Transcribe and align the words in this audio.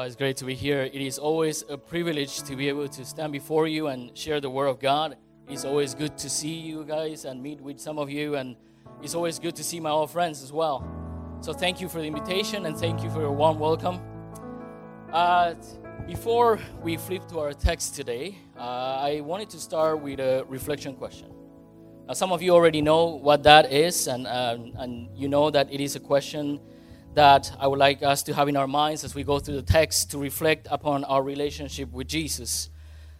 Uh, 0.00 0.04
it's 0.04 0.16
great 0.16 0.34
to 0.34 0.46
be 0.46 0.54
here. 0.54 0.80
It 0.80 1.02
is 1.02 1.18
always 1.18 1.62
a 1.68 1.76
privilege 1.76 2.40
to 2.44 2.56
be 2.56 2.70
able 2.70 2.88
to 2.88 3.04
stand 3.04 3.32
before 3.32 3.66
you 3.66 3.88
and 3.88 4.16
share 4.16 4.40
the 4.40 4.48
Word 4.48 4.68
of 4.68 4.80
God. 4.80 5.18
It's 5.46 5.66
always 5.66 5.94
good 5.94 6.16
to 6.16 6.30
see 6.30 6.54
you 6.54 6.84
guys 6.84 7.26
and 7.26 7.42
meet 7.42 7.60
with 7.60 7.78
some 7.78 7.98
of 7.98 8.08
you, 8.08 8.36
and 8.36 8.56
it's 9.02 9.14
always 9.14 9.38
good 9.38 9.54
to 9.56 9.62
see 9.62 9.78
my 9.78 9.90
old 9.90 10.10
friends 10.10 10.42
as 10.42 10.54
well. 10.54 10.88
So, 11.42 11.52
thank 11.52 11.82
you 11.82 11.88
for 11.90 11.98
the 11.98 12.06
invitation 12.06 12.64
and 12.64 12.78
thank 12.78 13.02
you 13.02 13.10
for 13.10 13.20
your 13.20 13.32
warm 13.32 13.58
welcome. 13.58 14.00
Uh, 15.12 15.52
before 16.06 16.58
we 16.82 16.96
flip 16.96 17.28
to 17.28 17.38
our 17.38 17.52
text 17.52 17.94
today, 17.94 18.38
uh, 18.56 19.02
I 19.02 19.20
wanted 19.20 19.50
to 19.50 19.58
start 19.58 20.00
with 20.00 20.18
a 20.18 20.46
reflection 20.48 20.94
question. 20.94 21.30
Now, 22.08 22.14
some 22.14 22.32
of 22.32 22.40
you 22.40 22.54
already 22.54 22.80
know 22.80 23.04
what 23.04 23.42
that 23.42 23.70
is, 23.70 24.06
and, 24.06 24.26
um, 24.26 24.72
and 24.78 25.10
you 25.14 25.28
know 25.28 25.50
that 25.50 25.70
it 25.70 25.82
is 25.82 25.94
a 25.94 26.00
question 26.00 26.58
that 27.14 27.50
I 27.58 27.66
would 27.66 27.78
like 27.78 28.02
us 28.02 28.22
to 28.24 28.34
have 28.34 28.48
in 28.48 28.56
our 28.56 28.66
minds 28.66 29.04
as 29.04 29.14
we 29.14 29.24
go 29.24 29.38
through 29.38 29.56
the 29.56 29.62
text 29.62 30.10
to 30.12 30.18
reflect 30.18 30.68
upon 30.70 31.04
our 31.04 31.22
relationship 31.22 31.92
with 31.92 32.08
Jesus. 32.08 32.70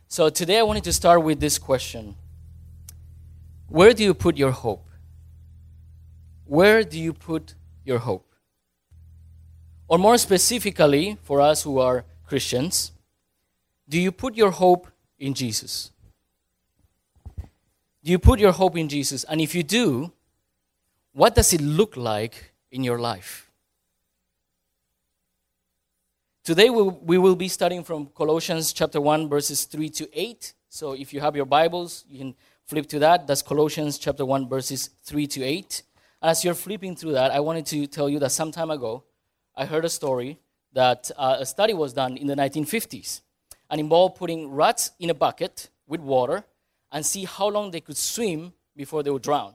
So 0.08 0.28
today 0.28 0.58
I 0.58 0.62
wanted 0.62 0.84
to 0.84 0.92
start 0.92 1.22
with 1.22 1.40
this 1.40 1.58
question 1.58 2.16
Where 3.68 3.92
do 3.92 4.04
you 4.04 4.14
put 4.14 4.36
your 4.36 4.52
hope? 4.52 4.86
Where 6.44 6.82
do 6.82 6.98
you 6.98 7.12
put 7.12 7.54
your 7.84 7.98
hope? 7.98 8.26
Or 9.88 9.98
more 9.98 10.18
specifically, 10.18 11.18
for 11.22 11.40
us 11.40 11.62
who 11.64 11.78
are 11.78 12.04
Christians, 12.26 12.92
do 13.88 14.00
you 14.00 14.12
put 14.12 14.36
your 14.36 14.52
hope 14.52 14.86
in 15.18 15.34
Jesus? 15.34 15.90
Do 18.02 18.10
you 18.10 18.18
put 18.18 18.38
your 18.38 18.52
hope 18.52 18.76
in 18.76 18.88
Jesus? 18.88 19.24
And 19.24 19.40
if 19.40 19.54
you 19.54 19.62
do, 19.62 20.12
what 21.12 21.34
does 21.34 21.52
it 21.52 21.60
look 21.60 21.96
like 21.96 22.52
in 22.70 22.84
your 22.84 22.98
life? 22.98 23.49
Today 26.50 26.68
we 26.68 27.16
will 27.16 27.36
be 27.36 27.46
studying 27.46 27.84
from 27.84 28.06
Colossians 28.06 28.72
chapter 28.72 29.00
1 29.00 29.28
verses 29.28 29.66
3 29.66 29.88
to 29.90 30.08
8. 30.12 30.52
So 30.68 30.94
if 30.94 31.14
you 31.14 31.20
have 31.20 31.36
your 31.36 31.44
Bibles, 31.44 32.04
you 32.08 32.18
can 32.18 32.34
flip 32.66 32.86
to 32.86 32.98
that. 32.98 33.28
That's 33.28 33.40
Colossians 33.40 33.98
chapter 33.98 34.26
1 34.26 34.48
verses 34.48 34.90
3 35.04 35.28
to 35.28 35.44
8. 35.44 35.82
As 36.20 36.44
you're 36.44 36.54
flipping 36.54 36.96
through 36.96 37.12
that, 37.12 37.30
I 37.30 37.38
wanted 37.38 37.66
to 37.66 37.86
tell 37.86 38.08
you 38.08 38.18
that 38.18 38.32
some 38.32 38.50
time 38.50 38.68
ago 38.68 39.04
I 39.54 39.64
heard 39.64 39.84
a 39.84 39.88
story 39.88 40.40
that 40.72 41.08
uh, 41.16 41.36
a 41.38 41.46
study 41.46 41.72
was 41.72 41.92
done 41.92 42.16
in 42.16 42.26
the 42.26 42.34
1950s 42.34 43.20
and 43.70 43.80
involved 43.80 44.16
putting 44.16 44.50
rats 44.50 44.90
in 44.98 45.08
a 45.10 45.14
bucket 45.14 45.70
with 45.86 46.00
water 46.00 46.42
and 46.90 47.06
see 47.06 47.26
how 47.26 47.46
long 47.46 47.70
they 47.70 47.80
could 47.80 47.96
swim 47.96 48.54
before 48.74 49.04
they 49.04 49.10
would 49.10 49.22
drown. 49.22 49.54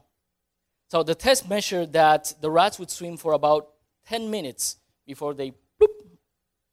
So 0.90 1.02
the 1.02 1.14
test 1.14 1.46
measured 1.46 1.92
that 1.92 2.32
the 2.40 2.50
rats 2.50 2.78
would 2.78 2.90
swim 2.90 3.18
for 3.18 3.34
about 3.34 3.68
10 4.06 4.30
minutes 4.30 4.78
before 5.06 5.34
they 5.34 5.52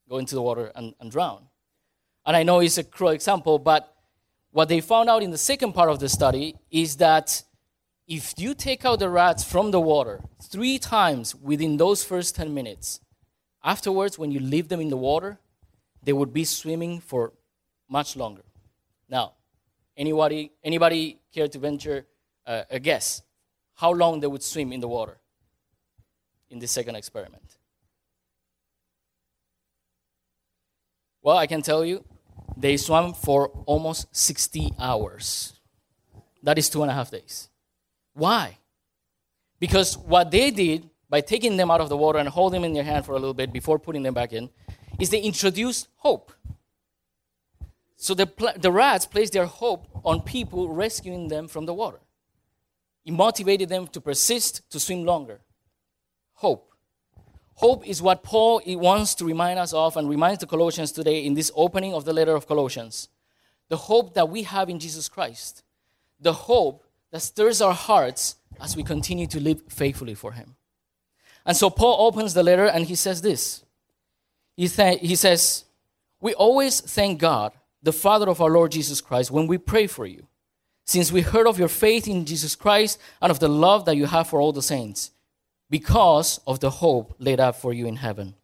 go 0.08 0.18
into 0.18 0.34
the 0.34 0.42
water 0.42 0.72
and, 0.74 0.94
and 1.00 1.10
drown. 1.10 1.46
And 2.26 2.36
I 2.36 2.42
know 2.42 2.60
it's 2.60 2.78
a 2.78 2.84
cruel 2.84 3.10
example, 3.10 3.58
but 3.58 3.94
what 4.50 4.68
they 4.68 4.80
found 4.80 5.08
out 5.08 5.22
in 5.22 5.30
the 5.30 5.38
second 5.38 5.72
part 5.72 5.90
of 5.90 5.98
the 5.98 6.08
study 6.08 6.54
is 6.70 6.96
that 6.96 7.42
if 8.06 8.34
you 8.36 8.54
take 8.54 8.84
out 8.84 8.98
the 8.98 9.08
rats 9.08 9.42
from 9.42 9.70
the 9.70 9.80
water 9.80 10.20
three 10.42 10.78
times 10.78 11.34
within 11.34 11.76
those 11.76 12.04
first 12.04 12.36
10 12.36 12.52
minutes, 12.52 13.00
afterwards, 13.62 14.18
when 14.18 14.30
you 14.30 14.40
leave 14.40 14.68
them 14.68 14.80
in 14.80 14.90
the 14.90 14.96
water, 14.96 15.38
they 16.02 16.12
would 16.12 16.32
be 16.32 16.44
swimming 16.44 17.00
for 17.00 17.32
much 17.88 18.16
longer. 18.16 18.42
Now, 19.08 19.32
anybody, 19.96 20.52
anybody 20.62 21.18
care 21.32 21.48
to 21.48 21.58
venture 21.58 22.06
uh, 22.46 22.62
a 22.70 22.78
guess 22.78 23.22
how 23.74 23.92
long 23.92 24.20
they 24.20 24.26
would 24.26 24.42
swim 24.42 24.72
in 24.72 24.80
the 24.80 24.88
water 24.88 25.18
in 26.50 26.58
this 26.58 26.70
second 26.70 26.94
experiment? 26.94 27.56
Well, 31.24 31.38
I 31.38 31.46
can 31.46 31.62
tell 31.62 31.86
you, 31.86 32.04
they 32.54 32.76
swam 32.76 33.14
for 33.14 33.48
almost 33.64 34.14
60 34.14 34.74
hours. 34.78 35.54
That 36.42 36.58
is 36.58 36.68
two 36.68 36.82
and 36.82 36.90
a 36.90 36.94
half 36.94 37.10
days. 37.10 37.48
Why? 38.12 38.58
Because 39.58 39.96
what 39.96 40.30
they 40.30 40.50
did 40.50 40.90
by 41.08 41.22
taking 41.22 41.56
them 41.56 41.70
out 41.70 41.80
of 41.80 41.88
the 41.88 41.96
water 41.96 42.18
and 42.18 42.28
holding 42.28 42.60
them 42.60 42.68
in 42.68 42.74
their 42.74 42.84
hand 42.84 43.06
for 43.06 43.12
a 43.12 43.18
little 43.18 43.32
bit 43.32 43.54
before 43.54 43.78
putting 43.78 44.02
them 44.02 44.12
back 44.12 44.34
in 44.34 44.50
is 45.00 45.08
they 45.08 45.20
introduced 45.20 45.88
hope. 45.96 46.30
So 47.96 48.12
the, 48.12 48.28
the 48.58 48.70
rats 48.70 49.06
placed 49.06 49.32
their 49.32 49.46
hope 49.46 49.88
on 50.04 50.20
people 50.20 50.68
rescuing 50.68 51.28
them 51.28 51.48
from 51.48 51.64
the 51.64 51.72
water. 51.72 52.00
It 53.06 53.12
motivated 53.12 53.70
them 53.70 53.86
to 53.88 54.00
persist, 54.00 54.60
to 54.70 54.78
swim 54.78 55.04
longer. 55.04 55.40
Hope. 56.34 56.73
Hope 57.56 57.86
is 57.86 58.02
what 58.02 58.22
Paul 58.22 58.60
wants 58.66 59.14
to 59.16 59.24
remind 59.24 59.58
us 59.58 59.72
of 59.72 59.96
and 59.96 60.08
reminds 60.08 60.40
the 60.40 60.46
Colossians 60.46 60.90
today 60.90 61.24
in 61.24 61.34
this 61.34 61.52
opening 61.54 61.94
of 61.94 62.04
the 62.04 62.12
letter 62.12 62.34
of 62.34 62.48
Colossians. 62.48 63.08
The 63.68 63.76
hope 63.76 64.14
that 64.14 64.28
we 64.28 64.42
have 64.42 64.68
in 64.68 64.78
Jesus 64.78 65.08
Christ. 65.08 65.62
The 66.20 66.32
hope 66.32 66.84
that 67.12 67.20
stirs 67.20 67.60
our 67.60 67.72
hearts 67.72 68.36
as 68.60 68.76
we 68.76 68.82
continue 68.82 69.26
to 69.28 69.40
live 69.40 69.62
faithfully 69.68 70.14
for 70.14 70.32
Him. 70.32 70.56
And 71.46 71.56
so 71.56 71.70
Paul 71.70 72.06
opens 72.06 72.34
the 72.34 72.42
letter 72.42 72.66
and 72.66 72.86
he 72.86 72.94
says 72.94 73.22
this. 73.22 73.64
He, 74.56 74.68
th- 74.68 75.00
he 75.00 75.14
says, 75.14 75.64
We 76.20 76.34
always 76.34 76.80
thank 76.80 77.20
God, 77.20 77.52
the 77.82 77.92
Father 77.92 78.28
of 78.28 78.40
our 78.40 78.50
Lord 78.50 78.72
Jesus 78.72 79.00
Christ, 79.00 79.30
when 79.30 79.46
we 79.46 79.58
pray 79.58 79.86
for 79.86 80.06
you, 80.06 80.26
since 80.86 81.12
we 81.12 81.20
heard 81.20 81.46
of 81.46 81.58
your 81.58 81.68
faith 81.68 82.08
in 82.08 82.24
Jesus 82.24 82.56
Christ 82.56 82.98
and 83.20 83.30
of 83.30 83.40
the 83.40 83.48
love 83.48 83.84
that 83.84 83.96
you 83.96 84.06
have 84.06 84.28
for 84.28 84.40
all 84.40 84.52
the 84.52 84.62
saints 84.62 85.10
because 85.70 86.40
of 86.46 86.60
the 86.60 86.70
hope 86.70 87.14
laid 87.18 87.40
up 87.40 87.56
for 87.56 87.72
you 87.72 87.86
in 87.86 87.96
heaven. 87.96 88.34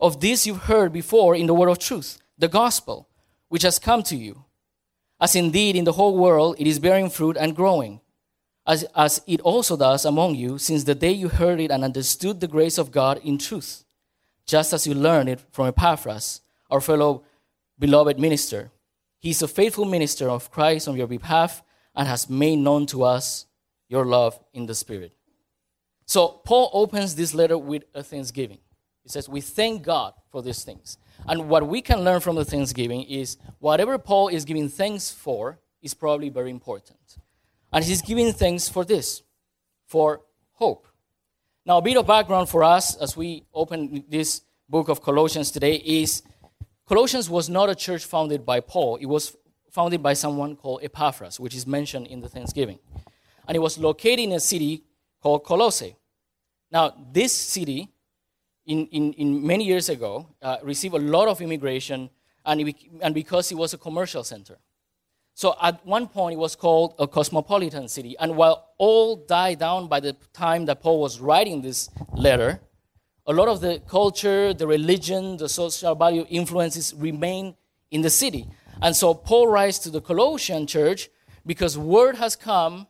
Of 0.00 0.20
this 0.20 0.46
you've 0.46 0.64
heard 0.64 0.92
before 0.92 1.34
in 1.34 1.46
the 1.46 1.54
word 1.54 1.68
of 1.68 1.78
truth, 1.78 2.18
the 2.36 2.48
gospel, 2.48 3.08
which 3.48 3.62
has 3.62 3.78
come 3.78 4.02
to 4.04 4.16
you. 4.16 4.44
As 5.20 5.36
indeed 5.36 5.76
in 5.76 5.84
the 5.84 5.92
whole 5.92 6.16
world 6.16 6.56
it 6.58 6.66
is 6.66 6.78
bearing 6.78 7.08
fruit 7.08 7.36
and 7.36 7.56
growing, 7.56 8.00
as, 8.66 8.84
as 8.96 9.20
it 9.26 9.40
also 9.42 9.76
does 9.76 10.04
among 10.04 10.34
you, 10.34 10.58
since 10.58 10.84
the 10.84 10.94
day 10.94 11.12
you 11.12 11.28
heard 11.28 11.60
it 11.60 11.70
and 11.70 11.84
understood 11.84 12.40
the 12.40 12.48
grace 12.48 12.78
of 12.78 12.90
God 12.90 13.20
in 13.22 13.38
truth, 13.38 13.84
just 14.46 14.72
as 14.72 14.86
you 14.86 14.94
learned 14.94 15.28
it 15.28 15.40
from 15.50 15.66
Epaphras, 15.68 16.40
our 16.70 16.80
fellow 16.80 17.22
beloved 17.78 18.18
minister. 18.18 18.70
He 19.18 19.30
is 19.30 19.42
a 19.42 19.48
faithful 19.48 19.84
minister 19.84 20.28
of 20.28 20.50
Christ 20.50 20.88
on 20.88 20.96
your 20.96 21.06
behalf 21.06 21.62
and 21.94 22.08
has 22.08 22.28
made 22.28 22.56
known 22.56 22.86
to 22.86 23.04
us 23.04 23.46
your 23.88 24.04
love 24.04 24.38
in 24.52 24.66
the 24.66 24.74
Spirit. 24.74 25.12
So 26.06 26.28
Paul 26.44 26.70
opens 26.72 27.14
this 27.14 27.34
letter 27.34 27.56
with 27.56 27.84
a 27.94 28.02
thanksgiving. 28.02 28.58
He 29.02 29.08
says, 29.08 29.28
We 29.28 29.40
thank 29.40 29.82
God 29.82 30.14
for 30.30 30.42
these 30.42 30.64
things. 30.64 30.98
And 31.26 31.48
what 31.48 31.66
we 31.66 31.80
can 31.80 32.00
learn 32.00 32.20
from 32.20 32.36
the 32.36 32.44
thanksgiving 32.44 33.02
is 33.02 33.36
whatever 33.58 33.98
Paul 33.98 34.28
is 34.28 34.44
giving 34.44 34.68
thanks 34.68 35.10
for 35.10 35.58
is 35.82 35.94
probably 35.94 36.28
very 36.28 36.50
important. 36.50 37.18
And 37.72 37.84
he's 37.84 38.02
giving 38.02 38.32
thanks 38.32 38.68
for 38.68 38.84
this, 38.84 39.22
for 39.86 40.22
hope. 40.52 40.86
Now, 41.66 41.78
a 41.78 41.82
bit 41.82 41.96
of 41.96 42.06
background 42.06 42.48
for 42.48 42.62
us 42.62 42.94
as 42.96 43.16
we 43.16 43.46
open 43.54 44.04
this 44.08 44.42
book 44.68 44.88
of 44.88 45.02
Colossians 45.02 45.50
today 45.50 45.76
is 45.76 46.22
Colossians 46.86 47.30
was 47.30 47.48
not 47.48 47.70
a 47.70 47.74
church 47.74 48.04
founded 48.04 48.44
by 48.44 48.60
Paul, 48.60 48.96
it 48.96 49.06
was 49.06 49.36
founded 49.70 50.02
by 50.02 50.12
someone 50.12 50.56
called 50.56 50.80
Epaphras, 50.82 51.40
which 51.40 51.54
is 51.54 51.66
mentioned 51.66 52.06
in 52.06 52.20
the 52.20 52.28
Thanksgiving. 52.28 52.78
And 53.48 53.56
it 53.56 53.60
was 53.60 53.78
located 53.78 54.20
in 54.20 54.32
a 54.32 54.40
city 54.40 54.84
called 55.24 55.42
Colossae. 55.42 55.96
Now, 56.70 56.92
this 57.10 57.32
city, 57.32 57.88
in, 58.66 58.86
in, 58.88 59.14
in 59.14 59.46
many 59.46 59.64
years 59.64 59.88
ago, 59.88 60.28
uh, 60.42 60.58
received 60.62 60.94
a 60.94 60.98
lot 60.98 61.28
of 61.28 61.40
immigration, 61.40 62.10
and, 62.44 62.60
it, 62.60 62.76
and 63.00 63.14
because 63.14 63.50
it 63.50 63.54
was 63.54 63.72
a 63.72 63.78
commercial 63.78 64.22
center. 64.22 64.58
So 65.32 65.54
at 65.62 65.84
one 65.86 66.08
point, 66.08 66.34
it 66.34 66.38
was 66.38 66.54
called 66.54 66.94
a 66.98 67.08
cosmopolitan 67.08 67.88
city. 67.88 68.14
And 68.20 68.36
while 68.36 68.72
all 68.76 69.16
died 69.16 69.60
down 69.60 69.88
by 69.88 70.00
the 70.00 70.12
time 70.34 70.66
that 70.66 70.82
Paul 70.82 71.00
was 71.00 71.20
writing 71.20 71.62
this 71.62 71.88
letter, 72.12 72.60
a 73.26 73.32
lot 73.32 73.48
of 73.48 73.62
the 73.62 73.80
culture, 73.88 74.52
the 74.52 74.66
religion, 74.66 75.38
the 75.38 75.48
social 75.48 75.94
value 75.94 76.26
influences 76.28 76.92
remain 76.92 77.54
in 77.90 78.02
the 78.02 78.10
city. 78.10 78.46
And 78.82 78.94
so 78.94 79.14
Paul 79.14 79.48
writes 79.48 79.78
to 79.80 79.90
the 79.90 80.02
Colossian 80.02 80.66
church 80.66 81.08
because 81.46 81.78
word 81.78 82.16
has 82.16 82.36
come 82.36 82.88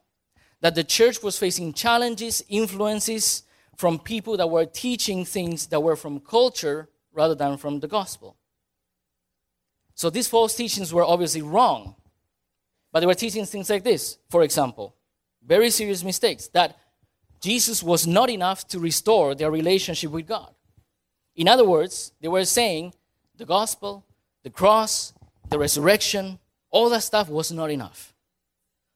that 0.65 0.75
the 0.75 0.83
church 0.83 1.23
was 1.23 1.39
facing 1.39 1.75
challenges, 1.75 2.43
influences 2.49 3.43
from 3.77 3.99
people 3.99 4.39
that 4.39 4.49
were 4.49 4.65
teaching 4.65 5.23
things 5.23 5.67
that 5.67 5.79
were 5.79 5.95
from 5.95 6.19
culture 6.19 6.89
rather 7.13 7.35
than 7.35 7.59
from 7.59 7.81
the 7.81 7.87
gospel. 7.87 8.35
So 9.95 10.09
these 10.09 10.27
false 10.27 10.57
teachings 10.57 10.91
were 10.91 11.05
obviously 11.05 11.43
wrong. 11.43 11.97
But 12.91 13.01
they 13.01 13.07
were 13.07 13.15
teaching 13.15 13.45
things 13.45 13.69
like 13.69 13.85
this, 13.85 14.17
for 14.31 14.43
example, 14.43 14.97
very 15.47 15.69
serious 15.69 16.03
mistakes 16.03 16.49
that 16.55 16.79
Jesus 17.43 17.83
was 17.83 18.07
not 18.07 18.31
enough 18.31 18.67
to 18.69 18.79
restore 18.79 19.35
their 19.35 19.51
relationship 19.51 20.13
with 20.13 20.27
God. 20.27 20.55
In 21.37 21.47
other 21.47 21.69
words, 21.69 22.13
they 22.23 22.29
were 22.29 22.47
saying 22.47 22.95
the 23.37 23.45
gospel, 23.45 24.07
the 24.43 24.49
cross, 24.49 25.13
the 25.51 25.59
resurrection, 25.59 26.39
all 26.71 26.89
that 26.89 27.03
stuff 27.03 27.29
was 27.29 27.53
not 27.53 27.71
enough. 27.71 28.14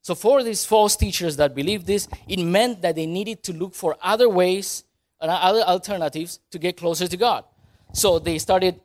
So, 0.09 0.15
for 0.15 0.43
these 0.43 0.65
false 0.65 0.97
teachers 0.97 1.37
that 1.37 1.55
believed 1.55 1.87
this, 1.87 2.09
it 2.27 2.43
meant 2.43 2.81
that 2.81 2.95
they 2.95 3.05
needed 3.05 3.43
to 3.43 3.53
look 3.53 3.75
for 3.75 3.95
other 4.01 4.27
ways 4.27 4.85
and 5.21 5.31
other 5.31 5.61
alternatives 5.61 6.41
to 6.51 6.59
get 6.59 6.79
closer 6.79 7.07
to 7.07 7.17
God. 7.19 7.45
So, 7.93 8.19
they 8.19 8.39
started 8.39 8.81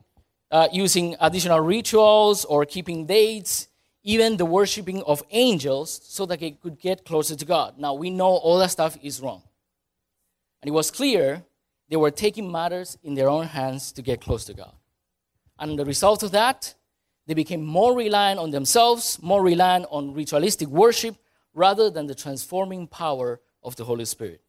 uh, 0.51 0.67
using 0.73 1.15
additional 1.21 1.61
rituals 1.61 2.43
or 2.43 2.65
keeping 2.65 3.05
dates, 3.05 3.69
even 4.03 4.35
the 4.35 4.43
worshiping 4.43 5.01
of 5.03 5.23
angels 5.31 6.01
so 6.03 6.25
that 6.25 6.41
they 6.41 6.51
could 6.51 6.77
get 6.77 7.05
closer 7.05 7.37
to 7.37 7.45
God. 7.45 7.75
Now, 7.77 7.93
we 7.93 8.09
know 8.09 8.27
all 8.27 8.59
that 8.59 8.71
stuff 8.71 8.97
is 9.01 9.21
wrong. 9.21 9.43
And 10.61 10.67
it 10.67 10.73
was 10.73 10.91
clear 10.91 11.41
they 11.87 11.95
were 11.95 12.11
taking 12.11 12.51
matters 12.51 12.97
in 13.01 13.15
their 13.15 13.29
own 13.29 13.45
hands 13.45 13.93
to 13.93 14.01
get 14.01 14.19
close 14.19 14.43
to 14.43 14.53
God. 14.53 14.73
And 15.57 15.79
the 15.79 15.85
result 15.85 16.21
of 16.21 16.31
that, 16.31 16.75
they 17.25 17.33
became 17.33 17.63
more 17.63 17.95
reliant 17.95 18.39
on 18.39 18.51
themselves, 18.51 19.21
more 19.21 19.41
reliant 19.41 19.85
on 19.89 20.13
ritualistic 20.13 20.67
worship, 20.67 21.15
rather 21.53 21.89
than 21.89 22.07
the 22.07 22.15
transforming 22.15 22.87
power 22.87 23.39
of 23.61 23.75
the 23.75 23.85
Holy 23.85 24.05
Spirit. 24.05 24.41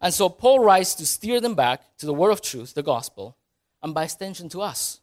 And 0.00 0.12
so 0.12 0.28
Paul 0.28 0.60
writes 0.60 0.94
to 0.94 1.06
steer 1.06 1.40
them 1.40 1.54
back 1.54 1.80
to 1.98 2.06
the 2.06 2.14
word 2.14 2.30
of 2.30 2.42
truth, 2.42 2.74
the 2.74 2.82
gospel, 2.82 3.36
and 3.82 3.94
by 3.94 4.04
extension 4.04 4.48
to 4.50 4.62
us. 4.62 5.00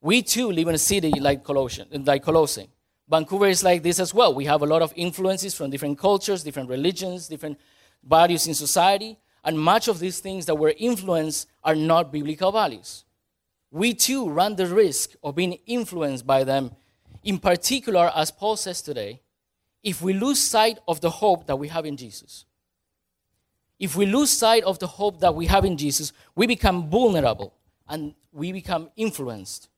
We 0.00 0.22
too 0.22 0.50
live 0.50 0.68
in 0.68 0.74
a 0.74 0.78
city 0.78 1.12
like 1.20 1.44
Colossian, 1.44 1.88
like 2.04 2.24
Colossae. 2.24 2.68
Vancouver 3.08 3.46
is 3.46 3.62
like 3.62 3.82
this 3.82 4.00
as 4.00 4.14
well. 4.14 4.34
We 4.34 4.46
have 4.46 4.62
a 4.62 4.66
lot 4.66 4.82
of 4.82 4.92
influences 4.96 5.54
from 5.54 5.70
different 5.70 5.98
cultures, 5.98 6.42
different 6.42 6.68
religions, 6.68 7.28
different 7.28 7.58
values 8.02 8.46
in 8.46 8.54
society, 8.54 9.18
and 9.44 9.58
much 9.58 9.88
of 9.88 9.98
these 9.98 10.20
things 10.20 10.46
that 10.46 10.54
we're 10.54 10.74
influenced 10.78 11.48
are 11.62 11.74
not 11.74 12.12
biblical 12.12 12.52
values. 12.52 13.04
We 13.72 13.94
too 13.94 14.28
run 14.28 14.56
the 14.56 14.66
risk 14.66 15.14
of 15.24 15.34
being 15.34 15.58
influenced 15.66 16.26
by 16.26 16.44
them, 16.44 16.72
in 17.24 17.38
particular, 17.38 18.12
as 18.14 18.30
Paul 18.30 18.56
says 18.56 18.82
today, 18.82 19.22
if 19.82 20.02
we 20.02 20.12
lose 20.12 20.38
sight 20.38 20.78
of 20.86 21.00
the 21.00 21.08
hope 21.08 21.46
that 21.46 21.56
we 21.56 21.68
have 21.68 21.86
in 21.86 21.96
Jesus. 21.96 22.44
If 23.80 23.96
we 23.96 24.04
lose 24.04 24.30
sight 24.30 24.62
of 24.64 24.78
the 24.78 24.86
hope 24.86 25.20
that 25.20 25.34
we 25.34 25.46
have 25.46 25.64
in 25.64 25.78
Jesus, 25.78 26.12
we 26.36 26.46
become 26.46 26.90
vulnerable 26.90 27.54
and 27.88 28.14
we 28.30 28.52
become 28.52 28.90
influenced. 28.94 29.70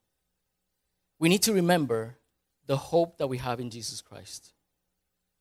We 1.17 1.29
need 1.29 1.41
to 1.43 1.53
remember 1.53 2.17
the 2.67 2.77
hope 2.77 3.17
that 3.17 3.27
we 3.27 3.37
have 3.37 3.61
in 3.61 3.69
Jesus 3.69 4.01
Christ. 4.01 4.51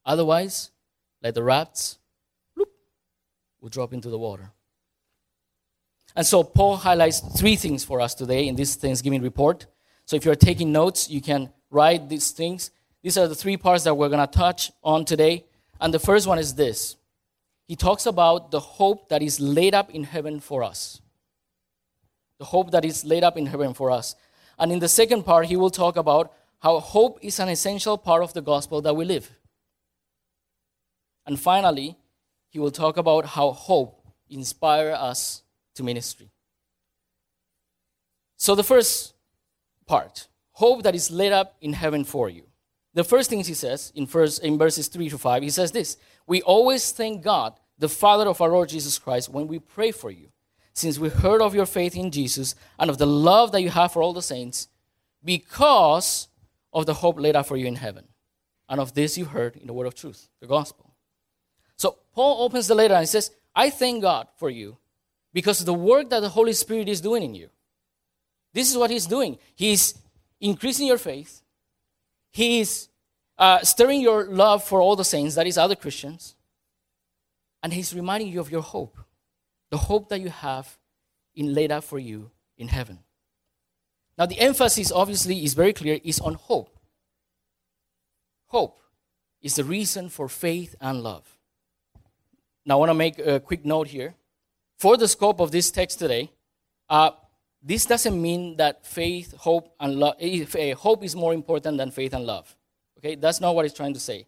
Otherwise, 0.06 0.70
like 1.22 1.34
the 1.34 1.42
rats, 1.42 1.98
bloop, 2.56 2.68
will 3.60 3.68
drop 3.68 3.92
into 3.92 4.10
the 4.10 4.18
water. 4.18 4.52
And 6.16 6.26
so 6.26 6.44
Paul 6.44 6.76
highlights 6.76 7.20
three 7.20 7.56
things 7.56 7.84
for 7.84 8.00
us 8.00 8.14
today 8.14 8.46
in 8.46 8.54
this 8.54 8.76
Thanksgiving 8.76 9.22
report. 9.22 9.66
So 10.06 10.16
if 10.16 10.24
you're 10.24 10.36
taking 10.36 10.70
notes, 10.70 11.10
you 11.10 11.20
can 11.20 11.50
write 11.70 12.08
these 12.08 12.30
things. 12.30 12.70
These 13.02 13.18
are 13.18 13.26
the 13.26 13.34
three 13.34 13.56
parts 13.56 13.84
that 13.84 13.94
we're 13.94 14.08
going 14.08 14.26
to 14.26 14.32
touch 14.32 14.70
on 14.82 15.04
today. 15.04 15.44
And 15.80 15.92
the 15.92 15.98
first 15.98 16.26
one 16.26 16.38
is 16.38 16.54
this 16.54 16.96
He 17.66 17.74
talks 17.74 18.06
about 18.06 18.50
the 18.50 18.60
hope 18.60 19.08
that 19.08 19.22
is 19.22 19.40
laid 19.40 19.74
up 19.74 19.90
in 19.90 20.04
heaven 20.04 20.38
for 20.40 20.62
us. 20.62 21.00
The 22.38 22.44
hope 22.44 22.70
that 22.70 22.84
is 22.84 23.04
laid 23.04 23.24
up 23.24 23.36
in 23.36 23.46
heaven 23.46 23.74
for 23.74 23.90
us. 23.90 24.14
And 24.58 24.70
in 24.70 24.78
the 24.78 24.88
second 24.88 25.24
part, 25.24 25.46
he 25.46 25.56
will 25.56 25.70
talk 25.70 25.96
about 25.96 26.32
how 26.60 26.78
hope 26.78 27.18
is 27.22 27.40
an 27.40 27.48
essential 27.48 27.98
part 27.98 28.22
of 28.22 28.32
the 28.34 28.40
gospel 28.40 28.80
that 28.82 28.94
we 28.94 29.04
live. 29.04 29.30
And 31.26 31.38
finally, 31.40 31.96
he 32.50 32.58
will 32.58 32.70
talk 32.70 32.96
about 32.96 33.26
how 33.26 33.50
hope 33.50 34.00
inspires 34.28 34.96
us 34.96 35.43
to 35.74 35.82
ministry. 35.82 36.30
So, 38.36 38.54
the 38.54 38.64
first 38.64 39.14
part 39.86 40.28
hope 40.54 40.82
that 40.84 40.94
is 40.94 41.10
laid 41.10 41.32
up 41.32 41.56
in 41.60 41.72
heaven 41.72 42.04
for 42.04 42.28
you. 42.30 42.44
The 42.94 43.04
first 43.04 43.28
things 43.28 43.46
he 43.48 43.54
says 43.54 43.92
in, 43.94 44.06
first, 44.06 44.42
in 44.42 44.56
verses 44.56 44.88
3 44.88 45.08
to 45.10 45.18
5, 45.18 45.42
he 45.42 45.50
says 45.50 45.72
this 45.72 45.96
We 46.26 46.42
always 46.42 46.92
thank 46.92 47.22
God, 47.22 47.54
the 47.78 47.88
Father 47.88 48.28
of 48.28 48.40
our 48.40 48.50
Lord 48.50 48.68
Jesus 48.68 48.98
Christ, 48.98 49.28
when 49.28 49.48
we 49.48 49.58
pray 49.58 49.90
for 49.90 50.10
you, 50.10 50.28
since 50.72 50.98
we 50.98 51.08
heard 51.08 51.42
of 51.42 51.54
your 51.54 51.66
faith 51.66 51.96
in 51.96 52.10
Jesus 52.10 52.54
and 52.78 52.88
of 52.88 52.98
the 52.98 53.06
love 53.06 53.52
that 53.52 53.62
you 53.62 53.70
have 53.70 53.92
for 53.92 54.02
all 54.02 54.12
the 54.12 54.22
saints, 54.22 54.68
because 55.24 56.28
of 56.72 56.86
the 56.86 56.94
hope 56.94 57.18
laid 57.18 57.36
up 57.36 57.46
for 57.46 57.56
you 57.56 57.66
in 57.66 57.76
heaven. 57.76 58.04
And 58.68 58.80
of 58.80 58.94
this 58.94 59.18
you 59.18 59.26
heard 59.26 59.56
in 59.56 59.66
the 59.66 59.72
word 59.72 59.86
of 59.86 59.94
truth, 59.94 60.28
the 60.40 60.46
gospel. 60.46 60.94
So 61.76 61.98
Paul 62.14 62.44
opens 62.44 62.66
the 62.66 62.74
letter 62.74 62.94
and 62.94 63.08
says, 63.08 63.30
I 63.54 63.70
thank 63.70 64.02
God 64.02 64.28
for 64.36 64.50
you 64.50 64.78
because 65.34 65.62
the 65.64 65.74
work 65.74 66.08
that 66.08 66.20
the 66.20 66.30
Holy 66.30 66.54
Spirit 66.54 66.88
is 66.88 67.02
doing 67.02 67.24
in 67.24 67.34
you. 67.34 67.50
This 68.54 68.70
is 68.70 68.78
what 68.78 68.90
he's 68.90 69.06
doing. 69.06 69.36
He's 69.56 69.98
increasing 70.40 70.86
your 70.86 70.96
faith. 70.96 71.42
He's 72.30 72.88
uh, 73.36 73.58
stirring 73.58 74.00
your 74.00 74.26
love 74.26 74.62
for 74.64 74.80
all 74.80 74.96
the 74.96 75.04
saints, 75.04 75.34
that 75.34 75.46
is, 75.46 75.58
other 75.58 75.74
Christians. 75.74 76.36
And 77.62 77.72
he's 77.72 77.92
reminding 77.92 78.28
you 78.28 78.40
of 78.40 78.50
your 78.50 78.62
hope, 78.62 78.96
the 79.70 79.76
hope 79.76 80.08
that 80.08 80.20
you 80.20 80.28
have 80.28 80.78
in 81.34 81.52
laid 81.52 81.72
out 81.72 81.82
for 81.84 81.98
you 81.98 82.30
in 82.56 82.68
heaven. 82.68 83.00
Now, 84.16 84.26
the 84.26 84.38
emphasis 84.38 84.92
obviously 84.92 85.44
is 85.44 85.54
very 85.54 85.72
clear, 85.72 85.98
is 86.04 86.20
on 86.20 86.34
hope. 86.34 86.78
Hope 88.46 88.78
is 89.42 89.56
the 89.56 89.64
reason 89.64 90.08
for 90.08 90.28
faith 90.28 90.76
and 90.80 91.02
love. 91.02 91.36
Now, 92.64 92.76
I 92.76 92.78
want 92.78 92.90
to 92.90 92.94
make 92.94 93.18
a 93.18 93.40
quick 93.40 93.64
note 93.64 93.88
here. 93.88 94.14
For 94.78 94.96
the 94.96 95.08
scope 95.08 95.40
of 95.40 95.50
this 95.50 95.70
text 95.70 95.98
today, 95.98 96.30
uh, 96.88 97.10
this 97.62 97.86
doesn't 97.86 98.20
mean 98.20 98.56
that 98.56 98.84
faith, 98.84 99.34
hope, 99.38 99.74
and 99.80 99.98
love, 99.98 100.16
uh, 100.20 100.74
hope 100.74 101.02
is 101.02 101.16
more 101.16 101.32
important 101.32 101.78
than 101.78 101.90
faith 101.90 102.12
and 102.12 102.26
love. 102.26 102.54
Okay, 102.98 103.14
that's 103.14 103.40
not 103.40 103.54
what 103.54 103.64
it's 103.64 103.74
trying 103.74 103.94
to 103.94 104.00
say. 104.00 104.26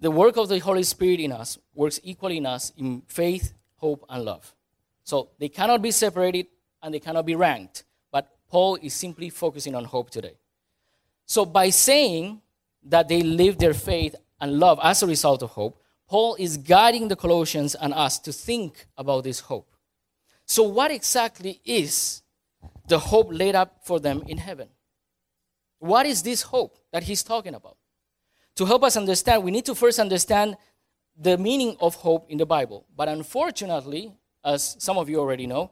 The 0.00 0.10
work 0.10 0.36
of 0.36 0.48
the 0.48 0.58
Holy 0.58 0.82
Spirit 0.82 1.20
in 1.20 1.30
us 1.30 1.58
works 1.74 2.00
equally 2.02 2.38
in 2.38 2.46
us 2.46 2.72
in 2.76 3.02
faith, 3.06 3.52
hope, 3.76 4.04
and 4.08 4.24
love. 4.24 4.52
So 5.04 5.30
they 5.38 5.48
cannot 5.48 5.82
be 5.82 5.92
separated 5.92 6.46
and 6.82 6.92
they 6.92 6.98
cannot 6.98 7.24
be 7.24 7.36
ranked. 7.36 7.84
But 8.10 8.28
Paul 8.48 8.78
is 8.82 8.94
simply 8.94 9.30
focusing 9.30 9.74
on 9.74 9.84
hope 9.84 10.10
today. 10.10 10.34
So, 11.26 11.44
by 11.44 11.70
saying 11.70 12.40
that 12.84 13.08
they 13.08 13.22
live 13.22 13.58
their 13.58 13.74
faith 13.74 14.16
and 14.40 14.58
love 14.58 14.80
as 14.82 15.02
a 15.02 15.06
result 15.06 15.42
of 15.42 15.50
hope, 15.50 15.80
Paul 16.08 16.36
is 16.38 16.56
guiding 16.56 17.08
the 17.08 17.16
Colossians 17.16 17.74
and 17.74 17.94
us 17.94 18.18
to 18.20 18.32
think 18.32 18.86
about 18.98 19.24
this 19.24 19.40
hope. 19.40 19.71
So, 20.46 20.64
what 20.64 20.90
exactly 20.90 21.60
is 21.64 22.22
the 22.88 22.98
hope 22.98 23.28
laid 23.30 23.54
up 23.54 23.80
for 23.84 24.00
them 24.00 24.22
in 24.26 24.38
heaven? 24.38 24.68
What 25.78 26.06
is 26.06 26.22
this 26.22 26.42
hope 26.42 26.78
that 26.92 27.04
he's 27.04 27.22
talking 27.22 27.54
about? 27.54 27.76
To 28.56 28.66
help 28.66 28.84
us 28.84 28.96
understand, 28.96 29.42
we 29.42 29.50
need 29.50 29.64
to 29.64 29.74
first 29.74 29.98
understand 29.98 30.56
the 31.16 31.38
meaning 31.38 31.76
of 31.80 31.94
hope 31.96 32.30
in 32.30 32.38
the 32.38 32.46
Bible. 32.46 32.86
But 32.94 33.08
unfortunately, 33.08 34.12
as 34.44 34.76
some 34.78 34.98
of 34.98 35.08
you 35.08 35.20
already 35.20 35.46
know, 35.46 35.70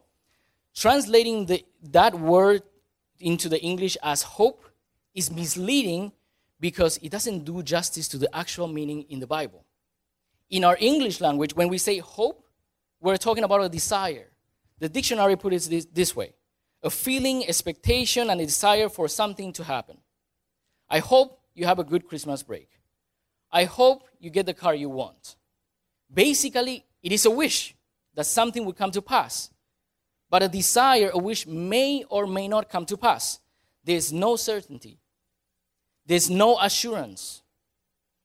translating 0.74 1.46
the, 1.46 1.64
that 1.90 2.18
word 2.18 2.62
into 3.18 3.48
the 3.48 3.60
English 3.60 3.96
as 4.02 4.22
hope 4.22 4.64
is 5.14 5.30
misleading 5.30 6.12
because 6.58 6.98
it 6.98 7.10
doesn't 7.10 7.44
do 7.44 7.62
justice 7.62 8.08
to 8.08 8.18
the 8.18 8.34
actual 8.34 8.68
meaning 8.68 9.04
in 9.08 9.20
the 9.20 9.26
Bible. 9.26 9.64
In 10.50 10.64
our 10.64 10.76
English 10.80 11.20
language, 11.20 11.54
when 11.54 11.68
we 11.68 11.78
say 11.78 11.98
hope, 11.98 12.44
we're 13.00 13.16
talking 13.16 13.44
about 13.44 13.62
a 13.62 13.68
desire. 13.68 14.29
The 14.80 14.88
dictionary 14.88 15.36
puts 15.36 15.66
it 15.66 15.70
this, 15.70 15.84
this 15.86 16.16
way 16.16 16.34
a 16.82 16.90
feeling, 16.90 17.46
expectation, 17.46 18.30
and 18.30 18.40
a 18.40 18.46
desire 18.46 18.88
for 18.88 19.06
something 19.06 19.52
to 19.52 19.64
happen. 19.64 19.98
I 20.88 20.98
hope 20.98 21.38
you 21.54 21.66
have 21.66 21.78
a 21.78 21.84
good 21.84 22.08
Christmas 22.08 22.42
break. 22.42 22.68
I 23.52 23.64
hope 23.64 24.08
you 24.18 24.30
get 24.30 24.46
the 24.46 24.54
car 24.54 24.74
you 24.74 24.88
want. 24.88 25.36
Basically, 26.12 26.84
it 27.02 27.12
is 27.12 27.26
a 27.26 27.30
wish 27.30 27.76
that 28.14 28.26
something 28.26 28.64
will 28.64 28.72
come 28.72 28.90
to 28.92 29.02
pass 29.02 29.50
but 30.30 30.44
a 30.44 30.48
desire, 30.48 31.10
a 31.12 31.18
wish 31.18 31.46
may 31.46 32.04
or 32.08 32.26
may 32.26 32.46
not 32.46 32.70
come 32.70 32.86
to 32.86 32.96
pass. 32.96 33.40
There's 33.84 34.12
no 34.12 34.36
certainty, 34.36 34.98
there's 36.06 36.30
no 36.30 36.58
assurance. 36.58 37.42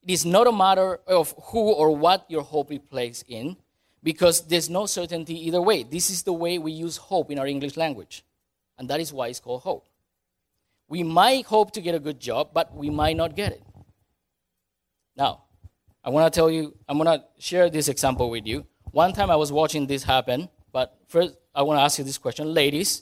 It 0.03 0.11
is 0.11 0.23
not 0.23 0.45
a 0.45 0.51
matter 0.51 0.99
of 1.07 1.33
who 1.45 1.71
or 1.71 1.95
what 1.97 2.29
your 2.29 2.43
hope 2.43 2.71
is 2.71 2.77
placed 2.77 3.25
in, 3.27 3.57
because 4.05 4.45
there's 4.45 4.69
no 4.69 4.85
certainty 4.85 5.47
either 5.47 5.59
way. 5.59 5.81
This 5.81 6.11
is 6.11 6.21
the 6.21 6.31
way 6.31 6.59
we 6.59 6.71
use 6.71 6.95
hope 6.95 7.31
in 7.31 7.39
our 7.39 7.47
English 7.47 7.75
language, 7.75 8.23
and 8.77 8.87
that 8.91 8.99
is 8.99 9.11
why 9.11 9.29
it's 9.29 9.39
called 9.39 9.63
hope. 9.63 9.87
We 10.87 11.01
might 11.01 11.47
hope 11.47 11.71
to 11.71 11.81
get 11.81 11.95
a 11.95 11.99
good 11.99 12.19
job, 12.19 12.51
but 12.53 12.75
we 12.75 12.91
might 12.91 13.17
not 13.17 13.35
get 13.35 13.51
it. 13.51 13.63
Now, 15.17 15.45
I 16.03 16.11
want 16.11 16.31
to 16.31 16.37
tell 16.37 16.51
you, 16.51 16.77
I'm 16.87 16.99
going 16.99 17.19
to 17.19 17.25
share 17.39 17.67
this 17.71 17.87
example 17.87 18.29
with 18.29 18.45
you. 18.45 18.67
One 18.91 19.11
time 19.11 19.31
I 19.31 19.37
was 19.37 19.51
watching 19.51 19.87
this 19.87 20.03
happen, 20.03 20.49
but 20.71 20.95
first 21.07 21.35
I 21.55 21.63
want 21.63 21.79
to 21.79 21.81
ask 21.81 21.97
you 21.97 22.03
this 22.03 22.19
question. 22.19 22.53
Ladies, 22.53 23.01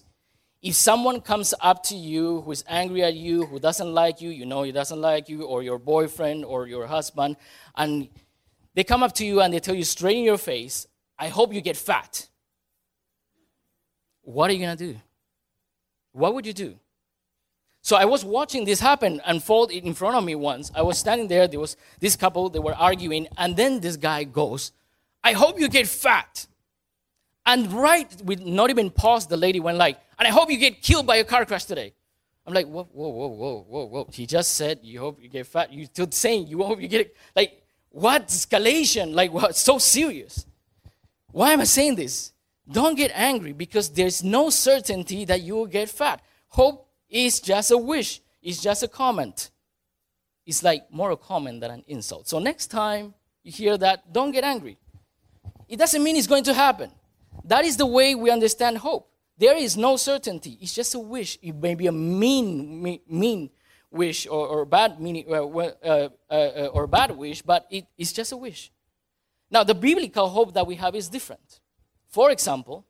if 0.62 0.75
someone 0.75 1.19
comes 1.19 1.53
up 1.60 1.83
to 1.83 1.95
you 1.98 2.39
who 2.41 2.51
is 2.53 2.63
angry 2.65 3.03
at 3.03 3.15
you, 3.15 3.45
who 3.45 3.60
doesn't 3.60 3.93
like 3.93 4.22
you, 4.22 4.29
you 4.29 4.45
know 4.45 4.63
he 4.63 4.72
doesn't 4.72 5.01
like 5.01 5.27
you, 5.27 5.43
or 5.43 5.63
your 5.63 5.79
boyfriend 5.79 6.45
or 6.45 6.65
your 6.65 6.88
husband, 6.88 7.36
and 7.75 8.07
they 8.74 8.86
come 8.86 9.03
up 9.03 9.12
to 9.15 9.25
you 9.25 9.41
and 9.41 9.53
they 9.53 9.60
tell 9.60 9.75
you 9.75 9.83
straight 9.83 10.15
in 10.15 10.24
your 10.24 10.38
face, 10.38 10.88
I 11.24 11.30
hope 11.30 11.53
you 11.53 11.62
get 11.62 11.77
fat. 11.77 12.27
What 14.24 14.50
are 14.50 14.53
you 14.53 14.60
going 14.60 14.77
to 14.77 14.88
do? 14.92 15.00
What 16.12 16.34
would 16.34 16.46
you 16.46 16.51
do? 16.51 16.75
So 17.82 17.96
I 17.96 18.03
was 18.03 18.25
watching 18.25 18.65
this 18.65 18.82
happen 18.82 19.22
unfold 19.25 19.72
in 19.72 19.94
front 19.94 20.18
of 20.18 20.25
me 20.25 20.36
once. 20.36 20.70
I 20.75 20.82
was 20.82 20.98
standing 20.98 21.30
there, 21.30 21.48
there 21.48 21.62
was 21.62 21.77
this 22.01 22.18
couple, 22.18 22.50
they 22.50 22.60
were 22.60 22.75
arguing, 22.75 23.30
and 23.38 23.56
then 23.56 23.80
this 23.80 23.96
guy 23.96 24.25
goes, 24.25 24.74
I 25.24 25.32
hope 25.32 25.62
you 25.62 25.70
get 25.70 25.88
fat. 25.88 26.46
And 27.46 27.72
right, 27.72 28.10
with 28.22 28.42
not 28.42 28.70
even 28.70 28.89
pause, 28.89 29.25
the 29.25 29.38
lady 29.38 29.62
went 29.62 29.77
like, 29.77 29.98
and 30.20 30.27
I 30.27 30.32
hope 30.32 30.51
you 30.51 30.58
get 30.58 30.82
killed 30.82 31.08
by 31.08 31.18
a 31.18 31.24
car 31.24 31.46
crash 31.46 31.63
today. 31.63 31.94
I'm 32.46 32.53
like, 32.53 32.68
whoa, 32.68 32.89
whoa, 32.92 33.08
whoa, 33.08 33.27
whoa, 33.27 33.65
whoa, 33.70 33.86
whoa. 33.86 34.10
He 34.12 34.25
just 34.25 34.56
said, 34.56 34.80
you 34.84 35.00
hope 35.00 35.24
you 35.24 35.30
get 35.30 35.48
fat. 35.48 35.72
You 35.72 35.86
still 35.86 36.12
saying 36.12 36.48
you 36.48 36.63
hope 36.63 36.82
you 36.82 36.89
get 36.89 37.01
it. 37.01 37.15
Like, 37.34 37.63
what 37.92 38.27
escalation? 38.27 39.13
Like, 39.13 39.32
what? 39.32 39.56
So 39.56 39.77
serious. 39.77 40.46
Why 41.34 41.52
am 41.52 41.62
I 41.62 41.63
saying 41.66 41.96
this? 41.96 42.32
Don't 42.72 42.96
get 42.96 43.12
angry 43.13 43.54
because 43.54 43.90
there's 43.90 44.24
no 44.24 44.52
certainty 44.52 45.25
that 45.25 45.42
you 45.42 45.56
will 45.56 45.66
get 45.66 45.90
fat. 45.90 46.22
Hope 46.48 46.88
is 47.10 47.40
just 47.40 47.72
a 47.72 47.78
wish, 47.78 48.22
it's 48.42 48.62
just 48.62 48.84
a 48.84 48.88
comment. 48.88 49.50
It's 50.46 50.62
like 50.62 50.92
more 50.92 51.10
a 51.12 51.18
comment 51.18 51.62
than 51.62 51.72
an 51.72 51.84
insult. 51.88 52.28
So 52.28 52.38
next 52.38 52.68
time 52.68 53.16
you 53.44 53.52
hear 53.52 53.78
that, 53.80 54.13
don't 54.13 54.32
get 54.32 54.44
angry. 54.44 54.78
It 55.68 55.80
doesn't 55.80 56.04
mean 56.04 56.16
it's 56.18 56.28
going 56.28 56.44
to 56.44 56.54
happen. 56.54 56.92
That 57.46 57.66
is 57.66 57.78
the 57.78 57.86
way 57.88 58.13
we 58.13 58.30
understand 58.30 58.78
hope. 58.78 59.10
There 59.38 59.58
is 59.58 59.75
no 59.75 59.96
certainty. 59.98 60.60
It's 60.62 60.75
just 60.75 60.94
a 60.94 61.00
wish. 61.00 61.40
It 61.42 61.56
may 61.56 61.74
be 61.74 61.88
a 61.88 61.92
mean, 61.92 63.00
mean 63.08 63.50
wish 63.90 64.28
or, 64.28 64.48
or 64.48 64.66
bad 64.66 65.00
meaning 65.00 65.25
uh, 65.30 65.44
uh, 65.44 65.72
uh, 65.84 66.10
uh, 66.30 66.70
or 66.74 66.86
bad 66.86 67.12
wish, 67.12 67.42
but 67.42 67.66
it 67.72 67.86
is 67.98 68.13
just 68.13 68.32
a 68.32 68.38
wish. 68.38 68.72
Now, 69.53 69.63
the 69.63 69.75
biblical 69.75 70.27
hope 70.27 70.53
that 70.55 70.67
we 70.67 70.75
have 70.75 70.95
is 70.95 71.07
different. 71.07 71.62
For 72.10 72.31
example, 72.31 72.86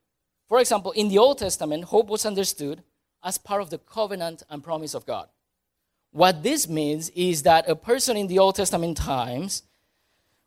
for 0.48 0.58
example, 0.58 0.90
in 0.92 1.08
the 1.08 1.18
Old 1.18 1.38
Testament, 1.38 1.84
hope 1.84 2.08
was 2.08 2.26
understood 2.26 2.82
as 3.22 3.38
part 3.38 3.62
of 3.62 3.70
the 3.70 3.78
covenant 3.78 4.42
and 4.50 4.64
promise 4.64 4.94
of 4.94 5.06
God. 5.06 5.28
What 6.10 6.42
this 6.42 6.68
means 6.68 7.10
is 7.10 7.42
that 7.42 7.68
a 7.68 7.76
person 7.76 8.16
in 8.16 8.26
the 8.26 8.40
Old 8.40 8.56
Testament 8.56 8.96
times, 8.96 9.62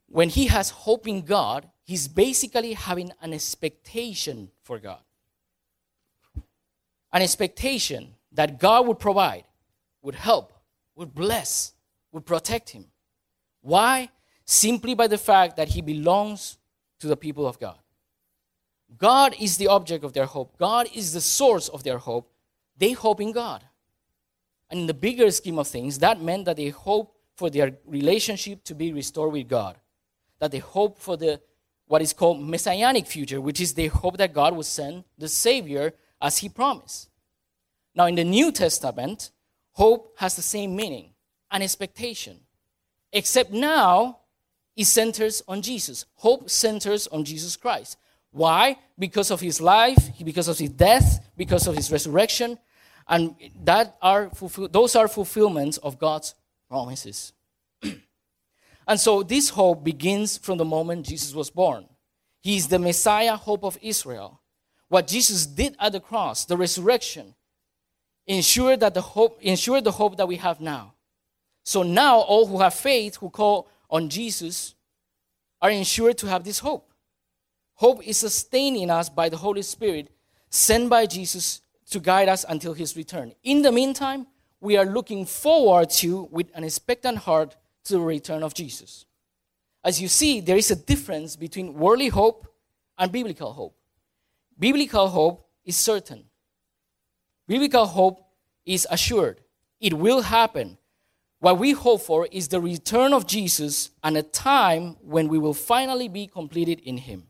when 0.07 0.29
he 0.29 0.47
has 0.47 0.71
hope 0.71 1.07
in 1.07 1.21
God, 1.21 1.69
he's 1.83 2.07
basically 2.07 2.74
having 2.74 3.12
an 3.21 3.33
expectation 3.33 4.50
for 4.63 4.79
God 4.79 5.00
an 7.13 7.21
expectation 7.21 8.13
that 8.31 8.59
God 8.59 8.88
would 8.88 9.00
provide, 9.00 9.45
would 10.01 10.15
help, 10.15 10.53
would 10.95 11.13
bless, 11.15 11.74
would 12.12 12.25
protect 12.25 12.69
him. 12.69 12.86
Why? 13.62 14.09
Simply 14.48 14.96
by 14.96 15.08
the 15.08 15.18
fact 15.18 15.58
that 15.58 15.68
he 15.68 15.82
belongs 15.82 16.58
to 17.00 17.08
the 17.08 17.18
people 17.18 17.46
of 17.46 17.60
God. 17.60 17.77
God 18.98 19.36
is 19.39 19.58
the 19.58 19.68
object 19.68 20.06
of 20.06 20.13
their 20.13 20.25
hope, 20.25 20.58
God 20.58 20.88
is 20.96 21.13
the 21.13 21.22
source 21.22 21.68
of 21.68 21.84
their 21.84 21.98
hope. 21.98 22.32
They 22.77 22.94
hope 22.94 23.20
in 23.20 23.34
God. 23.34 23.63
And 24.70 24.82
in 24.82 24.88
the 24.88 24.94
bigger 24.94 25.30
scheme 25.32 25.60
of 25.60 25.68
things, 25.68 26.00
that 26.00 26.22
meant 26.22 26.46
that 26.46 26.58
they 26.58 26.70
hope 26.70 27.16
for 27.36 27.50
their 27.50 27.74
relationship 27.86 28.63
to 28.66 28.75
be 28.75 28.94
restored 28.94 29.34
with 29.34 29.48
God. 29.48 29.77
That 30.39 30.51
they 30.51 30.60
hope 30.60 30.98
for 30.98 31.18
the 31.18 31.42
what 31.88 32.01
is 32.01 32.13
called 32.13 32.42
messianic 32.42 33.08
future, 33.08 33.42
which 33.42 33.62
is 33.62 33.74
they 33.74 33.88
hope 33.88 34.18
that 34.18 34.34
God 34.34 34.56
will 34.56 34.63
send 34.63 35.06
the 35.18 35.27
Savior 35.27 35.94
as 36.22 36.38
he 36.38 36.50
promised. 36.50 37.10
Now, 37.96 38.06
in 38.06 38.16
the 38.16 38.24
New 38.24 38.51
Testament, 38.51 39.32
hope 39.72 40.13
has 40.18 40.36
the 40.36 40.42
same 40.42 40.75
meaning 40.75 41.13
an 41.50 41.62
expectation, 41.62 42.39
except 43.12 43.51
now 43.51 44.20
it 44.77 44.86
centers 44.86 45.43
on 45.48 45.62
Jesus. 45.62 46.05
Hope 46.15 46.50
centers 46.50 47.07
on 47.07 47.25
Jesus 47.25 47.57
Christ. 47.57 47.98
Why? 48.31 48.77
Because 48.98 49.31
of 49.31 49.41
his 49.41 49.60
life, 49.60 50.12
because 50.24 50.48
of 50.48 50.57
his 50.57 50.69
death, 50.69 51.27
because 51.36 51.67
of 51.67 51.75
his 51.75 51.91
resurrection, 51.91 52.57
and 53.07 53.36
that 53.63 53.98
are 54.01 54.29
fulfill- 54.29 54.69
those 54.69 54.96
are 54.96 55.07
fulfillments 55.07 55.77
of 55.77 55.98
God's 55.98 56.36
promises. 56.69 57.34
and 58.88 59.00
so 59.00 59.24
this 59.24 59.50
hope 59.50 59.84
begins 59.84 60.38
from 60.38 60.57
the 60.57 60.65
moment 60.65 61.05
Jesus 61.05 61.34
was 61.34 61.50
born. 61.50 61.86
He 62.41 62.55
is 62.55 62.67
the 62.67 62.79
Messiah, 62.79 63.36
hope 63.36 63.65
of 63.65 63.77
Israel 63.81 64.39
what 64.89 65.07
Jesus 65.07 65.46
did 65.46 65.75
at 65.79 65.91
the 65.91 66.00
cross, 66.00 66.46
the 66.46 66.57
resurrection, 66.57 67.36
ensured 68.25 68.79
that 68.81 68.93
the 68.93 69.01
hope, 69.01 69.39
ensured 69.41 69.84
the 69.84 69.91
hope 69.91 70.17
that 70.17 70.27
we 70.27 70.38
have 70.38 70.62
now. 70.62 70.93
So 71.63 71.84
now 71.84 72.19
all 72.19 72.46
who 72.46 72.60
have 72.60 72.74
faith, 72.74 73.17
who 73.17 73.29
call 73.29 73.67
on 73.89 74.10
Jesus, 74.10 74.75
are 75.62 75.72
ensured 75.72 76.17
to 76.20 76.27
have 76.27 76.44
this 76.44 76.60
hope. 76.60 76.91
Hope 77.75 78.06
is 78.06 78.17
sustained 78.17 78.77
in 78.77 78.89
us 78.89 79.10
by 79.10 79.29
the 79.29 79.38
Holy 79.38 79.62
Spirit 79.62 80.10
sent 80.50 80.89
by 80.89 81.06
Jesus 81.06 81.62
to 81.89 82.00
guide 82.00 82.29
us 82.29 82.46
until 82.48 82.74
his 82.74 82.96
return. 82.96 83.34
In 83.44 83.62
the 83.62 83.72
meantime, 83.72 84.27
we 84.60 84.77
are 84.77 84.86
looking 84.86 85.25
forward 85.25 85.89
to, 85.91 86.24
with 86.32 86.50
an 86.56 86.63
expectant 86.63 87.20
heart, 87.20 87.56
to 87.86 87.94
the 87.94 88.00
return 88.00 88.44
of 88.44 88.53
Jesus. 88.53 89.06
As 89.84 90.01
you 90.01 90.08
see, 90.08 90.41
there 90.41 90.58
is 90.58 90.72
a 90.72 90.75
difference 90.75 91.36
between 91.36 91.74
worldly 91.74 92.10
hope 92.10 92.48
and 92.98 93.12
biblical 93.12 93.53
hope. 93.53 93.77
Biblical 94.60 95.08
hope 95.08 95.48
is 95.63 95.77
certain. 95.77 96.25
Biblical 97.48 97.86
hope 97.86 98.20
is 98.65 98.88
assured. 98.89 99.39
It 99.79 99.94
will 99.94 100.22
happen. 100.22 100.77
What 101.39 101.60
we 101.60 101.72
hope 101.72 102.01
for 102.01 102.27
is 102.32 102.48
the 102.48 102.60
return 102.60 103.13
of 103.13 103.27
Jesus 103.27 103.91
and 104.03 104.17
a 104.17 104.24
time 104.24 104.98
when 105.01 105.27
we 105.27 105.38
will 105.38 105.53
finally 105.53 106.08
be 106.08 106.25
completed 106.27 106.79
in 106.79 106.98
Him, 106.98 107.29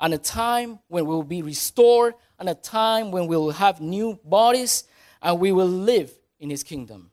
and 0.00 0.14
a 0.14 0.18
time 0.18 0.78
when 0.88 1.04
we 1.04 1.14
will 1.14 1.22
be 1.22 1.42
restored, 1.42 2.14
and 2.38 2.48
a 2.48 2.54
time 2.54 3.10
when 3.10 3.26
we 3.26 3.36
will 3.36 3.50
have 3.50 3.80
new 3.80 4.18
bodies 4.24 4.84
and 5.22 5.40
we 5.40 5.52
will 5.52 5.68
live 5.68 6.12
in 6.38 6.50
His 6.50 6.62
kingdom. 6.62 7.10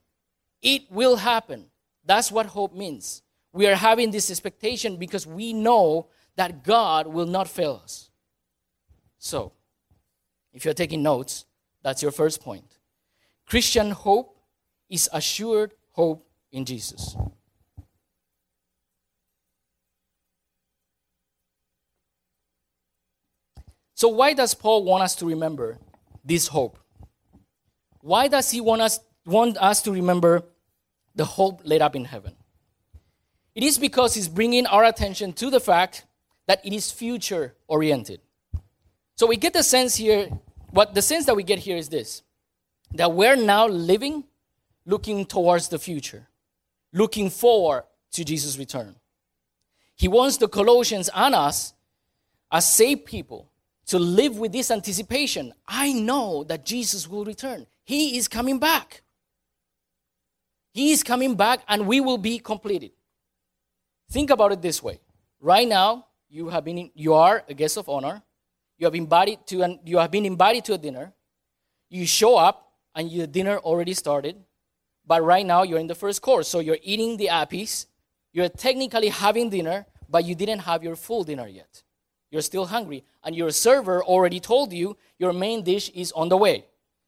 It 0.62 0.84
will 0.92 1.18
happen. 1.18 1.68
That's 2.06 2.32
what 2.32 2.48
hope 2.48 2.74
means. 2.74 3.22
We 3.54 3.68
are 3.68 3.76
having 3.76 4.12
this 4.12 4.32
expectation 4.32 4.98
because 4.98 5.28
we 5.28 5.54
know 5.54 6.08
that 6.36 6.64
God 6.64 7.08
will 7.08 7.26
not 7.26 7.48
fail 7.48 7.82
us. 7.84 8.10
So, 9.18 9.52
if 10.54 10.66
you're 10.66 10.74
taking 10.74 11.04
notes, 11.04 11.46
that's 11.84 12.02
your 12.02 12.12
first 12.12 12.42
point. 12.42 12.78
Christian 13.46 13.92
hope 13.92 14.38
is 14.90 15.10
assured 15.12 15.74
hope 16.02 16.26
in 16.52 16.66
Jesus. 16.66 17.16
So, 23.94 24.08
why 24.08 24.34
does 24.34 24.56
Paul 24.56 24.84
want 24.84 25.04
us 25.04 25.14
to 25.18 25.28
remember 25.28 25.78
this 26.26 26.48
hope? 26.48 26.80
Why 28.00 28.28
does 28.28 28.50
he 28.50 28.60
want 28.60 28.82
us, 28.82 29.00
want 29.28 29.58
us 29.58 29.84
to 29.84 29.92
remember 29.92 30.44
the 31.14 31.26
hope 31.38 31.62
laid 31.64 31.84
up 31.84 31.96
in 31.96 32.06
heaven? 32.06 32.34
It 33.54 33.64
is 33.64 33.78
because 33.78 34.16
he's 34.16 34.28
bringing 34.28 34.66
our 34.66 34.84
attention 34.84 35.34
to 35.34 35.52
the 35.52 35.60
fact 35.60 36.06
that 36.48 36.66
it 36.66 36.74
is 36.74 36.92
future 36.92 37.54
oriented. 37.68 38.22
So 39.18 39.28
we 39.28 39.38
get 39.38 39.54
the 39.54 39.62
sense 39.62 39.96
here, 39.98 40.30
what 40.72 40.96
the 40.96 41.04
sense 41.04 41.28
that 41.28 41.36
we 41.36 41.44
get 41.44 41.60
here 41.60 41.78
is 41.78 41.90
this 41.90 42.24
that 42.94 43.14
we're 43.14 43.36
now 43.36 43.68
living 43.68 44.24
looking 44.86 45.26
towards 45.26 45.70
the 45.70 45.80
future, 45.80 46.28
looking 46.94 47.30
forward 47.30 47.84
to 48.12 48.24
Jesus' 48.24 48.58
return. 48.58 48.96
He 49.96 50.08
wants 50.08 50.38
the 50.38 50.48
Colossians 50.48 51.10
and 51.14 51.36
us, 51.36 51.74
as 52.52 52.72
saved 52.72 53.06
people, 53.06 53.52
to 53.88 54.00
live 54.00 54.38
with 54.38 54.52
this 54.52 54.72
anticipation. 54.72 55.54
I 55.68 55.94
know 55.94 56.44
that 56.46 56.66
Jesus 56.66 57.08
will 57.08 57.26
return. 57.26 57.68
He 57.84 58.18
is 58.18 58.28
coming 58.28 58.60
back. 58.60 59.02
He 60.74 60.92
is 60.92 61.04
coming 61.04 61.36
back 61.36 61.62
and 61.68 61.86
we 61.86 62.00
will 62.00 62.18
be 62.18 62.40
completed. 62.40 62.92
Think 64.10 64.30
about 64.30 64.52
it 64.52 64.62
this 64.62 64.82
way. 64.82 65.00
Right 65.40 65.68
now, 65.68 66.08
you 66.30 66.50
have 66.50 66.64
been 66.64 66.92
you 66.96 67.14
are 67.14 67.44
a 67.50 67.54
guest 67.54 67.78
of 67.78 67.90
honor. 67.90 68.22
You 68.78 68.86
have 68.86 68.96
invited 68.96 69.46
to 69.48 69.62
an, 69.64 69.80
you 69.86 69.98
have 69.98 70.12
been 70.12 70.26
invited 70.26 70.66
to 70.66 70.74
a 70.74 70.78
dinner. 70.78 71.14
You 71.90 72.06
show 72.06 72.38
up 72.38 72.72
and 72.96 73.12
your 73.12 73.28
dinner 73.28 73.58
already 73.58 73.94
started. 73.94 74.38
But 75.12 75.26
right 75.26 75.46
now 75.46 75.64
you're 75.64 75.78
in 75.78 75.88
the 75.88 76.02
first 76.04 76.22
course. 76.22 76.48
So 76.48 76.62
you're 76.62 76.78
eating 76.82 77.18
the 77.18 77.28
appies. 77.28 77.86
You're 78.32 78.48
technically 78.48 79.10
having 79.10 79.50
dinner, 79.50 79.86
but 80.08 80.24
you 80.24 80.36
didn't 80.36 80.60
have 80.60 80.86
your 80.86 80.96
full 80.96 81.26
dinner 81.26 81.50
yet. 81.50 81.84
You're 82.30 82.42
still 82.42 82.66
hungry. 82.66 83.04
And 83.22 83.36
your 83.36 83.52
server 83.52 84.02
already 84.02 84.40
told 84.40 84.72
you 84.72 84.96
your 85.20 85.34
main 85.34 85.64
dish 85.64 85.90
is 85.90 86.14
on 86.14 86.30
the 86.30 86.38
way. 86.38 86.64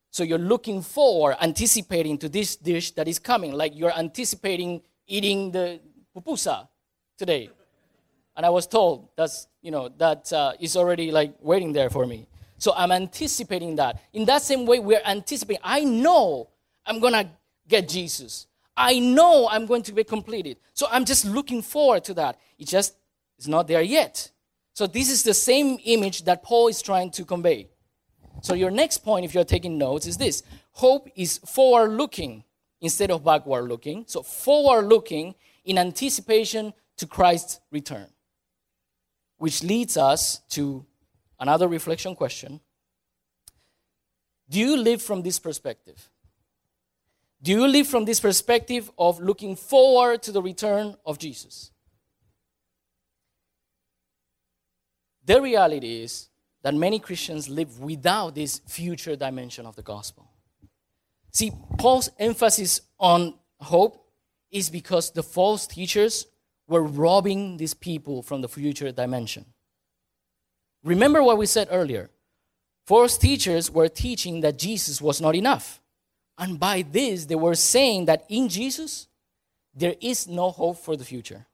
So 0.10 0.26
you're 0.26 0.38
looking 0.38 0.82
forward, 0.82 1.38
anticipating 1.40 2.18
to 2.18 2.28
this 2.28 2.58
dish 2.58 2.92
that 2.92 3.08
is 3.08 3.20
coming, 3.20 3.54
like 3.54 3.72
you're 3.74 3.98
anticipating 3.98 4.82
eating 5.08 5.52
the 5.52 5.80
pupusa 6.14 6.68
today. 7.18 7.52
And 8.36 8.46
I 8.46 8.50
was 8.50 8.68
told 8.68 9.16
that's, 9.16 9.48
you 9.62 9.72
know, 9.72 9.88
that 9.98 10.34
uh, 10.34 10.52
is 10.60 10.76
already 10.76 11.10
like 11.10 11.36
waiting 11.40 11.72
there 11.72 11.90
for 11.90 12.06
me. 12.06 12.28
So 12.58 12.74
I'm 12.76 12.92
anticipating 12.92 13.78
that. 13.78 14.02
In 14.12 14.26
that 14.26 14.42
same 14.42 14.66
way, 14.66 14.80
we're 14.80 15.06
anticipating. 15.06 15.62
I 15.64 15.86
know 15.86 16.50
I'm 16.86 17.00
to 17.00 17.30
get 17.68 17.88
Jesus. 17.88 18.48
I 18.76 19.00
know 19.00 19.48
I'm 19.50 19.66
going 19.66 19.84
to 19.84 19.92
be 19.92 20.04
completed. 20.04 20.58
So 20.74 20.88
I'm 20.92 21.06
just 21.06 21.26
looking 21.26 21.62
forward 21.62 22.04
to 22.06 22.14
that. 22.16 22.40
It 22.58 22.68
just 22.68 22.96
is 23.38 23.48
not 23.48 23.68
there 23.68 23.82
yet. 23.82 24.32
So 24.74 24.88
this 24.88 25.12
is 25.12 25.24
the 25.24 25.34
same 25.34 25.78
image 25.86 26.24
that 26.26 26.44
Paul 26.44 26.68
is 26.68 26.82
trying 26.82 27.12
to 27.12 27.26
convey. 27.26 27.70
So 28.42 28.56
your 28.56 28.72
next 28.72 29.00
point, 29.00 29.26
if 29.26 29.34
you're 29.34 29.44
taking 29.44 29.78
notes, 29.78 30.08
is 30.08 30.18
this 30.18 30.44
hope 30.72 31.08
is 31.16 31.38
forward 31.38 31.92
looking 31.92 32.44
instead 32.82 33.12
of 33.12 33.24
backward 33.24 33.70
looking. 33.70 34.06
So 34.08 34.24
forward 34.24 34.88
looking 34.88 35.36
in 35.64 35.78
anticipation 35.78 36.74
to 36.98 37.08
Christ's 37.08 37.60
return. 37.72 38.08
Which 39.38 39.64
leads 39.64 39.98
us 39.98 40.40
to 40.50 40.86
another 41.40 41.68
reflection 41.68 42.16
question. 42.16 42.60
Do 44.50 44.60
you 44.60 44.78
live 44.78 45.02
from 45.02 45.22
this 45.22 45.40
perspective? 45.40 46.10
Do 47.44 47.52
you 47.52 47.68
live 47.68 47.88
from 47.88 48.06
this 48.06 48.22
perspective 48.22 48.90
of 48.98 49.20
looking 49.20 49.58
forward 49.58 50.24
to 50.24 50.32
the 50.32 50.42
return 50.42 50.96
of 51.06 51.20
Jesus? 51.20 51.72
The 55.26 55.42
reality 55.42 56.04
is 56.04 56.30
that 56.64 56.74
many 56.74 57.00
Christians 57.00 57.50
live 57.50 57.82
without 57.82 58.36
this 58.36 58.62
future 58.68 59.18
dimension 59.18 59.66
of 59.66 59.76
the 59.76 59.82
gospel. 59.82 60.32
See, 61.32 61.52
Paul's 61.78 62.10
emphasis 62.18 62.80
on 62.98 63.34
hope 63.60 64.06
is 64.50 64.70
because 64.70 65.12
the 65.12 65.24
false 65.24 65.68
teachers 65.68 66.28
were 66.70 66.84
robbing 66.84 67.58
these 67.58 67.74
people 67.74 68.22
from 68.24 68.40
the 68.40 68.48
future 68.48 68.92
dimension. 68.94 69.46
Remember 70.84 71.22
what 71.22 71.38
we 71.38 71.46
said 71.46 71.68
earlier. 71.72 72.10
False 72.86 73.18
teachers 73.18 73.70
were 73.70 73.90
teaching 73.90 74.42
that 74.42 74.58
Jesus 74.58 75.02
was 75.02 75.20
not 75.20 75.36
enough. 75.36 75.82
And 76.38 76.60
by 76.60 76.82
this, 76.82 77.26
they 77.26 77.36
were 77.36 77.56
saying 77.56 78.06
that 78.06 78.26
in 78.30 78.50
Jesus, 78.50 79.08
there 79.76 79.96
is 80.02 80.28
no 80.28 80.52
hope 80.52 80.78
for 80.78 80.96
the 80.96 81.06
future. 81.06 81.46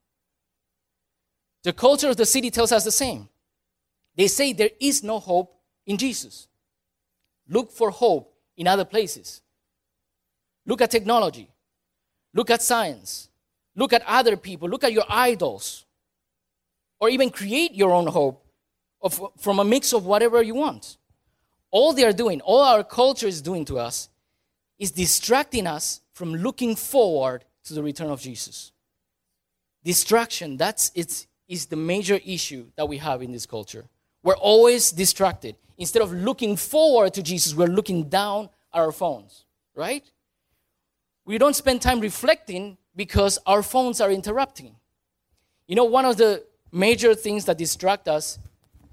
The 1.64 1.74
culture 1.74 2.10
of 2.10 2.18
the 2.18 2.26
city 2.26 2.50
tells 2.50 2.72
us 2.72 2.84
the 2.84 2.92
same. 2.92 3.28
They 4.16 4.28
say 4.28 4.54
there 4.54 4.70
is 4.80 5.04
no 5.04 5.20
hope 5.20 5.56
in 5.86 5.98
Jesus. 5.98 6.48
Look 7.48 7.72
for 7.72 7.90
hope 7.90 8.34
in 8.58 8.68
other 8.68 8.86
places. 8.86 9.42
Look 10.66 10.82
at 10.82 10.92
technology. 10.92 11.50
Look 12.34 12.50
at 12.50 12.62
science. 12.62 13.30
Look 13.76 13.94
at 13.94 14.04
other 14.06 14.38
people. 14.38 14.70
Look 14.70 14.84
at 14.84 14.94
your 14.94 15.06
idols. 15.10 15.86
Or 17.00 17.10
even 17.10 17.30
create 17.30 17.74
your 17.74 17.92
own 17.92 18.08
hope 18.08 18.46
of, 19.02 19.20
from 19.38 19.60
a 19.60 19.64
mix 19.64 19.94
of 19.94 20.06
whatever 20.06 20.42
you 20.42 20.56
want. 20.56 20.98
All 21.72 21.94
they 21.94 22.04
are 22.04 22.14
doing, 22.14 22.42
all 22.42 22.62
our 22.62 22.84
culture 22.84 23.28
is 23.28 23.42
doing 23.42 23.64
to 23.66 23.80
us, 23.80 24.10
is 24.80 24.92
distracting 24.92 25.68
us 25.68 26.02
from 26.14 26.34
looking 26.34 26.76
forward 26.76 27.46
to 27.66 27.74
the 27.74 27.84
return 27.84 28.10
of 28.10 28.22
Jesus. 28.22 28.72
Distraction, 29.84 30.58
that's 30.58 30.92
it's, 30.96 31.28
is 31.48 31.68
the 31.68 31.76
major 31.76 32.20
issue 32.26 32.66
that 32.76 32.88
we 32.88 32.98
have 32.98 33.22
in 33.22 33.32
this 33.32 33.46
culture. 33.46 33.86
We're 34.24 34.38
always 34.38 34.92
distracted. 34.92 35.56
Instead 35.78 36.02
of 36.02 36.12
looking 36.12 36.56
forward 36.56 37.14
to 37.14 37.24
Jesus, 37.24 37.54
we're 37.54 37.68
looking 37.68 38.10
down 38.10 38.50
at 38.74 38.82
our 38.82 38.92
phones, 38.92 39.46
right? 39.76 40.04
We 41.26 41.38
don't 41.38 41.56
spend 41.56 41.82
time 41.82 42.00
reflecting 42.00 42.78
because 42.96 43.40
our 43.46 43.64
phones 43.64 44.02
are 44.02 44.12
interrupting. 44.12 44.76
You 45.68 45.76
know, 45.76 45.86
one 45.86 46.06
of 46.06 46.18
the 46.18 46.44
major 46.72 47.16
things 47.16 47.46
that 47.46 47.58
distract 47.58 48.08
us 48.08 48.40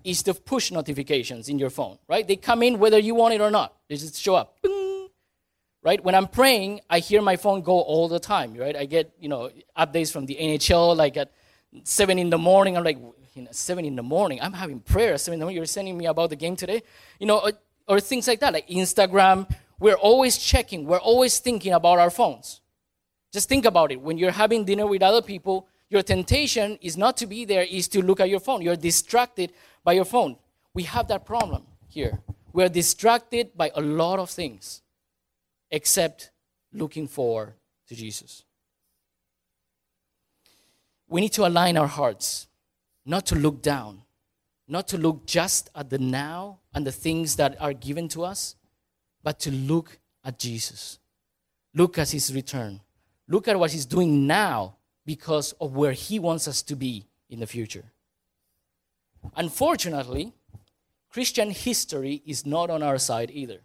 is 0.04 0.22
the 0.22 0.34
push 0.34 0.70
notifications 0.70 1.48
in 1.48 1.58
your 1.58 1.70
phone, 1.70 1.98
right? 2.08 2.26
They 2.26 2.36
come 2.36 2.62
in 2.62 2.78
whether 2.78 2.98
you 2.98 3.14
want 3.14 3.34
it 3.34 3.40
or 3.40 3.50
not. 3.50 3.74
They 3.88 3.96
just 3.96 4.20
show 4.20 4.36
up. 4.36 4.56
Right? 5.86 6.02
When 6.02 6.16
I'm 6.16 6.26
praying, 6.26 6.80
I 6.90 6.98
hear 6.98 7.22
my 7.22 7.36
phone 7.36 7.60
go 7.60 7.80
all 7.80 8.08
the 8.08 8.18
time, 8.18 8.54
right? 8.54 8.74
I 8.74 8.86
get, 8.86 9.12
you 9.20 9.28
know, 9.28 9.50
updates 9.78 10.10
from 10.10 10.26
the 10.26 10.34
NHL 10.34 10.96
like 10.96 11.16
at 11.16 11.30
7 11.84 12.18
in 12.18 12.28
the 12.28 12.38
morning. 12.38 12.76
I'm 12.76 12.82
like, 12.82 12.98
you 13.34 13.42
know, 13.42 13.52
7 13.52 13.84
in 13.84 13.94
the 13.94 14.02
morning. 14.02 14.40
I'm 14.42 14.52
having 14.52 14.80
prayer 14.80 15.14
at 15.14 15.20
7 15.20 15.34
in 15.34 15.38
the 15.38 15.44
morning. 15.44 15.56
You're 15.58 15.66
sending 15.66 15.96
me 15.96 16.06
about 16.06 16.30
the 16.30 16.34
game 16.34 16.56
today? 16.56 16.82
You 17.20 17.28
know, 17.28 17.38
or, 17.38 17.52
or 17.86 18.00
things 18.00 18.26
like 18.26 18.40
that, 18.40 18.52
like 18.52 18.66
Instagram. 18.66 19.48
We're 19.78 19.94
always 19.94 20.38
checking. 20.38 20.86
We're 20.86 20.98
always 20.98 21.38
thinking 21.38 21.72
about 21.72 22.00
our 22.00 22.10
phones. 22.10 22.62
Just 23.32 23.48
think 23.48 23.64
about 23.64 23.92
it. 23.92 24.00
When 24.00 24.18
you're 24.18 24.32
having 24.32 24.64
dinner 24.64 24.88
with 24.88 25.02
other 25.02 25.22
people, 25.22 25.68
your 25.88 26.02
temptation 26.02 26.80
is 26.82 26.96
not 26.96 27.16
to 27.18 27.28
be 27.28 27.44
there, 27.44 27.62
is 27.62 27.86
to 27.94 28.02
look 28.02 28.18
at 28.18 28.28
your 28.28 28.40
phone. 28.40 28.60
You're 28.60 28.74
distracted 28.74 29.52
by 29.84 29.92
your 29.92 30.04
phone. 30.04 30.34
We 30.74 30.82
have 30.82 31.06
that 31.06 31.24
problem 31.24 31.62
here. 31.86 32.18
We're 32.52 32.70
distracted 32.70 33.56
by 33.56 33.70
a 33.72 33.80
lot 33.80 34.18
of 34.18 34.30
things 34.30 34.82
except 35.70 36.30
looking 36.72 37.06
forward 37.06 37.54
to 37.88 37.94
Jesus. 37.94 38.44
We 41.08 41.20
need 41.20 41.32
to 41.32 41.46
align 41.46 41.76
our 41.76 41.86
hearts, 41.86 42.48
not 43.04 43.26
to 43.26 43.36
look 43.36 43.62
down, 43.62 44.02
not 44.68 44.88
to 44.88 44.98
look 44.98 45.26
just 45.26 45.70
at 45.74 45.90
the 45.90 45.98
now 45.98 46.58
and 46.74 46.86
the 46.86 46.92
things 46.92 47.36
that 47.36 47.60
are 47.60 47.72
given 47.72 48.08
to 48.08 48.24
us, 48.24 48.56
but 49.22 49.38
to 49.40 49.50
look 49.50 49.98
at 50.24 50.38
Jesus. 50.38 50.98
Look 51.74 51.98
at 51.98 52.10
his 52.10 52.34
return. 52.34 52.80
Look 53.28 53.48
at 53.48 53.58
what 53.58 53.70
he's 53.70 53.86
doing 53.86 54.26
now 54.26 54.76
because 55.04 55.52
of 55.60 55.76
where 55.76 55.92
he 55.92 56.18
wants 56.18 56.48
us 56.48 56.62
to 56.62 56.74
be 56.74 57.06
in 57.28 57.40
the 57.40 57.46
future. 57.46 57.84
Unfortunately, 59.36 60.32
Christian 61.10 61.50
history 61.50 62.22
is 62.26 62.44
not 62.44 62.70
on 62.70 62.82
our 62.82 62.98
side 62.98 63.30
either. 63.32 63.60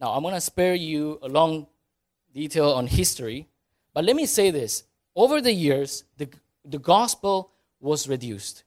Now, 0.00 0.12
I'm 0.12 0.22
going 0.22 0.34
to 0.34 0.40
spare 0.40 0.74
you 0.74 1.18
a 1.22 1.28
long 1.28 1.66
detail 2.32 2.70
on 2.70 2.86
history, 2.86 3.48
but 3.94 4.04
let 4.04 4.14
me 4.14 4.26
say 4.26 4.50
this. 4.50 4.84
Over 5.16 5.40
the 5.40 5.52
years, 5.52 6.04
the, 6.16 6.28
the 6.64 6.78
gospel 6.78 7.50
was 7.80 8.08
reduced. 8.08 8.64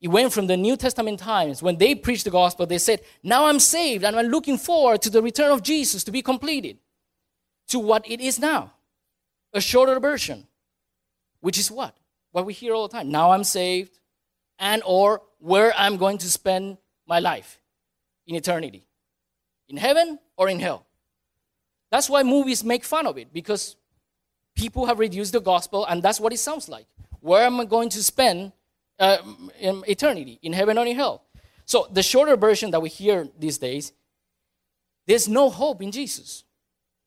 It 0.00 0.08
went 0.08 0.32
from 0.32 0.46
the 0.46 0.56
New 0.56 0.76
Testament 0.76 1.18
times 1.18 1.62
when 1.62 1.76
they 1.76 1.94
preached 1.94 2.24
the 2.24 2.30
gospel, 2.30 2.66
they 2.66 2.78
said, 2.78 3.00
Now 3.22 3.46
I'm 3.46 3.58
saved 3.58 4.04
and 4.04 4.16
I'm 4.16 4.28
looking 4.28 4.56
forward 4.56 5.02
to 5.02 5.10
the 5.10 5.20
return 5.20 5.50
of 5.50 5.62
Jesus 5.62 6.04
to 6.04 6.10
be 6.10 6.22
completed, 6.22 6.78
to 7.68 7.78
what 7.78 8.08
it 8.08 8.20
is 8.20 8.38
now. 8.38 8.72
A 9.52 9.60
shorter 9.60 9.98
version, 9.98 10.46
which 11.40 11.58
is 11.58 11.70
what? 11.70 11.96
What 12.30 12.46
we 12.46 12.52
hear 12.52 12.72
all 12.72 12.86
the 12.86 12.96
time. 12.96 13.10
Now 13.10 13.32
I'm 13.32 13.44
saved, 13.44 13.98
and 14.58 14.82
or 14.86 15.22
where 15.38 15.74
I'm 15.76 15.96
going 15.96 16.18
to 16.18 16.30
spend 16.30 16.78
my 17.06 17.18
life 17.18 17.60
in 18.26 18.36
eternity 18.36 18.86
in 19.70 19.76
heaven 19.76 20.18
or 20.36 20.48
in 20.48 20.60
hell. 20.60 20.86
That's 21.90 22.10
why 22.10 22.22
movies 22.22 22.62
make 22.62 22.84
fun 22.84 23.06
of 23.06 23.16
it 23.16 23.32
because 23.32 23.76
people 24.54 24.86
have 24.86 24.98
reduced 24.98 25.32
the 25.32 25.40
gospel, 25.40 25.86
and 25.86 26.02
that's 26.02 26.20
what 26.20 26.32
it 26.32 26.38
sounds 26.38 26.68
like. 26.68 26.86
Where 27.20 27.44
am 27.44 27.60
I 27.60 27.64
going 27.64 27.88
to 27.90 28.02
spend 28.02 28.52
uh, 28.98 29.18
in 29.58 29.82
eternity, 29.86 30.38
in 30.42 30.52
heaven 30.52 30.76
or 30.76 30.86
in 30.86 30.96
hell? 30.96 31.24
So, 31.64 31.88
the 31.90 32.02
shorter 32.02 32.36
version 32.36 32.70
that 32.72 32.82
we 32.82 32.88
hear 32.88 33.28
these 33.38 33.58
days 33.58 33.92
there's 35.06 35.28
no 35.28 35.50
hope 35.50 35.82
in 35.82 35.90
Jesus. 35.90 36.44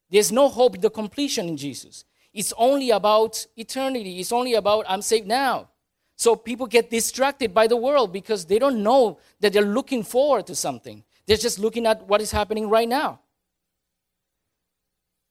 There's 0.09 0.31
no 0.31 0.49
hope 0.49 0.81
the 0.81 0.89
completion 0.89 1.47
in 1.47 1.55
Jesus. 1.55 2.03
It's 2.33 2.53
only 2.57 2.89
about 2.89 3.45
eternity. 3.55 4.19
It's 4.19 4.31
only 4.31 4.55
about 4.55 4.85
I'm 4.89 5.01
saved 5.01 5.27
now. 5.27 5.69
So 6.15 6.35
people 6.35 6.67
get 6.67 6.89
distracted 6.89 7.53
by 7.53 7.67
the 7.67 7.77
world 7.77 8.11
because 8.11 8.45
they 8.45 8.59
don't 8.59 8.83
know 8.83 9.19
that 9.39 9.53
they're 9.53 9.61
looking 9.61 10.03
forward 10.03 10.47
to 10.47 10.55
something. 10.55 11.03
They're 11.25 11.37
just 11.37 11.59
looking 11.59 11.85
at 11.85 12.07
what 12.07 12.21
is 12.21 12.31
happening 12.31 12.69
right 12.69 12.87
now. 12.87 13.19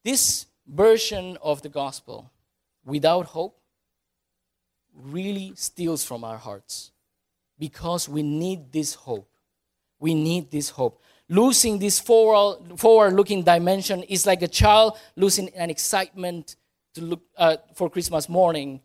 This 0.04 0.46
version 0.66 1.38
of 1.42 1.62
the 1.62 1.68
gospel, 1.68 2.30
without 2.84 3.26
hope, 3.26 3.58
really 4.94 5.52
steals 5.54 6.04
from 6.04 6.24
our 6.24 6.38
hearts 6.38 6.90
because 7.58 8.08
we 8.08 8.22
need 8.22 8.72
this 8.72 8.94
hope. 8.94 9.28
We 10.00 10.14
need 10.14 10.50
this 10.50 10.70
hope. 10.70 11.00
Losing 11.28 11.78
this 11.78 12.00
forward 12.00 13.12
looking 13.14 13.42
dimension 13.42 14.02
is 14.02 14.26
like 14.26 14.42
a 14.42 14.48
child 14.48 14.98
losing 15.16 15.48
an 15.50 15.70
excitement 15.70 16.56
to 16.94 17.00
look 17.00 17.22
uh, 17.38 17.56
for 17.74 17.88
Christmas 17.88 18.28
morning 18.28 18.80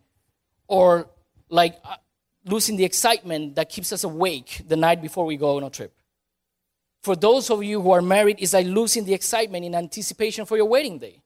or 0.66 1.10
like 1.48 1.78
uh, 1.84 1.96
losing 2.44 2.76
the 2.76 2.84
excitement 2.84 3.56
that 3.56 3.68
keeps 3.68 3.92
us 3.92 4.04
awake 4.04 4.62
the 4.66 4.76
night 4.76 5.02
before 5.02 5.26
we 5.26 5.36
go 5.36 5.56
on 5.56 5.64
a 5.64 5.70
trip. 5.70 5.92
For 7.02 7.16
those 7.16 7.50
of 7.50 7.62
you 7.62 7.80
who 7.80 7.90
are 7.92 8.02
married, 8.02 8.40
is 8.40 8.52
like 8.52 8.66
losing 8.66 9.04
the 9.04 9.14
excitement 9.14 9.64
in 9.64 9.74
anticipation 9.74 10.44
for 10.44 10.56
your 10.56 10.66
wedding 10.66 10.98
day 10.98 11.22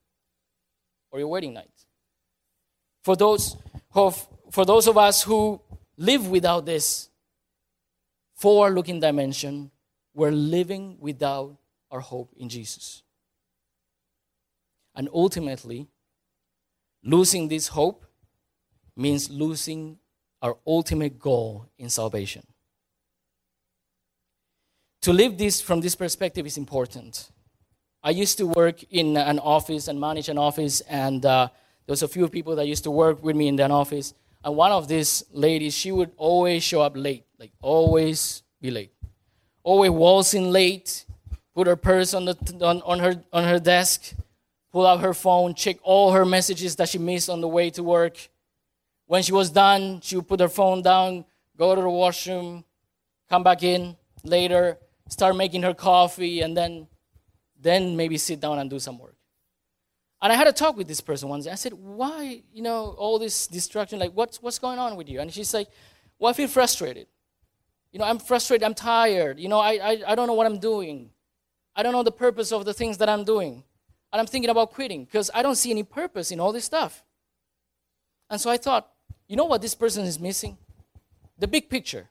or 1.11 1.19
your 1.19 1.29
wedding 1.29 1.55
night. 1.55 1.71
For 3.03 3.17
those 3.17 3.57
of, 3.95 4.27
for 4.51 4.65
those 4.65 4.87
of 4.87 4.97
us 4.99 5.23
who 5.23 5.61
live 5.97 6.29
without 6.29 6.67
this 6.67 7.09
forward 8.37 8.75
looking 8.75 9.01
dimension, 9.01 9.71
we're 10.15 10.31
living 10.31 10.97
without 11.01 11.57
our 11.91 12.01
hope 12.01 12.33
in 12.37 12.49
Jesus. 12.49 13.03
And 14.95 15.09
ultimately, 15.13 15.89
losing 17.03 17.49
this 17.49 17.69
hope 17.69 18.05
means 18.97 19.31
losing 19.31 19.99
our 20.43 20.57
ultimate 20.67 21.19
goal 21.19 21.67
in 21.79 21.89
salvation. 21.89 22.43
To 25.03 25.13
live 25.13 25.37
this 25.37 25.61
from 25.61 25.81
this 25.81 25.97
perspective 25.97 26.47
is 26.47 26.57
important. 26.57 27.31
I 28.05 28.11
used 28.11 28.39
to 28.39 28.47
work 28.47 28.85
in 28.91 29.17
an 29.17 29.41
office 29.41 29.89
and 29.89 30.01
manage 30.01 30.29
an 30.29 30.39
office, 30.39 30.81
and 30.83 31.27
uh, 31.27 31.49
there 31.87 31.93
was 31.93 32.03
a 32.03 32.09
few 32.09 32.29
people 32.29 32.55
that 32.57 32.67
used 32.67 32.85
to 32.85 32.91
work 32.91 33.23
with 33.23 33.35
me 33.35 33.49
in 33.49 33.57
that 33.57 33.71
office. 33.71 34.15
And 34.45 34.55
one 34.57 34.71
of 34.71 34.87
these 34.87 35.25
ladies, 35.33 35.75
she 35.75 35.91
would 35.91 36.13
always 36.17 36.63
show 36.63 36.83
up 36.83 36.93
late, 36.95 37.25
like 37.39 37.51
always 37.61 38.43
be 38.61 38.71
late, 38.71 38.93
always 39.65 39.91
waltzing 39.91 40.51
late. 40.51 41.05
Put 41.55 41.67
her 41.67 41.77
purse 41.77 42.15
on 42.15 42.25
the 42.25 42.37
on, 42.63 42.81
on 42.83 42.99
her 43.01 43.23
on 43.33 43.45
her 43.45 43.59
desk, 43.59 44.15
pull 44.73 44.87
out 44.87 45.01
her 45.01 45.13
phone, 45.15 45.55
check 45.55 45.77
all 45.83 46.13
her 46.13 46.25
messages 46.25 46.77
that 46.77 46.89
she 46.89 46.99
missed 46.99 47.29
on 47.29 47.41
the 47.41 47.49
way 47.49 47.71
to 47.71 47.83
work, 47.83 48.31
when 49.07 49.23
she 49.23 49.33
was 49.33 49.51
done, 49.51 50.01
she 50.01 50.17
would 50.17 50.27
put 50.27 50.41
her 50.41 50.49
phone 50.49 50.81
down, 50.81 51.25
go 51.59 51.75
to 51.75 51.83
the 51.83 51.89
washroom, 51.89 52.65
come 53.29 53.43
back 53.43 53.63
in 53.63 53.95
later, 54.25 54.79
start 55.09 55.37
making 55.37 55.63
her 55.63 55.75
coffee, 55.75 56.41
and 56.41 56.57
then, 56.57 56.87
then 57.61 57.97
maybe 57.97 58.19
sit 58.19 58.41
down 58.41 58.59
and 58.59 58.71
do 58.71 58.79
some 58.79 58.99
work. 58.99 59.17
And 60.23 60.33
I 60.33 60.37
had 60.37 60.47
a 60.47 60.53
talk 60.53 60.77
with 60.77 60.87
this 60.87 61.01
person 61.01 61.29
once. 61.29 61.49
I 61.49 61.57
said, 61.57 61.73
Why, 61.73 62.43
you 62.53 62.63
know, 62.63 62.95
all 62.97 63.19
this 63.19 63.49
distraction? 63.49 63.99
Like, 63.99 64.13
what's, 64.13 64.41
what's 64.41 64.61
going 64.61 64.79
on 64.79 64.97
with 64.97 65.09
you? 65.09 65.21
And 65.21 65.33
she's 65.33 65.53
like, 65.53 65.69
Well, 66.19 66.31
I 66.31 66.33
feel 66.33 66.47
frustrated. 66.47 67.09
You 67.91 67.99
know, 67.99 68.05
I'm 68.05 68.19
frustrated. 68.19 68.65
I'm 68.65 68.75
tired. 68.75 69.41
You 69.41 69.49
know, 69.49 69.59
I, 69.59 69.73
I, 69.73 70.03
I 70.09 70.15
don't 70.15 70.29
know 70.29 70.35
what 70.35 70.47
I'm 70.47 70.59
doing. 70.59 71.11
I 71.75 71.83
don't 71.83 71.93
know 71.93 72.05
the 72.05 72.13
purpose 72.13 72.53
of 72.53 72.65
the 72.65 72.73
things 72.73 72.99
that 72.99 73.09
I'm 73.09 73.25
doing. 73.25 73.65
And 74.13 74.21
I'm 74.21 74.27
thinking 74.27 74.51
about 74.51 74.73
quitting 74.73 75.05
because 75.05 75.31
I 75.35 75.43
don't 75.43 75.57
see 75.57 75.71
any 75.71 75.83
purpose 75.83 76.31
in 76.31 76.39
all 76.39 76.53
this 76.53 76.65
stuff. 76.65 77.03
And 78.31 78.41
so 78.41 78.51
I 78.51 78.57
thought, 78.57 78.91
you 79.27 79.37
know 79.37 79.47
what 79.47 79.61
this 79.61 79.75
person 79.75 80.05
is 80.05 80.21
missing? 80.21 80.57
The 81.39 81.49
big 81.49 81.69
picture. 81.69 82.11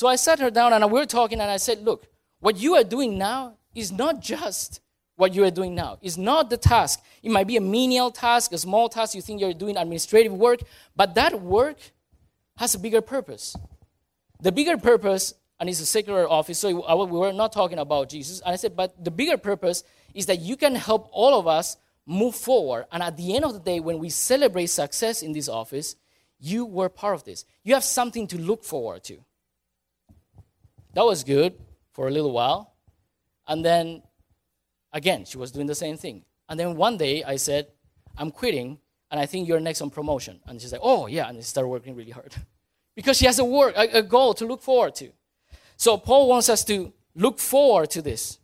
So 0.00 0.06
I 0.06 0.16
sat 0.16 0.38
her 0.38 0.50
down 0.50 0.72
and 0.72 0.82
we 0.90 0.98
were 0.98 1.04
talking, 1.04 1.42
and 1.42 1.50
I 1.50 1.58
said, 1.58 1.84
Look, 1.84 2.06
what 2.38 2.56
you 2.56 2.74
are 2.74 2.82
doing 2.82 3.18
now 3.18 3.58
is 3.74 3.92
not 3.92 4.22
just 4.22 4.80
what 5.16 5.34
you 5.34 5.44
are 5.44 5.50
doing 5.50 5.74
now. 5.74 5.98
It's 6.00 6.16
not 6.16 6.48
the 6.48 6.56
task. 6.56 7.02
It 7.22 7.30
might 7.30 7.46
be 7.46 7.58
a 7.58 7.60
menial 7.60 8.10
task, 8.10 8.50
a 8.54 8.56
small 8.56 8.88
task. 8.88 9.14
You 9.14 9.20
think 9.20 9.42
you're 9.42 9.52
doing 9.52 9.76
administrative 9.76 10.32
work, 10.32 10.60
but 10.96 11.16
that 11.16 11.42
work 11.42 11.76
has 12.56 12.74
a 12.74 12.78
bigger 12.78 13.02
purpose. 13.02 13.54
The 14.40 14.50
bigger 14.50 14.78
purpose, 14.78 15.34
and 15.58 15.68
it's 15.68 15.82
a 15.82 15.84
secular 15.84 16.26
office, 16.26 16.58
so 16.58 16.70
we 17.04 17.18
were 17.18 17.34
not 17.34 17.52
talking 17.52 17.78
about 17.78 18.08
Jesus. 18.08 18.40
And 18.40 18.54
I 18.54 18.56
said, 18.56 18.74
but 18.74 19.04
the 19.04 19.10
bigger 19.10 19.36
purpose 19.36 19.84
is 20.14 20.24
that 20.24 20.40
you 20.40 20.56
can 20.56 20.76
help 20.76 21.10
all 21.12 21.38
of 21.38 21.46
us 21.46 21.76
move 22.06 22.34
forward. 22.34 22.86
And 22.90 23.02
at 23.02 23.18
the 23.18 23.36
end 23.36 23.44
of 23.44 23.52
the 23.52 23.60
day, 23.60 23.80
when 23.80 23.98
we 23.98 24.08
celebrate 24.08 24.68
success 24.68 25.20
in 25.20 25.32
this 25.34 25.50
office, 25.50 25.94
you 26.38 26.64
were 26.64 26.88
part 26.88 27.16
of 27.16 27.24
this. 27.24 27.44
You 27.64 27.74
have 27.74 27.84
something 27.84 28.26
to 28.28 28.40
look 28.40 28.64
forward 28.64 29.04
to. 29.04 29.18
That 30.94 31.04
was 31.04 31.24
good 31.24 31.54
for 31.92 32.08
a 32.08 32.10
little 32.10 32.32
while. 32.32 32.74
And 33.46 33.64
then 33.64 34.02
again, 34.92 35.24
she 35.24 35.38
was 35.38 35.50
doing 35.50 35.66
the 35.66 35.74
same 35.74 35.96
thing. 35.96 36.24
And 36.48 36.58
then 36.58 36.76
one 36.76 36.96
day 36.96 37.22
I 37.22 37.36
said, 37.36 37.68
I'm 38.16 38.30
quitting, 38.30 38.78
and 39.10 39.20
I 39.20 39.26
think 39.26 39.48
you're 39.48 39.60
next 39.60 39.80
on 39.82 39.90
promotion. 39.90 40.40
And 40.46 40.60
she's 40.60 40.72
like, 40.72 40.80
Oh, 40.82 41.06
yeah. 41.06 41.28
And 41.28 41.36
she 41.38 41.42
started 41.42 41.68
working 41.68 41.94
really 41.94 42.10
hard 42.10 42.34
because 42.96 43.16
she 43.16 43.26
has 43.26 43.38
a 43.38 43.44
work, 43.44 43.74
a, 43.76 44.02
goal 44.02 44.34
to 44.34 44.46
look 44.46 44.62
forward 44.62 44.94
to. 44.96 45.10
So 45.76 45.96
Paul 45.96 46.28
wants 46.28 46.48
us 46.48 46.64
to 46.64 46.92
look 47.14 47.38
forward 47.38 47.90
to 47.90 48.02
this. 48.02 48.38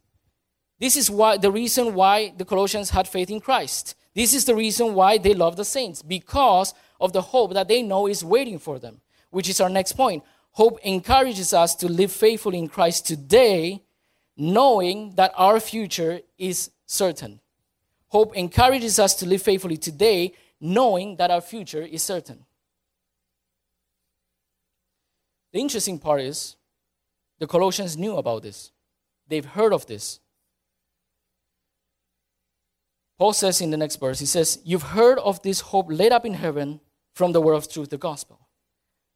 This 0.78 0.96
is 0.96 1.10
why 1.10 1.36
the 1.36 1.50
reason 1.50 1.94
why 1.94 2.32
the 2.36 2.44
Colossians 2.44 2.90
had 2.90 3.08
faith 3.08 3.30
in 3.30 3.40
Christ. 3.40 3.94
This 4.14 4.34
is 4.34 4.44
the 4.44 4.54
reason 4.54 4.94
why 4.94 5.18
they 5.18 5.34
love 5.34 5.56
the 5.56 5.64
saints 5.64 6.02
because 6.02 6.72
of 7.00 7.12
the 7.12 7.20
hope 7.20 7.52
that 7.54 7.68
they 7.68 7.82
know 7.82 8.06
is 8.06 8.24
waiting 8.24 8.58
for 8.58 8.78
them, 8.78 9.00
which 9.30 9.48
is 9.48 9.60
our 9.60 9.68
next 9.68 9.92
point. 9.92 10.22
Hope 10.56 10.78
encourages 10.84 11.52
us 11.52 11.74
to 11.74 11.86
live 11.86 12.10
faithfully 12.10 12.58
in 12.58 12.66
Christ 12.66 13.06
today, 13.06 13.82
knowing 14.38 15.14
that 15.16 15.32
our 15.36 15.60
future 15.60 16.20
is 16.38 16.70
certain. 16.86 17.40
Hope 18.08 18.34
encourages 18.34 18.98
us 18.98 19.14
to 19.16 19.26
live 19.26 19.42
faithfully 19.42 19.76
today, 19.76 20.32
knowing 20.58 21.16
that 21.16 21.30
our 21.30 21.42
future 21.42 21.82
is 21.82 22.02
certain. 22.02 22.46
The 25.52 25.58
interesting 25.60 25.98
part 25.98 26.22
is 26.22 26.56
the 27.38 27.46
Colossians 27.46 27.98
knew 27.98 28.16
about 28.16 28.42
this, 28.42 28.72
they've 29.28 29.44
heard 29.44 29.74
of 29.74 29.86
this. 29.86 30.20
Paul 33.18 33.34
says 33.34 33.60
in 33.60 33.70
the 33.70 33.76
next 33.76 33.96
verse, 33.96 34.20
he 34.20 34.26
says, 34.26 34.58
You've 34.64 34.94
heard 34.94 35.18
of 35.18 35.42
this 35.42 35.60
hope 35.60 35.88
laid 35.90 36.12
up 36.12 36.24
in 36.24 36.32
heaven 36.32 36.80
from 37.12 37.32
the 37.32 37.42
word 37.42 37.56
of 37.56 37.70
truth, 37.70 37.90
the 37.90 37.98
gospel. 37.98 38.40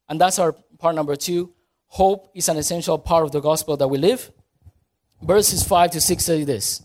And 0.07 0.19
that's 0.19 0.39
our 0.39 0.55
part 0.81 0.95
number 0.95 1.15
two. 1.15 1.53
Hope 1.87 2.31
is 2.33 2.49
an 2.49 2.57
essential 2.57 2.97
part 2.97 3.23
of 3.23 3.31
the 3.31 3.39
gospel 3.39 3.77
that 3.77 3.87
we 3.87 3.97
live. 3.97 4.31
Verses 5.21 5.63
5 5.63 5.91
to 5.91 6.01
6 6.01 6.25
say 6.25 6.43
this 6.43 6.81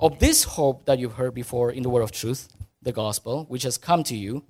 Of 0.00 0.18
this 0.18 0.44
hope 0.44 0.86
that 0.86 0.98
you've 0.98 1.14
heard 1.14 1.34
before 1.34 1.70
in 1.70 1.82
the 1.82 1.90
word 1.90 2.02
of 2.02 2.12
truth, 2.12 2.48
the 2.80 2.92
gospel, 2.92 3.44
which 3.48 3.64
has 3.64 3.76
come 3.76 4.02
to 4.04 4.16
you, 4.16 4.44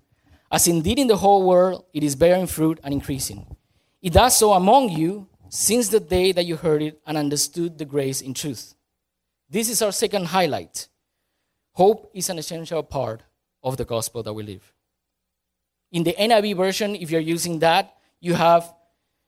as 0.52 0.68
indeed 0.68 0.98
in 0.98 1.08
the 1.08 1.16
whole 1.16 1.46
world 1.46 1.84
it 1.92 2.04
is 2.04 2.14
bearing 2.14 2.46
fruit 2.46 2.78
and 2.84 2.94
increasing. 2.94 3.56
It 4.00 4.12
does 4.12 4.36
so 4.36 4.52
among 4.52 4.90
you 4.90 5.26
since 5.48 5.88
the 5.88 6.00
day 6.00 6.30
that 6.32 6.46
you 6.46 6.56
heard 6.56 6.80
it 6.80 7.00
and 7.04 7.18
understood 7.18 7.76
the 7.76 7.84
grace 7.84 8.20
in 8.20 8.34
truth. 8.34 8.74
This 9.48 9.68
is 9.68 9.82
our 9.82 9.92
second 9.92 10.26
highlight. 10.26 10.86
Hope 11.72 12.10
is 12.14 12.30
an 12.30 12.38
essential 12.38 12.84
part 12.84 13.24
of 13.64 13.76
the 13.76 13.84
gospel 13.84 14.22
that 14.22 14.32
we 14.32 14.44
live. 14.44 14.72
In 15.90 16.04
the 16.04 16.12
NIV 16.12 16.56
version, 16.56 16.94
if 16.94 17.10
you're 17.10 17.20
using 17.20 17.58
that, 17.58 17.96
you 18.20 18.34
have 18.34 18.72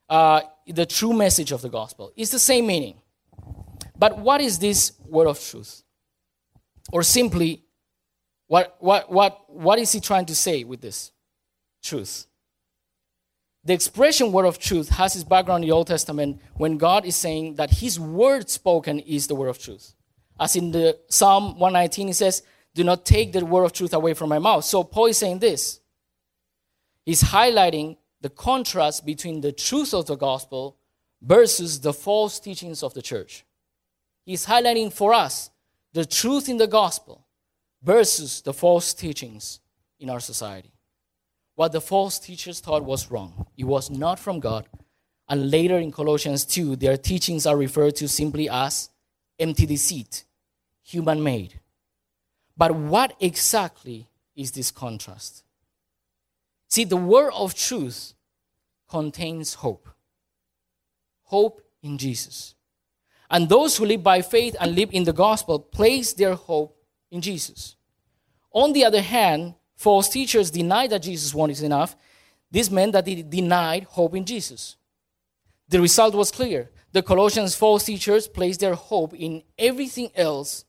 uh, 0.09 0.43
the 0.67 0.87
true 0.87 1.13
message 1.13 1.53
of 1.53 1.63
the 1.63 1.69
gospel. 1.69 2.13
It's 2.17 2.31
the 2.31 2.39
same 2.39 2.67
meaning. 2.67 2.97
But 3.99 4.19
what 4.19 4.41
is 4.41 4.59
this 4.59 4.93
word 5.07 5.27
of 5.27 5.43
truth? 5.43 5.83
Or 6.93 7.03
simply, 7.03 7.63
what, 8.49 8.77
what, 8.81 9.11
what, 9.11 9.49
what 9.49 9.79
is 9.79 9.93
he 9.93 10.01
trying 10.01 10.27
to 10.27 10.35
say 10.35 10.65
with 10.65 10.81
this 10.81 11.13
truth? 11.83 12.27
The 13.65 13.73
expression 13.73 14.33
word 14.33 14.45
of 14.45 14.59
truth 14.59 14.89
has 14.91 15.15
its 15.15 15.25
background 15.25 15.63
in 15.63 15.69
the 15.69 15.75
Old 15.75 15.87
Testament 15.87 16.41
when 16.55 16.79
God 16.79 17.05
is 17.07 17.15
saying 17.15 17.55
that 17.55 17.71
his 17.71 17.99
word 17.99 18.51
spoken 18.51 18.99
is 18.99 19.29
the 19.29 19.37
word 19.37 19.49
of 19.49 19.59
truth. 19.59 19.95
As 20.39 20.57
in 20.57 20.73
the 20.73 20.99
Psalm 21.09 21.59
119, 21.59 22.09
he 22.09 22.13
says, 22.13 22.43
Do 22.75 22.83
not 22.83 23.07
take 23.07 23.33
the 23.33 23.45
word 23.45 23.65
of 23.65 23.73
truth 23.73 23.95
away 23.95 24.15
from 24.15 24.29
my 24.29 24.41
mouth. 24.41 24.65
So 24.65 24.83
Paul 24.83 25.07
is 25.07 25.19
saying 25.19 25.39
this 25.39 25.81
He's 27.05 27.23
highlighting 27.23 27.97
the 28.23 28.31
contrast 28.31 29.05
between 29.05 29.41
the 29.41 29.53
truth 29.53 29.93
of 29.93 30.07
the 30.07 30.17
gospel 30.17 30.77
versus 31.21 31.81
the 31.81 31.93
false 31.93 32.41
teachings 32.41 32.83
of 32.83 32.95
the 32.95 33.03
church. 33.03 33.45
He's 34.25 34.47
highlighting 34.47 34.93
for 34.93 35.13
us 35.13 35.51
the 35.93 36.05
truth 36.05 36.49
in 36.49 36.57
the 36.57 36.69
gospel 36.69 37.27
versus 37.83 38.41
the 38.41 38.53
false 38.53 38.95
teachings 38.95 39.61
in 39.99 40.09
our 40.09 40.21
society. 40.21 40.73
What 41.57 41.73
the 41.73 41.81
false 41.81 42.19
teachers 42.19 42.61
thought 42.61 42.85
was 42.85 43.11
wrong, 43.11 43.47
it 43.57 43.65
was 43.65 43.91
not 43.91 44.19
from 44.19 44.41
God. 44.41 44.67
And 45.29 45.51
later 45.51 45.79
in 45.79 45.93
Colossians 45.93 46.45
2, 46.45 46.77
their 46.77 46.97
teachings 46.97 47.47
are 47.47 47.57
referred 47.57 47.97
to 47.97 48.09
simply 48.09 48.49
as 48.49 48.91
empty 49.39 49.67
deceit, 49.67 50.25
human 50.83 51.23
made. 51.23 51.61
But 52.57 52.75
what 52.75 53.17
exactly 53.21 54.09
is 54.37 54.53
this 54.53 54.71
contrast? 54.71 55.42
See, 56.73 56.85
the 56.85 56.97
word 56.97 57.35
of 57.35 57.55
truth 57.55 58.15
contains 58.89 59.53
hope. 59.53 59.87
Hope 61.25 61.61
in 61.83 61.99
Jesus. 61.99 62.55
And 63.31 63.47
those 63.47 63.77
who 63.77 63.85
live 63.85 64.03
by 64.03 64.23
faith 64.23 64.57
and 64.59 64.75
live 64.75 64.89
in 64.91 65.05
the 65.05 65.13
gospel 65.13 65.59
place 65.59 66.15
their 66.15 66.35
hope 66.35 66.75
in 67.11 67.21
Jesus. 67.21 67.77
On 68.53 68.73
the 68.73 68.87
other 68.87 69.03
hand, 69.03 69.55
false 69.77 70.09
teachers 70.09 70.51
denied 70.51 70.89
that 70.93 71.03
Jesus 71.03 71.35
wanted 71.35 71.61
enough. 71.61 71.95
This 72.51 72.71
meant 72.71 72.93
that 72.93 73.05
they 73.05 73.21
denied 73.21 73.85
hope 73.85 74.17
in 74.17 74.25
Jesus. 74.25 74.77
The 75.69 75.79
result 75.79 76.15
was 76.15 76.31
clear. 76.31 76.71
The 76.93 77.03
Colossians 77.03 77.55
false 77.55 77.85
teachers 77.85 78.27
placed 78.27 78.61
their 78.61 78.77
hope 78.77 79.13
in 79.13 79.43
everything 79.59 80.11
else 80.15 80.65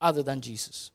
other 0.00 0.24
than 0.24 0.40
Jesus. 0.40 0.90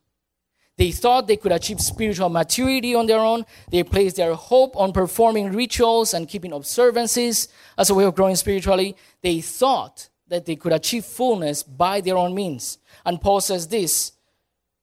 They 0.80 0.92
thought 0.92 1.26
they 1.26 1.36
could 1.36 1.52
achieve 1.52 1.78
spiritual 1.78 2.30
maturity 2.30 2.94
on 2.94 3.04
their 3.04 3.18
own. 3.18 3.44
They 3.70 3.82
placed 3.82 4.16
their 4.16 4.32
hope 4.32 4.74
on 4.74 4.94
performing 4.94 5.52
rituals 5.52 6.14
and 6.14 6.26
keeping 6.26 6.54
observances 6.54 7.48
as 7.76 7.90
a 7.90 7.94
way 7.94 8.04
of 8.04 8.14
growing 8.14 8.34
spiritually. 8.34 8.96
They 9.20 9.42
thought 9.42 10.08
that 10.28 10.46
they 10.46 10.56
could 10.56 10.72
achieve 10.72 11.04
fullness 11.04 11.62
by 11.62 12.00
their 12.00 12.16
own 12.16 12.34
means. 12.34 12.78
And 13.04 13.20
Paul 13.20 13.42
says 13.42 13.68
this 13.68 14.12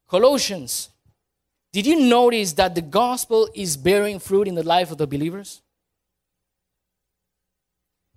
Colossians, 0.07 0.91
did 1.73 1.87
you 1.87 1.99
notice 1.99 2.53
that 2.53 2.75
the 2.75 2.83
gospel 2.83 3.49
is 3.55 3.75
bearing 3.75 4.19
fruit 4.19 4.47
in 4.47 4.53
the 4.53 4.61
life 4.61 4.91
of 4.91 4.99
the 4.99 5.07
believers? 5.07 5.63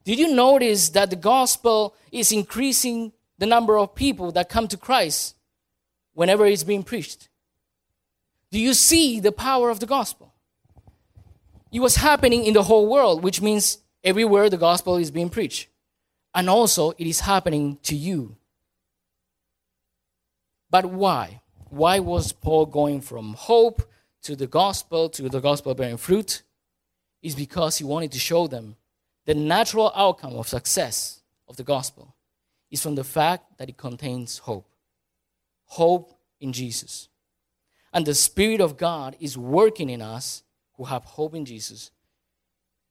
Did 0.04 0.18
you 0.18 0.34
notice 0.34 0.90
that 0.90 1.08
the 1.08 1.16
gospel 1.16 1.94
is 2.12 2.30
increasing 2.30 3.12
the 3.38 3.46
number 3.46 3.78
of 3.78 3.94
people 3.94 4.32
that 4.32 4.50
come 4.50 4.68
to 4.68 4.76
Christ 4.76 5.34
whenever 6.12 6.44
it's 6.44 6.62
being 6.62 6.82
preached? 6.82 7.29
Do 8.50 8.58
you 8.58 8.74
see 8.74 9.20
the 9.20 9.32
power 9.32 9.70
of 9.70 9.80
the 9.80 9.86
gospel? 9.86 10.34
It 11.72 11.80
was 11.80 11.96
happening 11.96 12.44
in 12.44 12.54
the 12.54 12.64
whole 12.64 12.88
world, 12.88 13.22
which 13.22 13.40
means 13.40 13.78
everywhere 14.02 14.50
the 14.50 14.56
gospel 14.56 14.96
is 14.96 15.10
being 15.10 15.30
preached. 15.30 15.68
And 16.34 16.50
also, 16.50 16.90
it 16.92 17.06
is 17.06 17.20
happening 17.20 17.78
to 17.84 17.94
you. 17.94 18.36
But 20.70 20.86
why? 20.86 21.42
Why 21.68 22.00
was 22.00 22.32
Paul 22.32 22.66
going 22.66 23.00
from 23.00 23.34
hope 23.34 23.82
to 24.22 24.34
the 24.34 24.46
gospel 24.46 25.08
to 25.10 25.28
the 25.28 25.40
gospel 25.40 25.74
bearing 25.74 25.96
fruit? 25.96 26.42
Is 27.22 27.34
because 27.34 27.78
he 27.78 27.84
wanted 27.84 28.12
to 28.12 28.18
show 28.18 28.46
them 28.46 28.76
the 29.26 29.34
natural 29.34 29.92
outcome 29.94 30.34
of 30.34 30.48
success 30.48 31.20
of 31.46 31.56
the 31.56 31.62
gospel 31.62 32.14
is 32.70 32.82
from 32.82 32.94
the 32.94 33.04
fact 33.04 33.58
that 33.58 33.68
it 33.68 33.76
contains 33.76 34.38
hope. 34.38 34.66
Hope 35.66 36.14
in 36.40 36.52
Jesus. 36.52 37.09
And 37.92 38.06
the 38.06 38.14
Spirit 38.14 38.60
of 38.60 38.76
God 38.76 39.16
is 39.20 39.36
working 39.36 39.90
in 39.90 40.00
us 40.00 40.42
who 40.76 40.84
have 40.84 41.04
hope 41.04 41.34
in 41.34 41.44
Jesus. 41.44 41.90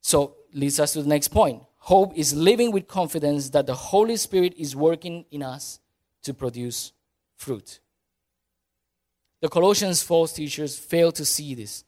So, 0.01 0.35
leads 0.53 0.79
us 0.79 0.93
to 0.93 1.01
the 1.01 1.09
next 1.09 1.29
point. 1.29 1.63
Hope 1.77 2.13
is 2.15 2.33
living 2.33 2.71
with 2.71 2.88
confidence 2.88 3.49
that 3.49 3.65
the 3.65 3.75
Holy 3.75 4.15
Spirit 4.17 4.53
is 4.57 4.75
working 4.75 5.25
in 5.31 5.43
us 5.43 5.79
to 6.23 6.33
produce 6.33 6.91
fruit. 7.35 7.79
The 9.41 9.49
Colossians 9.49 10.03
false 10.03 10.33
teachers 10.33 10.77
fail 10.77 11.12
to 11.13 11.23
see 11.23 11.55
this. 11.55 11.85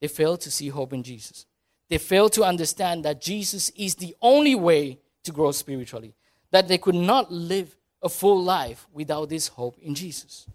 They 0.00 0.08
fail 0.08 0.36
to 0.38 0.50
see 0.50 0.68
hope 0.68 0.92
in 0.92 1.02
Jesus. 1.02 1.46
They 1.88 1.98
fail 1.98 2.28
to 2.30 2.44
understand 2.44 3.04
that 3.04 3.20
Jesus 3.20 3.70
is 3.70 3.94
the 3.94 4.14
only 4.20 4.54
way 4.54 4.98
to 5.24 5.32
grow 5.32 5.52
spiritually, 5.52 6.14
that 6.50 6.68
they 6.68 6.78
could 6.78 6.94
not 6.94 7.32
live 7.32 7.76
a 8.02 8.08
full 8.08 8.42
life 8.42 8.86
without 8.92 9.28
this 9.28 9.48
hope 9.48 9.78
in 9.78 9.94
Jesus. 9.94 10.46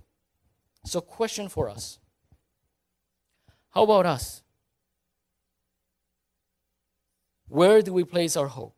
So, 0.85 1.01
question 1.01 1.49
for 1.49 1.69
us 1.69 1.99
How 3.69 3.83
about 3.83 4.05
us? 4.05 4.41
Where 7.47 7.81
do 7.81 7.93
we 7.93 8.03
place 8.03 8.35
our 8.35 8.47
hope? 8.47 8.75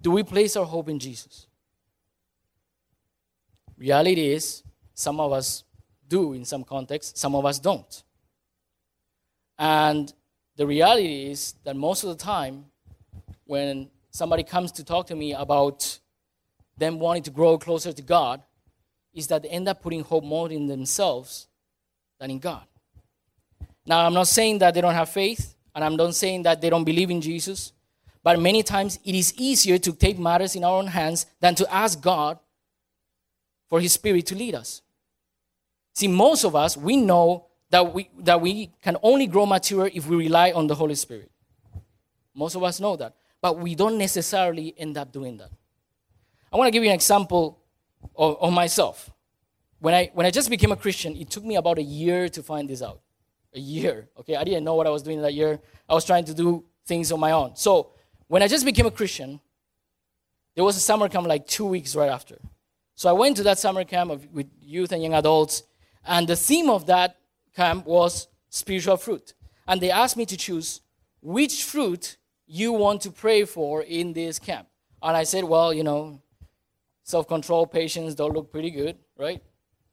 Do 0.00 0.10
we 0.10 0.22
place 0.22 0.56
our 0.56 0.64
hope 0.64 0.88
in 0.88 0.98
Jesus? 0.98 1.46
Reality 3.76 4.32
is, 4.32 4.62
some 4.94 5.20
of 5.20 5.32
us 5.32 5.64
do 6.08 6.32
in 6.32 6.44
some 6.44 6.64
contexts, 6.64 7.20
some 7.20 7.34
of 7.34 7.44
us 7.44 7.58
don't. 7.58 8.02
And 9.58 10.12
the 10.56 10.66
reality 10.66 11.30
is 11.30 11.54
that 11.64 11.76
most 11.76 12.02
of 12.02 12.10
the 12.10 12.16
time, 12.16 12.66
when 13.44 13.90
somebody 14.10 14.42
comes 14.42 14.72
to 14.72 14.84
talk 14.84 15.06
to 15.08 15.16
me 15.16 15.34
about 15.34 15.98
them 16.76 16.98
wanting 16.98 17.22
to 17.24 17.30
grow 17.30 17.58
closer 17.58 17.92
to 17.92 18.02
God, 18.02 18.42
is 19.14 19.26
that 19.28 19.42
they 19.42 19.48
end 19.48 19.68
up 19.68 19.82
putting 19.82 20.02
hope 20.02 20.24
more 20.24 20.50
in 20.50 20.66
themselves 20.66 21.46
than 22.18 22.30
in 22.30 22.38
God. 22.38 22.64
Now, 23.84 24.06
I'm 24.06 24.14
not 24.14 24.28
saying 24.28 24.58
that 24.58 24.74
they 24.74 24.80
don't 24.80 24.94
have 24.94 25.08
faith, 25.08 25.54
and 25.74 25.84
I'm 25.84 25.96
not 25.96 26.14
saying 26.14 26.44
that 26.44 26.60
they 26.60 26.70
don't 26.70 26.84
believe 26.84 27.10
in 27.10 27.20
Jesus, 27.20 27.72
but 28.22 28.38
many 28.38 28.62
times 28.62 28.98
it 29.04 29.14
is 29.14 29.34
easier 29.36 29.78
to 29.78 29.92
take 29.92 30.18
matters 30.18 30.54
in 30.54 30.64
our 30.64 30.78
own 30.78 30.86
hands 30.86 31.26
than 31.40 31.54
to 31.56 31.74
ask 31.74 32.00
God 32.00 32.38
for 33.68 33.80
His 33.80 33.92
Spirit 33.94 34.26
to 34.26 34.34
lead 34.34 34.54
us. 34.54 34.82
See, 35.94 36.08
most 36.08 36.44
of 36.44 36.54
us, 36.54 36.76
we 36.76 36.96
know 36.96 37.46
that 37.70 37.92
we, 37.92 38.08
that 38.20 38.40
we 38.40 38.70
can 38.82 38.96
only 39.02 39.26
grow 39.26 39.46
mature 39.46 39.90
if 39.92 40.06
we 40.06 40.16
rely 40.16 40.52
on 40.52 40.66
the 40.66 40.74
Holy 40.74 40.94
Spirit. 40.94 41.30
Most 42.34 42.54
of 42.54 42.62
us 42.62 42.80
know 42.80 42.96
that. 42.96 43.14
But 43.40 43.58
we 43.58 43.74
don't 43.74 43.98
necessarily 43.98 44.74
end 44.78 44.96
up 44.96 45.10
doing 45.10 45.36
that. 45.38 45.50
I 46.52 46.56
want 46.56 46.68
to 46.68 46.70
give 46.70 46.84
you 46.84 46.90
an 46.90 46.94
example 46.94 47.58
of 48.16 48.52
myself. 48.52 49.10
When 49.80 49.94
I, 49.94 50.10
when 50.14 50.26
I 50.26 50.30
just 50.30 50.48
became 50.48 50.70
a 50.72 50.76
Christian, 50.76 51.16
it 51.16 51.30
took 51.30 51.44
me 51.44 51.56
about 51.56 51.78
a 51.78 51.82
year 51.82 52.28
to 52.28 52.42
find 52.42 52.68
this 52.68 52.82
out. 52.82 53.00
A 53.54 53.58
year, 53.58 54.08
okay? 54.18 54.36
I 54.36 54.44
didn't 54.44 54.64
know 54.64 54.74
what 54.76 54.86
I 54.86 54.90
was 54.90 55.02
doing 55.02 55.20
that 55.22 55.34
year. 55.34 55.60
I 55.88 55.94
was 55.94 56.04
trying 56.04 56.24
to 56.26 56.34
do 56.34 56.64
things 56.86 57.12
on 57.12 57.20
my 57.20 57.32
own. 57.32 57.54
So 57.56 57.90
when 58.28 58.42
I 58.42 58.48
just 58.48 58.64
became 58.64 58.86
a 58.86 58.90
Christian, 58.90 59.40
there 60.54 60.64
was 60.64 60.76
a 60.76 60.80
summer 60.80 61.08
camp 61.08 61.26
like 61.26 61.46
two 61.46 61.66
weeks 61.66 61.94
right 61.94 62.08
after. 62.08 62.38
So 62.94 63.10
I 63.10 63.12
went 63.12 63.36
to 63.38 63.42
that 63.42 63.58
summer 63.58 63.84
camp 63.84 64.10
of, 64.10 64.26
with 64.32 64.46
youth 64.60 64.92
and 64.92 65.02
young 65.02 65.14
adults, 65.14 65.64
and 66.06 66.26
the 66.26 66.36
theme 66.36 66.70
of 66.70 66.86
that 66.86 67.18
camp 67.54 67.86
was 67.86 68.28
spiritual 68.48 68.96
fruit. 68.96 69.34
And 69.66 69.80
they 69.80 69.90
asked 69.90 70.16
me 70.16 70.26
to 70.26 70.36
choose 70.36 70.80
which 71.20 71.64
fruit 71.64 72.16
you 72.46 72.72
want 72.72 73.00
to 73.02 73.10
pray 73.10 73.44
for 73.44 73.82
in 73.82 74.12
this 74.12 74.38
camp. 74.38 74.68
And 75.02 75.16
I 75.16 75.24
said, 75.24 75.44
well, 75.44 75.74
you 75.74 75.82
know, 75.82 76.21
self 77.12 77.28
control, 77.28 77.66
patience 77.66 78.14
don't 78.14 78.32
look 78.32 78.50
pretty 78.50 78.70
good, 78.70 78.96
right? 79.16 79.40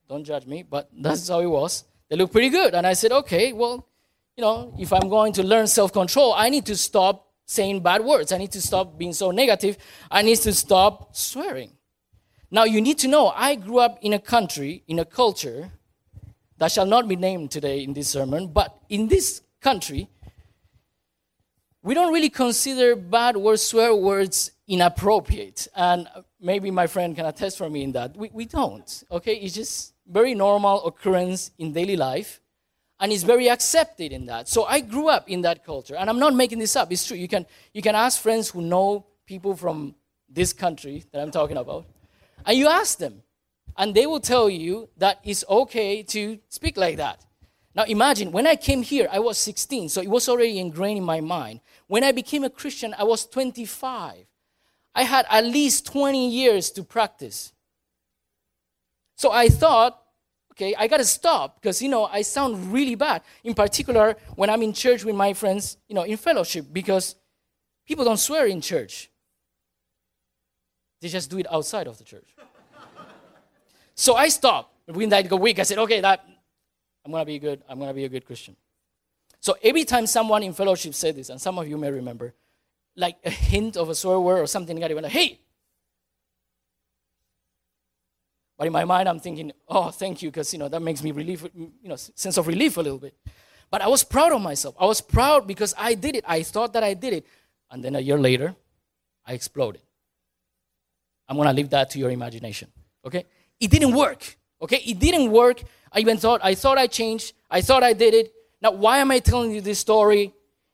Don't 0.07 0.23
judge 0.23 0.45
me, 0.53 0.63
but 0.63 0.89
that's 1.05 1.27
how 1.27 1.39
it 1.41 1.51
was. 1.59 1.83
They 2.09 2.15
look 2.15 2.31
pretty 2.31 2.49
good. 2.49 2.73
And 2.73 2.87
I 2.87 2.93
said, 2.93 3.11
okay, 3.21 3.53
well, 3.53 3.75
you 4.35 4.41
know, 4.45 4.73
if 4.79 4.91
I'm 4.93 5.09
going 5.09 5.33
to 5.33 5.43
learn 5.43 5.67
self 5.67 5.91
control, 5.91 6.33
I 6.33 6.49
need 6.49 6.65
to 6.67 6.75
stop 6.75 7.15
saying 7.45 7.81
bad 7.81 8.01
words. 8.11 8.31
I 8.31 8.37
need 8.37 8.53
to 8.53 8.61
stop 8.61 8.97
being 8.97 9.13
so 9.13 9.31
negative. 9.31 9.77
I 10.09 10.21
need 10.21 10.37
to 10.47 10.53
stop 10.53 11.15
swearing. 11.15 11.71
Now, 12.51 12.63
you 12.63 12.81
need 12.81 12.97
to 12.99 13.07
know, 13.07 13.33
I 13.35 13.55
grew 13.55 13.79
up 13.79 13.99
in 14.01 14.13
a 14.13 14.19
country, 14.19 14.83
in 14.87 14.97
a 14.99 15.05
culture 15.05 15.71
that 16.57 16.71
shall 16.71 16.85
not 16.85 17.07
be 17.07 17.15
named 17.15 17.51
today 17.51 17.83
in 17.83 17.93
this 17.93 18.07
sermon, 18.07 18.47
but 18.47 18.77
in 18.89 19.07
this 19.07 19.41
country, 19.61 20.09
we 21.83 21.93
don't 21.93 22.13
really 22.13 22.29
consider 22.29 22.95
bad 22.95 23.37
words, 23.37 23.61
swear 23.61 23.93
words 23.93 24.51
inappropriate. 24.69 25.67
And 25.75 26.07
maybe 26.39 26.71
my 26.71 26.87
friend 26.87 27.15
can 27.15 27.25
attest 27.25 27.57
for 27.57 27.69
me 27.69 27.83
in 27.83 27.91
that. 27.93 28.15
We, 28.15 28.29
we 28.31 28.45
don't, 28.45 29.03
okay? 29.11 29.35
It's 29.35 29.55
just 29.55 29.93
very 30.07 30.35
normal 30.35 30.85
occurrence 30.85 31.51
in 31.57 31.73
daily 31.73 31.97
life, 31.97 32.39
and 32.99 33.11
it's 33.11 33.23
very 33.23 33.49
accepted 33.49 34.13
in 34.13 34.27
that. 34.27 34.47
So 34.47 34.65
I 34.65 34.79
grew 34.81 35.09
up 35.09 35.29
in 35.29 35.41
that 35.41 35.65
culture, 35.65 35.95
and 35.95 36.09
I'm 36.09 36.19
not 36.19 36.35
making 36.35 36.59
this 36.59 36.75
up. 36.75 36.91
It's 36.91 37.05
true. 37.05 37.17
You 37.17 37.27
can, 37.27 37.45
you 37.73 37.81
can 37.81 37.95
ask 37.95 38.21
friends 38.21 38.49
who 38.49 38.61
know 38.61 39.05
people 39.25 39.55
from 39.55 39.95
this 40.29 40.53
country 40.53 41.03
that 41.11 41.21
I'm 41.21 41.31
talking 41.31 41.57
about, 41.57 41.85
and 42.45 42.57
you 42.57 42.67
ask 42.67 42.99
them, 42.99 43.23
and 43.75 43.95
they 43.95 44.05
will 44.05 44.19
tell 44.19 44.49
you 44.49 44.89
that 44.97 45.19
it's 45.23 45.43
okay 45.49 46.03
to 46.03 46.37
speak 46.49 46.77
like 46.77 46.97
that. 46.97 47.25
Now 47.75 47.83
imagine, 47.85 48.31
when 48.31 48.45
I 48.45 48.55
came 48.55 48.83
here, 48.83 49.07
I 49.11 49.19
was 49.19 49.37
16, 49.39 49.89
so 49.89 50.01
it 50.01 50.09
was 50.09 50.29
already 50.29 50.59
ingrained 50.59 50.97
in 50.97 51.03
my 51.03 51.21
mind. 51.21 51.61
When 51.87 52.03
I 52.03 52.11
became 52.11 52.43
a 52.43 52.49
Christian, 52.49 52.93
I 52.97 53.03
was 53.03 53.25
25. 53.25 54.25
I 54.95 55.03
had 55.03 55.25
at 55.29 55.45
least 55.45 55.85
20 55.87 56.29
years 56.29 56.71
to 56.71 56.83
practice. 56.83 57.53
So 59.15 59.31
I 59.31 59.49
thought, 59.49 60.01
okay, 60.53 60.75
I 60.75 60.87
gotta 60.87 61.05
stop 61.05 61.61
because, 61.61 61.81
you 61.81 61.89
know, 61.89 62.05
I 62.05 62.21
sound 62.21 62.71
really 62.71 62.95
bad. 62.95 63.21
In 63.43 63.53
particular, 63.53 64.15
when 64.35 64.49
I'm 64.49 64.61
in 64.61 64.73
church 64.73 65.03
with 65.03 65.15
my 65.15 65.33
friends, 65.33 65.77
you 65.87 65.95
know, 65.95 66.03
in 66.03 66.17
fellowship, 66.17 66.67
because 66.71 67.15
people 67.85 68.05
don't 68.05 68.17
swear 68.17 68.45
in 68.45 68.61
church. 68.61 69.09
They 71.01 71.07
just 71.07 71.29
do 71.29 71.37
it 71.37 71.47
outside 71.51 71.87
of 71.87 71.97
the 71.97 72.03
church. 72.03 72.27
So 73.95 74.15
I 74.15 74.29
stopped. 74.29 74.73
Within 74.87 75.09
that 75.09 75.29
week, 75.39 75.59
I 75.59 75.63
said, 75.63 75.77
okay, 75.79 75.99
that 75.99 76.25
I'm 77.05 77.11
gonna 77.11 77.25
be 77.25 77.37
good. 77.37 77.61
I'm 77.67 77.79
gonna 77.79 77.93
be 77.93 78.05
a 78.05 78.09
good 78.09 78.25
Christian. 78.25 78.55
So 79.41 79.55
every 79.61 79.83
time 79.83 80.07
someone 80.07 80.41
in 80.43 80.53
fellowship 80.53 80.93
said 80.93 81.15
this, 81.17 81.29
and 81.29 81.39
some 81.39 81.57
of 81.59 81.67
you 81.67 81.77
may 81.77 81.91
remember, 81.91 82.33
like 82.95 83.17
a 83.23 83.29
hint 83.29 83.77
of 83.77 83.89
a 83.89 83.95
swear 83.95 84.19
word 84.19 84.39
or 84.39 84.47
something 84.47 84.75
negative, 84.75 85.01
like, 85.01 85.11
hey. 85.11 85.39
But 88.57 88.67
in 88.67 88.73
my 88.73 88.83
mind, 88.83 89.07
I'm 89.07 89.19
thinking, 89.19 89.53
oh, 89.67 89.89
thank 89.89 90.21
you, 90.21 90.29
because 90.29 90.51
you 90.51 90.59
know 90.59 90.67
that 90.67 90.81
makes 90.81 91.01
me 91.01 91.11
relief, 91.11 91.45
you 91.55 91.71
know, 91.83 91.95
sense 91.95 92.37
of 92.37 92.45
relief 92.47 92.75
a 92.77 92.81
little 92.81 92.97
bit. 92.97 93.15
But 93.71 93.81
I 93.81 93.87
was 93.87 94.03
proud 94.03 94.33
of 94.33 94.41
myself. 94.41 94.75
I 94.79 94.85
was 94.85 94.99
proud 94.99 95.47
because 95.47 95.73
I 95.77 95.93
did 95.93 96.15
it. 96.15 96.25
I 96.27 96.43
thought 96.43 96.73
that 96.73 96.83
I 96.83 96.93
did 96.93 97.13
it, 97.13 97.25
and 97.71 97.83
then 97.83 97.95
a 97.95 97.99
year 97.99 98.19
later, 98.19 98.55
I 99.25 99.33
exploded. 99.33 99.81
I'm 101.27 101.37
gonna 101.37 101.53
leave 101.53 101.69
that 101.69 101.89
to 101.91 101.99
your 101.99 102.09
imagination. 102.09 102.69
Okay? 103.05 103.25
It 103.59 103.69
didn't 103.69 103.93
work. 103.93 104.37
Okay? 104.61 104.77
It 104.77 104.99
didn't 104.99 105.31
work. 105.31 105.61
I 105.91 105.99
even 105.99 106.17
thought, 106.17 106.41
I 106.43 106.55
thought 106.55 106.77
I 106.77 106.87
changed. 106.87 107.33
I 107.49 107.61
thought 107.61 107.83
I 107.83 107.93
did 107.93 108.13
it. 108.13 108.33
Now, 108.61 108.71
why 108.71 108.97
am 108.97 109.11
I 109.11 109.19
telling 109.19 109.51
you 109.51 109.61
this 109.61 109.79
story? 109.79 110.33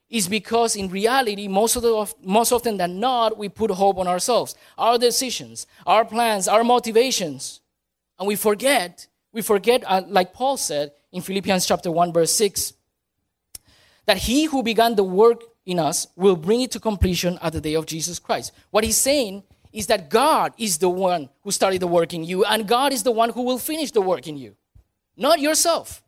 Is 0.10 0.28
because 0.28 0.76
in 0.76 0.90
reality, 0.90 1.48
most, 1.48 1.76
of 1.76 1.82
the, 1.82 2.14
most 2.24 2.52
often 2.52 2.78
than 2.78 3.00
not, 3.00 3.38
we 3.38 3.50
put 3.50 3.72
hope 3.72 3.98
on 3.98 4.08
ourselves, 4.08 4.56
our 4.78 4.98
decisions, 4.98 5.66
our 5.86 6.06
plans, 6.06 6.48
our 6.48 6.64
motivations. 6.64 7.62
And 8.20 8.28
we 8.28 8.36
forget, 8.36 9.08
we 9.32 9.42
forget, 9.42 9.84
uh, 9.88 10.04
like 10.08 10.32
Paul 10.32 10.58
said 10.58 10.92
in 11.12 11.22
Philippians 11.22 11.66
chapter 11.66 11.92
1, 11.92 12.14
verse 12.14 12.32
6, 12.34 12.74
that 14.06 14.18
he 14.18 14.46
who 14.46 14.62
began 14.62 14.96
the 14.96 15.04
work 15.04 15.42
in 15.66 15.80
us 15.80 16.08
will 16.16 16.36
bring 16.36 16.62
it 16.62 16.72
to 16.72 16.80
completion 16.80 17.40
at 17.42 17.54
the 17.54 17.62
day 17.62 17.74
of 17.74 17.86
Jesus 17.86 18.20
Christ. 18.20 18.52
What 18.70 18.84
he's 18.84 18.98
saying 18.98 19.44
is 19.74 19.88
that 19.88 20.10
God 20.10 20.54
is 20.58 20.78
the 20.78 20.90
one 20.90 21.30
who 21.42 21.52
started 21.52 21.82
the 21.82 21.88
work 21.88 22.14
in 22.14 22.24
you, 22.24 22.46
and 22.46 22.68
God 22.68 22.94
is 22.94 23.04
the 23.04 23.12
one 23.12 23.32
who 23.32 23.42
will 23.42 23.58
finish 23.58 23.92
the 23.92 24.02
work 24.02 24.28
in 24.28 24.38
you, 24.38 24.56
not 25.18 25.40
yourself. 25.40 26.04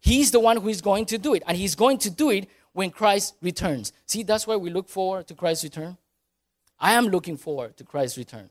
He's 0.00 0.30
the 0.30 0.40
one 0.40 0.58
who 0.58 0.68
is 0.68 0.80
going 0.80 1.06
to 1.06 1.18
do 1.18 1.34
it, 1.34 1.42
and 1.46 1.56
He's 1.56 1.74
going 1.74 1.98
to 1.98 2.10
do 2.10 2.30
it 2.30 2.48
when 2.72 2.90
Christ 2.90 3.34
returns. 3.42 3.92
See, 4.06 4.22
that's 4.22 4.46
why 4.46 4.56
we 4.56 4.70
look 4.70 4.88
forward 4.88 5.26
to 5.28 5.34
Christ's 5.34 5.64
return. 5.64 5.96
I 6.78 6.92
am 6.92 7.08
looking 7.08 7.36
forward 7.36 7.76
to 7.76 7.84
Christ's 7.84 8.18
return, 8.18 8.48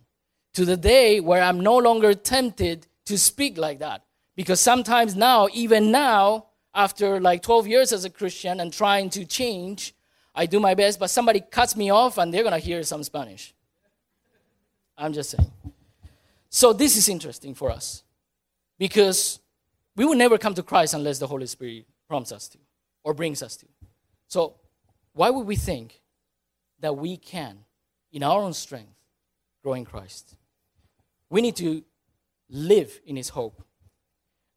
to 0.54 0.66
the 0.66 0.78
day 0.78 1.20
where 1.20 1.42
I'm 1.42 1.60
no 1.60 1.78
longer 1.78 2.14
tempted 2.14 2.88
to 3.06 3.18
speak 3.18 3.58
like 3.58 3.80
that. 3.80 4.04
Because 4.36 4.62
sometimes 4.62 5.16
now, 5.16 5.50
even 5.52 5.92
now, 5.92 6.46
after 6.74 7.20
like 7.20 7.42
12 7.42 7.68
years 7.68 7.92
as 7.92 8.06
a 8.06 8.10
Christian 8.10 8.60
and 8.60 8.72
trying 8.72 9.10
to 9.12 9.26
change, 9.26 9.94
I 10.36 10.46
do 10.46 10.60
my 10.60 10.76
best, 10.76 11.00
but 11.00 11.10
somebody 11.10 11.42
cuts 11.42 11.76
me 11.76 11.90
off 11.90 12.18
and 12.18 12.34
they're 12.34 12.44
going 12.44 12.54
to 12.54 12.66
hear 12.66 12.84
some 12.84 13.04
Spanish. 13.04 13.54
I'm 14.98 15.14
just 15.14 15.32
saying. 15.32 15.52
So 16.50 16.74
this 16.74 16.98
is 16.98 17.10
interesting 17.10 17.56
for 17.56 17.72
us 17.72 18.04
because 18.78 19.40
we 19.96 20.06
will 20.06 20.16
never 20.16 20.38
come 20.38 20.54
to 20.54 20.64
Christ 20.64 20.94
unless 20.94 21.20
the 21.20 21.28
Holy 21.28 21.48
Spirit 21.48 21.86
prompts 22.08 22.32
us 22.32 22.48
to 22.50 22.58
or 23.04 23.14
brings 23.14 23.42
us 23.44 23.58
to. 23.58 23.66
So 24.30 24.56
why 25.14 25.30
would 25.30 25.46
we 25.46 25.58
think 25.58 26.02
that 26.80 26.96
we 26.96 27.18
can, 27.18 27.66
in 28.14 28.24
our 28.24 28.42
own 28.42 28.54
strength, 28.54 28.94
grow 29.62 29.74
in 29.74 29.84
Christ? 29.84 30.36
We 31.30 31.42
need 31.42 31.58
to 31.58 31.84
live 32.50 33.02
in 33.06 33.16
His 33.16 33.30
hope. 33.30 33.62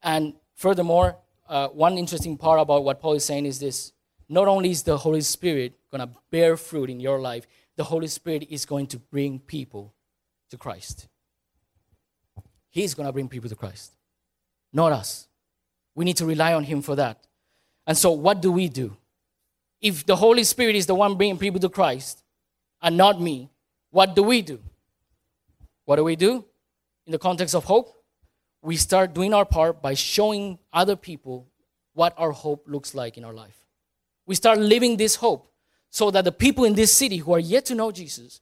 And 0.01 0.35
furthermore, 0.55 1.17
uh, 1.49 1.67
one 1.69 1.97
interesting 1.97 2.37
part 2.37 2.59
about 2.59 2.83
what 2.83 3.01
Paul 3.01 3.13
is 3.13 3.25
saying 3.25 3.45
is 3.45 3.59
this 3.59 3.91
not 4.29 4.47
only 4.47 4.71
is 4.71 4.83
the 4.83 4.97
Holy 4.97 5.21
Spirit 5.21 5.73
going 5.91 6.07
to 6.07 6.13
bear 6.31 6.55
fruit 6.55 6.89
in 6.89 6.99
your 6.99 7.19
life, 7.19 7.45
the 7.75 7.83
Holy 7.83 8.07
Spirit 8.07 8.47
is 8.49 8.65
going 8.65 8.87
to 8.87 8.99
bring 8.99 9.39
people 9.39 9.93
to 10.49 10.57
Christ. 10.57 11.07
He's 12.69 12.93
going 12.93 13.07
to 13.07 13.13
bring 13.13 13.27
people 13.27 13.49
to 13.49 13.55
Christ. 13.55 13.91
not 14.71 14.91
us. 14.91 15.27
We 15.95 16.05
need 16.05 16.17
to 16.17 16.25
rely 16.25 16.53
on 16.53 16.63
Him 16.63 16.81
for 16.81 16.95
that. 16.95 17.27
And 17.85 17.97
so, 17.97 18.11
what 18.11 18.41
do 18.41 18.51
we 18.51 18.69
do? 18.69 18.97
If 19.83 20.05
the 20.05 20.15
Holy 20.15 20.45
Spirit 20.45 20.77
is 20.77 20.85
the 20.85 20.95
one 20.95 21.15
bringing 21.15 21.37
people 21.37 21.59
to 21.59 21.69
Christ 21.69 22.23
and 22.81 22.95
not 22.95 23.21
me, 23.21 23.49
what 23.91 24.15
do 24.15 24.23
we 24.23 24.41
do? 24.41 24.59
What 25.83 25.97
do 25.97 26.05
we 26.05 26.15
do 26.15 26.45
in 27.05 27.11
the 27.11 27.19
context 27.19 27.53
of 27.53 27.65
hope? 27.65 27.93
We 28.61 28.77
start 28.77 29.13
doing 29.13 29.33
our 29.33 29.43
part 29.43 29.81
by 29.81 29.93
showing 29.93 30.57
other 30.71 30.95
people 30.95 31.49
what 31.93 32.13
our 32.17 32.31
hope 32.31 32.63
looks 32.65 32.95
like 32.95 33.17
in 33.17 33.25
our 33.25 33.33
life. 33.33 33.59
We 34.25 34.35
start 34.35 34.57
living 34.57 34.95
this 34.95 35.15
hope 35.15 35.51
so 35.89 36.09
that 36.11 36.23
the 36.23 36.31
people 36.31 36.63
in 36.63 36.75
this 36.75 36.93
city 36.93 37.17
who 37.17 37.33
are 37.33 37.39
yet 37.39 37.65
to 37.65 37.75
know 37.75 37.91
Jesus 37.91 38.39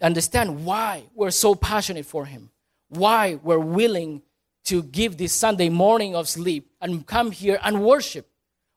understand 0.00 0.64
why 0.64 1.04
we're 1.14 1.30
so 1.30 1.54
passionate 1.54 2.06
for 2.06 2.24
Him, 2.24 2.50
why 2.88 3.38
we're 3.42 3.58
willing 3.58 4.22
to 4.64 4.82
give 4.82 5.18
this 5.18 5.34
Sunday 5.34 5.68
morning 5.68 6.16
of 6.16 6.28
sleep 6.28 6.70
and 6.80 7.06
come 7.06 7.30
here 7.30 7.58
and 7.62 7.84
worship, 7.84 8.26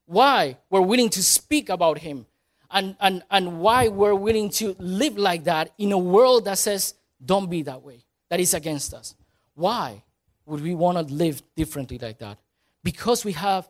why 0.06 0.58
we're 0.70 0.82
willing 0.82 1.10
to 1.10 1.24
speak 1.24 1.70
about 1.70 2.00
Him, 2.00 2.26
and, 2.72 2.96
and, 3.00 3.24
and 3.30 3.60
why 3.60 3.88
we're 3.88 4.16
willing 4.16 4.50
to 4.50 4.76
live 4.80 5.18
like 5.18 5.44
that 5.44 5.72
in 5.78 5.92
a 5.92 5.98
world 5.98 6.46
that 6.46 6.58
says, 6.58 6.96
don't 7.24 7.50
be 7.50 7.62
that 7.64 7.84
way, 7.84 8.04
that 8.30 8.40
is 8.40 8.54
against 8.54 8.94
us. 8.94 9.16
Why 9.54 10.04
would 10.46 10.62
we 10.62 10.74
want 10.74 10.98
to 10.98 11.14
live 11.14 11.42
differently 11.56 12.00
like 12.00 12.18
that? 12.20 12.40
Because 12.84 13.24
we 13.24 13.34
have 13.34 13.70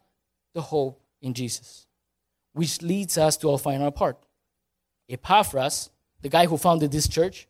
the 0.53 0.61
hope 0.61 1.01
in 1.21 1.33
Jesus, 1.33 1.85
which 2.53 2.81
leads 2.81 3.17
us 3.17 3.37
to 3.37 3.51
our 3.51 3.57
final 3.57 3.91
part. 3.91 4.17
Epaphras, 5.09 5.89
the 6.21 6.29
guy 6.29 6.45
who 6.45 6.57
founded 6.57 6.91
this 6.91 7.07
church, 7.07 7.47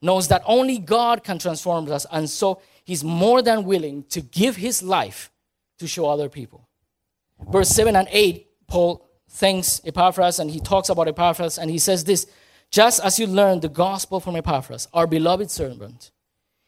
knows 0.00 0.28
that 0.28 0.42
only 0.46 0.78
God 0.78 1.22
can 1.22 1.38
transform 1.38 1.90
us, 1.90 2.06
and 2.10 2.28
so 2.28 2.60
he's 2.84 3.04
more 3.04 3.42
than 3.42 3.64
willing 3.64 4.04
to 4.04 4.20
give 4.20 4.56
his 4.56 4.82
life 4.82 5.30
to 5.78 5.86
show 5.86 6.06
other 6.06 6.28
people. 6.28 6.65
Verse 7.50 7.68
7 7.68 7.94
and 7.96 8.08
8, 8.10 8.46
Paul 8.66 9.08
thanks 9.28 9.80
Epaphras 9.84 10.38
and 10.38 10.50
he 10.50 10.60
talks 10.60 10.88
about 10.88 11.08
Epaphras 11.08 11.58
and 11.58 11.70
he 11.70 11.78
says 11.78 12.04
this 12.04 12.26
Just 12.70 13.02
as 13.04 13.18
you 13.18 13.26
learned 13.26 13.62
the 13.62 13.68
gospel 13.68 14.20
from 14.20 14.36
Epaphras, 14.36 14.88
our 14.92 15.06
beloved 15.06 15.50
servant, 15.50 16.10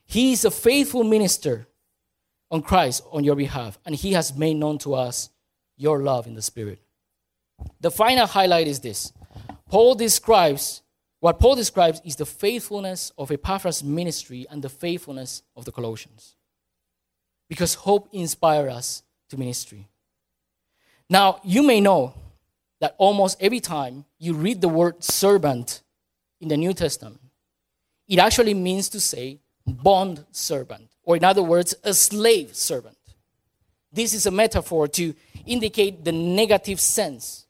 he 0.04 0.33
is 0.33 0.44
a 0.44 0.50
faithful 0.50 1.04
minister 1.04 1.66
on 2.50 2.62
Christ 2.62 3.04
on 3.12 3.24
your 3.24 3.37
behalf, 3.37 3.78
and 3.85 3.94
he 3.94 4.12
has 4.12 4.35
made 4.37 4.54
known 4.54 4.78
to 4.78 4.94
us 4.94 5.28
your 5.76 6.02
love 6.02 6.26
in 6.26 6.35
the 6.35 6.42
Spirit. 6.42 6.81
The 7.81 7.90
final 7.90 8.26
highlight 8.26 8.66
is 8.66 8.81
this 8.81 9.12
Paul 9.68 9.94
describes 9.94 10.83
what 11.20 11.40
Paul 11.40 11.57
describes 11.57 12.00
is 12.04 12.16
the 12.16 12.26
faithfulness 12.26 13.12
of 13.18 13.33
Epaphras' 13.33 13.83
ministry 13.83 14.46
and 14.50 14.62
the 14.62 14.68
faithfulness 14.68 15.42
of 15.57 15.64
the 15.64 15.72
Colossians. 15.72 16.37
Because 17.48 17.74
hope 17.74 18.09
inspires 18.12 18.72
us 18.72 19.02
to 19.31 19.37
ministry. 19.37 19.88
Now, 21.11 21.40
you 21.42 21.62
may 21.62 21.81
know 21.81 22.14
that 22.81 22.94
almost 22.99 23.40
every 23.40 23.61
time 23.61 24.05
you 24.18 24.35
read 24.35 24.61
the 24.61 24.68
word 24.68 25.03
servant 25.03 25.83
in 26.40 26.49
the 26.49 26.57
New 26.57 26.73
Testament, 26.73 27.21
it 28.07 28.18
actually 28.18 28.55
means 28.55 28.88
to 28.90 29.01
say 29.01 29.40
bond 29.66 30.25
servant, 30.31 30.88
or 31.03 31.16
in 31.16 31.25
other 31.25 31.42
words, 31.42 31.75
a 31.83 31.94
slave 31.94 32.55
servant. 32.55 32.97
This 33.92 34.14
is 34.14 34.27
a 34.27 34.31
metaphor 34.31 34.87
to 34.88 35.14
indicate 35.47 36.05
the 36.05 36.12
negative 36.12 36.81
sense 36.81 37.47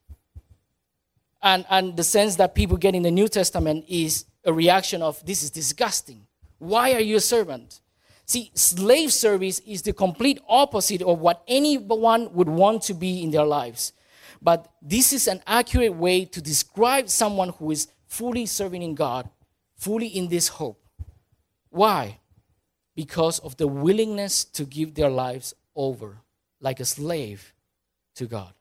and, 1.43 1.65
and 1.71 1.97
the 1.97 2.05
sense 2.05 2.37
that 2.37 2.55
people 2.55 2.77
get 2.77 2.95
in 2.95 3.03
the 3.03 3.11
New 3.11 3.29
Testament 3.29 3.85
is 3.89 4.25
a 4.45 4.53
reaction 4.53 5.03
of, 5.03 5.25
this 5.25 5.43
is 5.43 5.51
disgusting. 5.51 6.27
Why 6.59 6.93
are 6.95 7.01
you 7.01 7.17
a 7.17 7.21
servant? 7.21 7.81
See, 8.29 8.51
slave 8.53 9.11
service 9.11 9.59
is 9.61 9.81
the 9.81 9.95
complete 9.95 10.39
opposite 10.47 11.01
of 11.01 11.19
what 11.19 11.43
anyone 11.49 12.31
would 12.35 12.49
want 12.49 12.83
to 12.83 12.95
be 12.95 13.23
in 13.23 13.31
their 13.31 13.47
lives. 13.47 13.95
But 14.43 14.71
this 14.83 15.15
is 15.15 15.27
an 15.27 15.43
accurate 15.47 15.95
way 15.95 16.27
to 16.27 16.43
describe 16.43 17.09
someone 17.09 17.49
who 17.49 17.71
is 17.71 17.89
fully 18.07 18.45
serving 18.45 18.83
in 18.83 18.95
God, 18.95 19.31
fully 19.77 20.09
in 20.09 20.29
this 20.29 20.49
hope. 20.49 20.85
Why? 21.71 22.19
Because 22.95 23.39
of 23.39 23.57
the 23.57 23.67
willingness 23.67 24.45
to 24.45 24.65
give 24.65 24.95
their 24.95 25.11
lives 25.11 25.55
over 25.75 26.19
like 26.61 26.81
a 26.81 26.85
slave 26.85 27.55
to 28.17 28.27
God. 28.27 28.53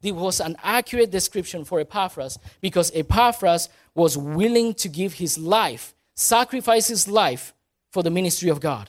This 0.00 0.12
was 0.12 0.40
an 0.40 0.56
accurate 0.62 1.10
description 1.10 1.66
for 1.66 1.80
Epaphras 1.80 2.38
because 2.62 2.90
Epaphras 2.94 3.68
was 3.94 4.16
willing 4.16 4.72
to 4.74 4.88
give 4.88 5.14
his 5.14 5.36
life, 5.36 5.94
sacrifice 6.14 6.88
his 6.88 7.06
life 7.06 7.52
for 7.90 8.02
the 8.02 8.10
ministry 8.10 8.50
of 8.50 8.60
God. 8.60 8.88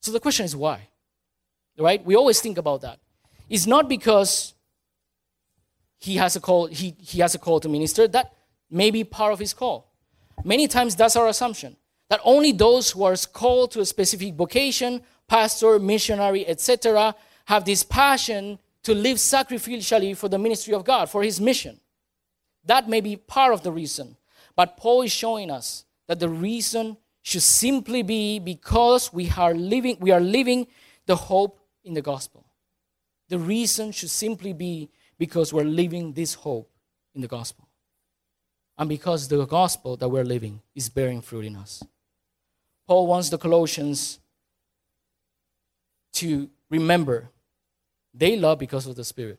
So 0.00 0.12
the 0.12 0.20
question 0.20 0.44
is 0.44 0.54
why? 0.54 0.88
Right? 1.78 2.04
We 2.04 2.16
always 2.16 2.40
think 2.40 2.58
about 2.58 2.82
that. 2.82 2.98
It's 3.48 3.66
not 3.66 3.88
because 3.88 4.54
he 5.98 6.16
has 6.16 6.36
a 6.36 6.40
call, 6.40 6.66
he, 6.66 6.94
he 7.00 7.20
has 7.20 7.34
a 7.34 7.38
call 7.38 7.60
to 7.60 7.68
minister. 7.68 8.06
That 8.08 8.32
may 8.70 8.90
be 8.90 9.04
part 9.04 9.32
of 9.32 9.38
his 9.38 9.52
call. 9.52 9.90
Many 10.44 10.68
times 10.68 10.94
that's 10.94 11.16
our 11.16 11.28
assumption. 11.28 11.76
That 12.10 12.20
only 12.24 12.52
those 12.52 12.90
who 12.92 13.04
are 13.04 13.16
called 13.32 13.72
to 13.72 13.80
a 13.80 13.86
specific 13.86 14.34
vocation, 14.34 15.02
pastor, 15.26 15.78
missionary, 15.78 16.46
etc., 16.46 17.14
have 17.46 17.64
this 17.64 17.82
passion 17.82 18.58
to 18.84 18.94
live 18.94 19.16
sacrificially 19.16 20.16
for 20.16 20.28
the 20.28 20.38
ministry 20.38 20.74
of 20.74 20.84
God, 20.84 21.10
for 21.10 21.22
his 21.22 21.40
mission. 21.40 21.80
That 22.64 22.88
may 22.88 23.00
be 23.00 23.16
part 23.16 23.52
of 23.52 23.62
the 23.62 23.72
reason. 23.72 24.16
But 24.54 24.76
Paul 24.76 25.02
is 25.02 25.12
showing 25.12 25.50
us 25.50 25.84
that 26.06 26.20
the 26.20 26.28
reason 26.28 26.96
should 27.22 27.42
simply 27.42 28.02
be 28.02 28.38
because 28.38 29.12
we 29.12 29.30
are 29.36 29.54
living, 29.54 29.96
we 30.00 30.10
are 30.10 30.20
living 30.20 30.66
the 31.06 31.16
hope 31.16 31.60
in 31.84 31.94
the 31.94 32.02
gospel. 32.02 32.44
The 33.28 33.38
reason 33.38 33.92
should 33.92 34.10
simply 34.10 34.52
be 34.52 34.90
because 35.18 35.52
we're 35.52 35.64
living 35.64 36.12
this 36.12 36.34
hope 36.34 36.70
in 37.14 37.20
the 37.20 37.28
gospel. 37.28 37.68
And 38.78 38.88
because 38.88 39.28
the 39.28 39.44
gospel 39.44 39.96
that 39.96 40.08
we're 40.08 40.24
living 40.24 40.62
is 40.74 40.88
bearing 40.88 41.20
fruit 41.20 41.44
in 41.44 41.56
us. 41.56 41.82
Paul 42.86 43.06
wants 43.06 43.28
the 43.28 43.38
Colossians 43.38 44.20
to 46.14 46.48
remember 46.70 47.28
they 48.14 48.36
love 48.36 48.58
because 48.58 48.86
of 48.86 48.96
the 48.96 49.04
Spirit. 49.04 49.38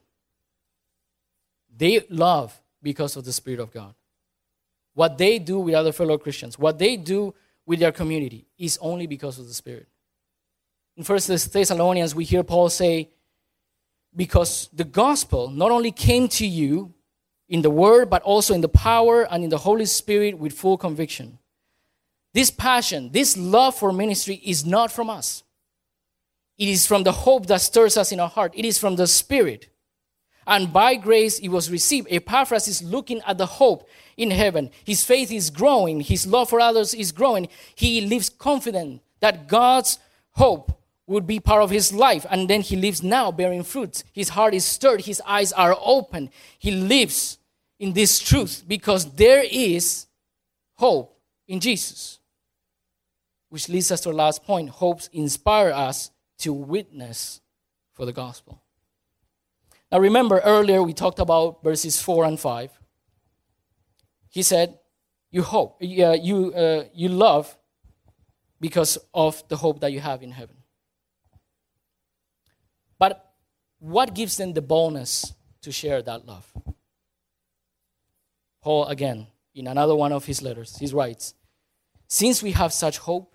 They 1.75 2.05
love 2.09 2.61
because 2.81 3.15
of 3.15 3.25
the 3.25 3.33
Spirit 3.33 3.59
of 3.59 3.71
God. 3.71 3.93
What 4.93 5.17
they 5.17 5.39
do 5.39 5.59
with 5.59 5.75
other 5.75 5.91
fellow 5.91 6.17
Christians, 6.17 6.59
what 6.59 6.77
they 6.77 6.97
do 6.97 7.33
with 7.69 7.79
their 7.79 7.91
community, 7.91 8.47
is 8.58 8.79
only 8.82 9.05
because 9.05 9.38
of 9.38 9.47
the 9.47 9.53
Spirit. 9.53 9.88
In 10.97 11.03
First 11.03 11.27
Thessalonians, 11.27 12.15
we 12.15 12.23
hear 12.23 12.43
Paul 12.43 12.67
say, 12.67 13.10
because 14.15 14.69
the 14.73 14.84
gospel 14.84 15.51
not 15.51 15.69
only 15.69 15.91
came 15.91 16.27
to 16.29 16.47
you 16.47 16.95
in 17.47 17.62
the 17.62 17.69
word, 17.69 18.10
but 18.10 18.23
also 18.23 18.55
in 18.55 18.62
the 18.62 18.67
power 18.67 19.21
and 19.32 19.43
in 19.43 19.51
the 19.51 19.60
Holy 19.60 19.86
Spirit 19.86 20.39
with 20.39 20.51
full 20.51 20.79
conviction. 20.79 21.38
This 22.34 22.49
passion, 22.49 23.12
this 23.12 23.38
love 23.38 23.75
for 23.75 23.93
ministry 23.93 24.41
is 24.43 24.65
not 24.65 24.91
from 24.91 25.08
us. 25.08 25.43
It 26.58 26.69
is 26.69 26.88
from 26.88 27.03
the 27.03 27.12
hope 27.12 27.45
that 27.45 27.62
stirs 27.62 27.97
us 27.97 28.12
in 28.12 28.19
our 28.19 28.29
heart. 28.29 28.51
It 28.55 28.65
is 28.65 28.79
from 28.79 28.95
the 28.95 29.05
Spirit. 29.05 29.69
And 30.49 30.73
by 30.73 30.95
grace 30.95 31.37
it 31.39 31.50
was 31.50 31.69
received. 31.69 32.08
Epaphras 32.10 32.67
is 32.67 32.81
looking 32.81 33.21
at 33.27 33.37
the 33.37 33.45
hope 33.45 33.87
in 34.17 34.31
heaven. 34.31 34.71
His 34.83 35.06
faith 35.06 35.31
is 35.31 35.52
growing. 35.52 36.02
His 36.02 36.25
love 36.25 36.50
for 36.50 36.60
others 36.60 36.95
is 36.95 37.12
growing. 37.12 37.47
He 37.75 38.02
lives 38.02 38.29
confident 38.29 39.02
that 39.19 39.47
God's 39.47 40.00
hope 40.31 40.71
would 41.06 41.27
be 41.27 41.39
part 41.39 41.62
of 41.62 41.69
his 41.69 41.93
life. 41.93 42.25
And 42.31 42.50
then 42.50 42.62
he 42.62 42.75
lives 42.75 43.04
now 43.04 43.31
bearing 43.31 43.63
fruit. 43.63 44.04
His 44.12 44.29
heart 44.29 44.56
is 44.56 44.65
stirred. 44.65 45.02
His 45.02 45.21
eyes 45.23 45.54
are 45.54 45.77
open. 45.79 46.31
He 46.58 46.71
lives 46.71 47.37
in 47.79 47.93
this 47.93 48.19
truth 48.19 48.63
because 48.67 49.06
there 49.13 49.43
is 49.50 50.08
hope 50.77 51.15
in 51.47 51.60
Jesus. 51.60 52.17
Which 53.50 53.69
leads 53.69 53.91
us 53.91 54.02
to 54.02 54.10
our 54.10 54.15
last 54.15 54.43
point. 54.43 54.69
Hopes 54.69 55.10
inspire 55.13 55.71
us 55.71 56.10
to 56.39 56.54
witness 56.54 57.39
for 57.93 58.06
the 58.06 58.13
gospel. 58.13 58.63
Now, 59.92 60.00
remember 60.00 60.40
earlier 60.40 60.83
we 60.83 60.94
talked 60.94 61.19
about 61.19 61.63
verses 61.63 62.02
4 62.02 62.25
and 62.25 62.40
5. 62.40 62.71
He 64.29 64.44
said, 64.44 64.77
You 65.31 65.42
hope, 65.42 65.81
uh, 65.81 65.85
you, 65.85 66.54
uh, 66.54 66.83
you 66.94 67.10
love 67.10 67.58
because 68.62 68.98
of 69.13 69.44
the 69.48 69.58
hope 69.58 69.79
that 69.81 69.92
you 69.92 70.00
have 70.00 70.21
in 70.21 70.31
heaven. 70.31 70.58
But 73.00 73.33
what 73.79 74.13
gives 74.13 74.37
them 74.37 74.54
the 74.54 74.62
boldness 74.62 75.33
to 75.62 75.71
share 75.71 76.02
that 76.04 76.27
love? 76.27 76.52
Paul, 78.62 78.85
again, 78.87 79.27
in 79.56 79.67
another 79.67 79.96
one 79.96 80.12
of 80.12 80.25
his 80.25 80.42
letters, 80.42 80.77
he 80.77 80.85
writes, 80.87 81.33
Since 82.08 82.44
we 82.44 82.52
have 82.52 82.73
such 82.73 83.00
hope, 83.00 83.33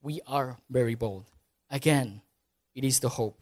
we 0.00 0.20
are 0.26 0.58
very 0.68 0.94
bold. 0.94 1.26
Again, 1.70 2.22
it 2.74 2.82
is 2.82 3.00
the 3.00 3.10
hope. 3.10 3.38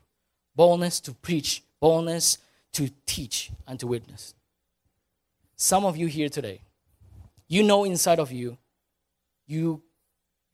Boldness 0.55 1.01
to 1.01 1.15
preach, 1.15 1.63
boldness 1.81 2.39
to 2.73 2.91
teach 3.07 3.51
and 3.66 3.79
to 3.81 3.87
witness. 3.87 4.35
Some 5.57 5.85
of 5.85 5.97
you 5.97 6.07
here 6.07 6.29
today, 6.29 6.62
you 7.49 7.62
know 7.62 7.85
inside 7.85 8.18
of 8.18 8.33
you, 8.33 8.59
you 9.47 9.83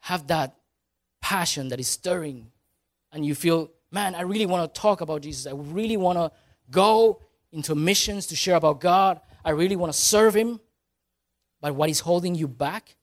have 0.01 0.27
that 0.29 0.57
passion 1.21 1.69
that 1.69 1.81
is 1.81 1.89
stirring 1.89 2.51
and 3.13 3.25
you 3.25 3.35
feel, 3.35 3.71
man, 3.91 4.15
I 4.15 4.23
really 4.23 4.47
want 4.47 4.73
to 4.73 4.81
talk 4.81 5.01
about 5.01 5.23
Jesus. 5.23 5.47
I 5.47 5.55
really 5.55 5.97
want 5.97 6.19
to 6.19 6.33
go 6.71 7.21
into 7.53 7.75
missions 7.75 8.27
to 8.29 8.37
share 8.37 8.57
about 8.57 8.81
God. 8.81 9.21
I 9.45 9.51
really 9.51 9.77
want 9.77 9.93
to 9.93 9.99
serve 9.99 10.35
Him. 10.35 10.61
But 11.61 11.75
what 11.75 11.91
is 11.91 12.01
holding 12.01 12.35
you 12.35 12.49
back 12.49 12.97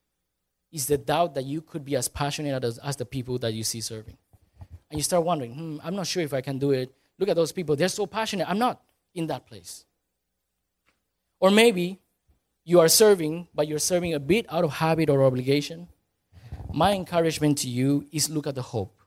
is 0.71 0.87
the 0.87 0.97
doubt 0.97 1.35
that 1.35 1.45
you 1.45 1.61
could 1.61 1.85
be 1.85 1.95
as 1.95 2.07
passionate 2.07 2.63
as, 2.63 2.77
as 2.79 2.95
the 2.95 3.05
people 3.05 3.37
that 3.39 3.53
you 3.53 3.63
see 3.63 3.81
serving. 3.81 4.17
And 4.89 4.99
you 4.99 5.03
start 5.03 5.23
wondering, 5.23 5.53
hmm, 5.53 5.77
I'm 5.83 5.95
not 5.95 6.07
sure 6.07 6.23
if 6.23 6.33
I 6.33 6.41
can 6.41 6.59
do 6.59 6.71
it. 6.71 6.93
Look 7.19 7.29
at 7.29 7.35
those 7.35 7.51
people, 7.51 7.75
they're 7.75 7.87
so 7.87 8.05
passionate. 8.05 8.49
I'm 8.49 8.59
not 8.59 8.81
in 9.13 9.27
that 9.27 9.47
place. 9.47 9.85
Or 11.39 11.51
maybe 11.51 11.99
you 12.63 12.79
are 12.79 12.87
serving, 12.87 13.47
but 13.53 13.67
you're 13.67 13.79
serving 13.79 14.13
a 14.13 14.19
bit 14.19 14.45
out 14.49 14.63
of 14.63 14.71
habit 14.73 15.09
or 15.09 15.23
obligation. 15.23 15.89
My 16.73 16.93
encouragement 16.93 17.57
to 17.59 17.69
you 17.69 18.07
is 18.11 18.29
look 18.29 18.47
at 18.47 18.55
the 18.55 18.61
hope. 18.61 18.99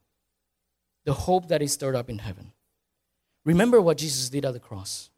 The 1.05 1.13
hope 1.13 1.49
that 1.49 1.63
is 1.63 1.73
stored 1.73 1.95
up 1.95 2.11
in 2.11 2.19
heaven. 2.19 2.53
Remember 3.45 3.81
what 3.81 3.99
Jesus 3.99 4.29
did 4.29 4.45
at 4.45 4.53
the 4.53 4.61
cross. 4.61 5.11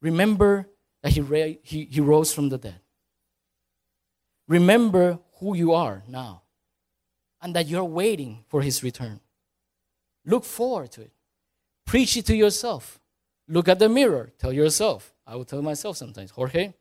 Remember 0.00 0.68
that 1.02 1.12
he, 1.12 1.20
ra- 1.20 1.56
he, 1.62 1.84
he 1.84 2.00
rose 2.00 2.32
from 2.32 2.48
the 2.50 2.58
dead. 2.58 2.80
Remember 4.46 5.18
who 5.38 5.56
you 5.56 5.72
are 5.72 6.02
now 6.06 6.42
and 7.42 7.54
that 7.56 7.66
you're 7.66 7.84
waiting 7.84 8.44
for 8.48 8.62
his 8.62 8.82
return. 8.82 9.20
Look 10.24 10.44
forward 10.44 10.92
to 10.92 11.02
it. 11.02 11.12
Preach 11.86 12.16
it 12.16 12.26
to 12.26 12.36
yourself. 12.36 12.99
Look 13.50 13.66
at 13.68 13.80
the 13.80 13.88
mirror. 13.88 14.30
Tell 14.38 14.52
yourself. 14.52 15.12
I 15.26 15.34
will 15.34 15.44
tell 15.44 15.60
myself 15.60 15.96
sometimes, 15.96 16.30
Jorge, 16.30 16.72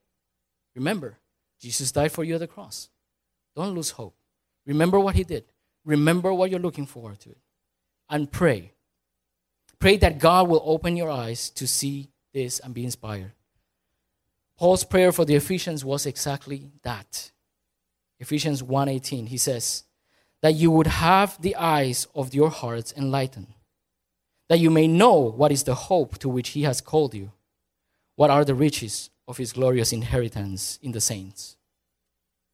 remember, 0.75 1.17
Jesus 1.59 1.91
died 1.91 2.11
for 2.11 2.23
you 2.23 2.35
at 2.35 2.39
the 2.39 2.47
cross. 2.47 2.89
Don't 3.55 3.73
lose 3.73 3.89
hope. 3.89 4.15
Remember 4.67 4.99
what 4.99 5.15
he 5.15 5.23
did. 5.23 5.45
Remember 5.83 6.31
what 6.31 6.51
you're 6.51 6.59
looking 6.59 6.85
forward 6.85 7.19
to. 7.21 7.35
And 8.07 8.31
pray. 8.31 8.73
Pray 9.79 9.97
that 9.97 10.19
God 10.19 10.47
will 10.47 10.61
open 10.63 10.95
your 10.95 11.09
eyes 11.09 11.49
to 11.51 11.65
see 11.65 12.09
this 12.33 12.59
and 12.59 12.73
be 12.73 12.85
inspired. 12.85 13.31
Paul's 14.55 14.83
prayer 14.83 15.11
for 15.11 15.25
the 15.25 15.35
Ephesians 15.35 15.83
was 15.83 16.05
exactly 16.05 16.71
that. 16.83 17.31
Ephesians 18.19 18.61
1:18 18.61 19.27
he 19.27 19.37
says 19.37 19.85
that 20.41 20.53
you 20.53 20.69
would 20.69 20.87
have 20.87 21.41
the 21.41 21.55
eyes 21.55 22.07
of 22.13 22.33
your 22.33 22.49
hearts 22.49 22.93
enlightened 22.95 23.53
that 24.49 24.59
you 24.59 24.69
may 24.69 24.87
know 24.87 25.19
what 25.19 25.51
is 25.51 25.63
the 25.63 25.75
hope 25.75 26.17
to 26.17 26.27
which 26.27 26.49
he 26.49 26.63
has 26.63 26.81
called 26.81 27.13
you. 27.13 27.31
What 28.15 28.31
are 28.31 28.43
the 28.43 28.55
riches 28.55 29.09
of 29.27 29.37
his 29.37 29.53
glorious 29.53 29.93
inheritance 29.93 30.79
in 30.81 30.91
the 30.91 30.99
saints? 30.99 31.55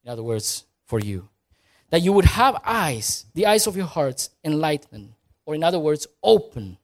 In 0.04 0.10
other 0.10 0.22
words 0.22 0.64
for 0.84 1.00
you. 1.00 1.28
That 1.90 2.02
you 2.02 2.12
would 2.12 2.26
have 2.26 2.60
eyes 2.64 3.24
the 3.34 3.46
eyes 3.46 3.66
of 3.66 3.76
your 3.76 3.86
hearts 3.86 4.30
enlightened. 4.44 5.14
Or 5.46 5.54
in 5.54 5.64
other 5.64 5.78
words 5.78 6.06
open 6.22 6.78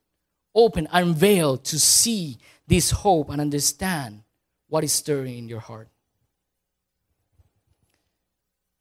open 0.55 0.89
unveiled 0.91 1.65
to 1.65 1.79
see 1.79 2.39
this 2.67 2.91
hope 2.91 3.31
and 3.31 3.41
understand 3.41 4.23
what 4.69 4.85
is 4.85 4.93
stirring 4.93 5.39
in 5.39 5.49
your 5.49 5.61
heart. 5.61 5.89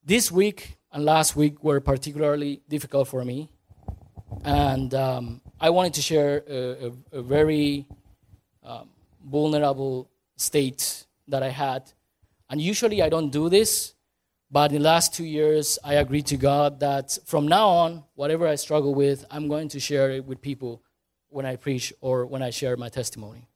This 0.03 0.32
week 0.32 0.77
and 0.91 1.05
last 1.05 1.36
week 1.36 1.63
were 1.63 1.79
particularly 1.79 2.61
difficult 2.67 3.07
for 3.07 3.23
me. 3.23 3.49
And 4.43 4.93
um, 4.93 5.41
I 5.64 5.70
wanted 5.70 5.93
to 5.93 6.01
share 6.01 6.43
a, 6.49 6.88
a, 6.88 7.20
a 7.20 7.22
very 7.22 7.86
um, 8.64 8.89
vulnerable 9.24 10.09
state 10.36 11.05
that 11.28 11.43
I 11.43 11.49
had. 11.49 11.84
And 12.49 12.59
usually 12.59 13.03
I 13.03 13.09
don't 13.09 13.30
do 13.30 13.47
this, 13.47 13.93
but 14.49 14.72
in 14.72 14.80
the 14.80 14.84
last 14.84 15.14
two 15.14 15.24
years, 15.24 15.78
I 15.84 15.93
agreed 15.93 16.26
to 16.28 16.38
God 16.38 16.80
that 16.80 17.16
from 17.26 17.47
now 17.47 17.68
on, 17.70 18.03
whatever 18.16 18.47
I 18.47 18.55
struggle 18.55 18.95
with, 18.95 19.24
I'm 19.30 19.47
going 19.47 19.70
to 19.70 19.80
share 19.80 20.09
it 20.09 20.26
with 20.26 20.41
people 20.41 20.82
when 21.30 21.45
I 21.45 21.57
preach 21.57 21.93
or 22.01 22.26
when 22.26 22.41
I 22.41 22.49
share 22.49 22.76
my 22.76 22.89
testimony. 22.89 23.47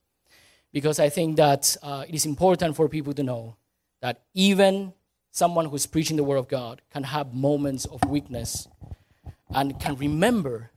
Because 0.72 1.00
I 1.00 1.08
think 1.08 1.36
that 1.38 1.76
uh, 1.82 2.04
it 2.08 2.14
is 2.14 2.24
important 2.24 2.76
for 2.76 2.88
people 2.88 3.14
to 3.14 3.24
know 3.24 3.56
that 4.00 4.22
even 4.32 4.92
someone 5.32 5.66
who's 5.66 5.86
preaching 5.86 6.16
the 6.16 6.24
Word 6.24 6.36
of 6.36 6.46
God 6.46 6.82
can 6.92 7.02
have 7.02 7.34
moments 7.34 7.84
of 7.84 8.00
weakness 8.08 8.68
and 9.50 9.78
can 9.80 9.96
remember 9.96 10.70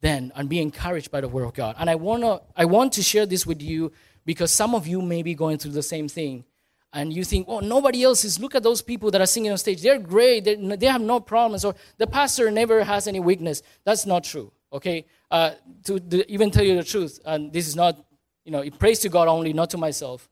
then 0.00 0.32
and 0.34 0.48
be 0.48 0.60
encouraged 0.60 1.10
by 1.10 1.20
the 1.20 1.28
Word 1.28 1.44
of 1.44 1.54
God. 1.54 1.76
And 1.78 1.88
I, 1.88 1.94
wanna, 1.94 2.40
I 2.56 2.64
want 2.64 2.92
to 2.94 3.02
share 3.02 3.26
this 3.26 3.46
with 3.46 3.62
you 3.62 3.92
because 4.24 4.52
some 4.52 4.74
of 4.74 4.86
you 4.86 5.02
may 5.02 5.22
be 5.22 5.34
going 5.34 5.58
through 5.58 5.72
the 5.72 5.82
same 5.82 6.08
thing. 6.08 6.44
And 6.92 7.12
you 7.12 7.24
think, 7.24 7.46
oh, 7.48 7.60
nobody 7.60 8.04
else 8.04 8.24
is. 8.24 8.40
Look 8.40 8.54
at 8.54 8.62
those 8.62 8.80
people 8.80 9.10
that 9.10 9.20
are 9.20 9.26
singing 9.26 9.50
on 9.50 9.58
stage. 9.58 9.82
They're 9.82 9.98
great. 9.98 10.44
They're, 10.44 10.76
they 10.76 10.86
have 10.86 11.00
no 11.00 11.20
problems. 11.20 11.64
Or 11.64 11.74
the 11.98 12.06
pastor 12.06 12.50
never 12.50 12.84
has 12.84 13.06
any 13.06 13.20
weakness. 13.20 13.62
That's 13.84 14.06
not 14.06 14.24
true, 14.24 14.50
okay? 14.72 15.04
Uh, 15.30 15.52
to 15.84 16.24
even 16.30 16.50
tell 16.50 16.64
you 16.64 16.76
the 16.76 16.84
truth, 16.84 17.20
and 17.26 17.52
this 17.52 17.68
is 17.68 17.76
not, 17.76 18.02
you 18.44 18.52
know, 18.52 18.60
it 18.60 18.78
praise 18.78 19.00
to 19.00 19.08
God 19.08 19.28
only, 19.28 19.52
not 19.52 19.70
to 19.70 19.78
myself 19.78 20.28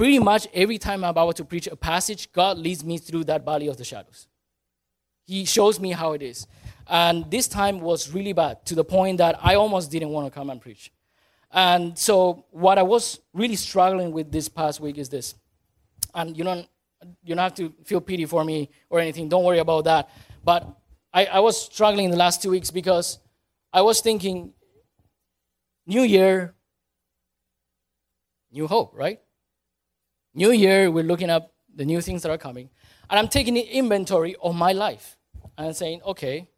pretty 0.00 0.18
much 0.18 0.48
every 0.54 0.78
time 0.78 1.04
I'm 1.04 1.10
about 1.10 1.36
to 1.36 1.44
preach 1.44 1.66
a 1.66 1.76
passage, 1.76 2.32
God 2.32 2.56
leads 2.56 2.82
me 2.82 2.96
through 2.96 3.24
that 3.24 3.44
valley 3.44 3.66
of 3.66 3.76
the 3.76 3.84
shadows. 3.84 4.28
He 5.26 5.44
shows 5.44 5.78
me 5.78 5.92
how 5.92 6.14
it 6.14 6.22
is. 6.22 6.46
And 6.90 7.30
this 7.30 7.46
time 7.46 7.80
was 7.80 8.12
really 8.12 8.32
bad 8.32 8.66
to 8.66 8.74
the 8.74 8.82
point 8.82 9.18
that 9.18 9.38
I 9.40 9.54
almost 9.54 9.92
didn't 9.92 10.08
want 10.08 10.26
to 10.26 10.30
come 10.30 10.50
and 10.50 10.60
preach. 10.60 10.92
And 11.52 11.96
so, 11.96 12.46
what 12.50 12.78
I 12.78 12.82
was 12.82 13.20
really 13.32 13.54
struggling 13.54 14.10
with 14.10 14.32
this 14.32 14.48
past 14.48 14.80
week 14.80 14.98
is 14.98 15.08
this. 15.08 15.36
And 16.14 16.36
you 16.36 16.42
don't, 16.42 16.66
you 17.22 17.36
don't 17.36 17.38
have 17.38 17.54
to 17.54 17.72
feel 17.84 18.00
pity 18.00 18.24
for 18.24 18.44
me 18.44 18.70
or 18.88 18.98
anything. 18.98 19.28
Don't 19.28 19.44
worry 19.44 19.60
about 19.60 19.84
that. 19.84 20.10
But 20.44 20.66
I, 21.14 21.26
I 21.26 21.38
was 21.38 21.62
struggling 21.62 22.06
in 22.06 22.10
the 22.10 22.16
last 22.16 22.42
two 22.42 22.50
weeks 22.50 22.72
because 22.72 23.20
I 23.72 23.82
was 23.82 24.00
thinking, 24.00 24.52
New 25.86 26.02
Year, 26.02 26.54
new 28.50 28.66
hope, 28.66 28.96
right? 28.96 29.20
New 30.34 30.50
year, 30.50 30.90
we're 30.90 31.04
looking 31.04 31.30
up 31.30 31.52
the 31.72 31.84
new 31.84 32.00
things 32.00 32.22
that 32.22 32.30
are 32.30 32.38
coming. 32.38 32.68
And 33.08 33.18
I'm 33.18 33.28
taking 33.28 33.56
an 33.56 33.64
inventory 33.64 34.34
of 34.42 34.56
my 34.56 34.72
life. 34.72 35.16
And 35.58 35.76
saying, 35.76 36.00
okay, 36.06 36.48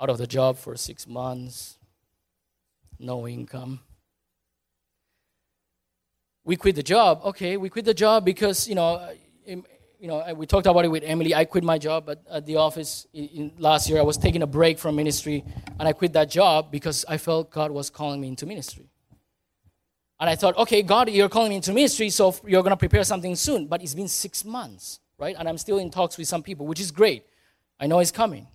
out 0.00 0.10
of 0.10 0.18
the 0.18 0.26
job 0.26 0.58
for 0.58 0.76
six 0.76 1.06
months, 1.06 1.78
no 2.98 3.26
income. 3.26 3.80
We 6.44 6.56
quit 6.56 6.76
the 6.76 6.82
job. 6.82 7.20
Okay, 7.24 7.56
we 7.56 7.70
quit 7.70 7.84
the 7.84 7.94
job 7.94 8.24
because, 8.24 8.68
you 8.68 8.74
know, 8.74 9.10
you 10.04 10.08
know, 10.08 10.34
we 10.34 10.46
talked 10.46 10.66
about 10.66 10.84
it 10.84 10.88
with 10.88 11.02
Emily. 11.02 11.34
I 11.34 11.46
quit 11.46 11.64
my 11.64 11.78
job 11.78 12.10
at, 12.10 12.18
at 12.30 12.44
the 12.44 12.56
office 12.56 13.06
in, 13.14 13.28
in, 13.28 13.52
last 13.56 13.88
year. 13.88 13.98
I 13.98 14.02
was 14.02 14.18
taking 14.18 14.42
a 14.42 14.46
break 14.46 14.78
from 14.78 14.96
ministry, 14.96 15.42
and 15.78 15.88
I 15.88 15.94
quit 15.94 16.12
that 16.12 16.28
job 16.28 16.70
because 16.70 17.06
I 17.08 17.16
felt 17.16 17.50
God 17.50 17.70
was 17.70 17.88
calling 17.88 18.20
me 18.20 18.28
into 18.28 18.44
ministry. 18.44 18.90
And 20.20 20.28
I 20.28 20.36
thought, 20.36 20.56
okay, 20.58 20.82
God, 20.82 21.08
you're 21.08 21.30
calling 21.30 21.48
me 21.48 21.56
into 21.56 21.72
ministry, 21.72 22.10
so 22.10 22.34
you're 22.46 22.62
going 22.62 22.72
to 22.72 22.76
prepare 22.76 23.04
something 23.04 23.34
soon. 23.34 23.66
But 23.66 23.82
it's 23.82 23.94
been 23.94 24.08
six 24.08 24.44
months, 24.44 25.00
right? 25.18 25.34
And 25.38 25.48
I'm 25.48 25.56
still 25.56 25.78
in 25.78 25.90
talks 25.90 26.18
with 26.18 26.28
some 26.28 26.42
people, 26.42 26.66
which 26.66 26.80
is 26.80 26.90
great. 26.90 27.24
I 27.80 27.86
know 27.86 27.98
it's 28.00 28.10
coming. 28.10 28.46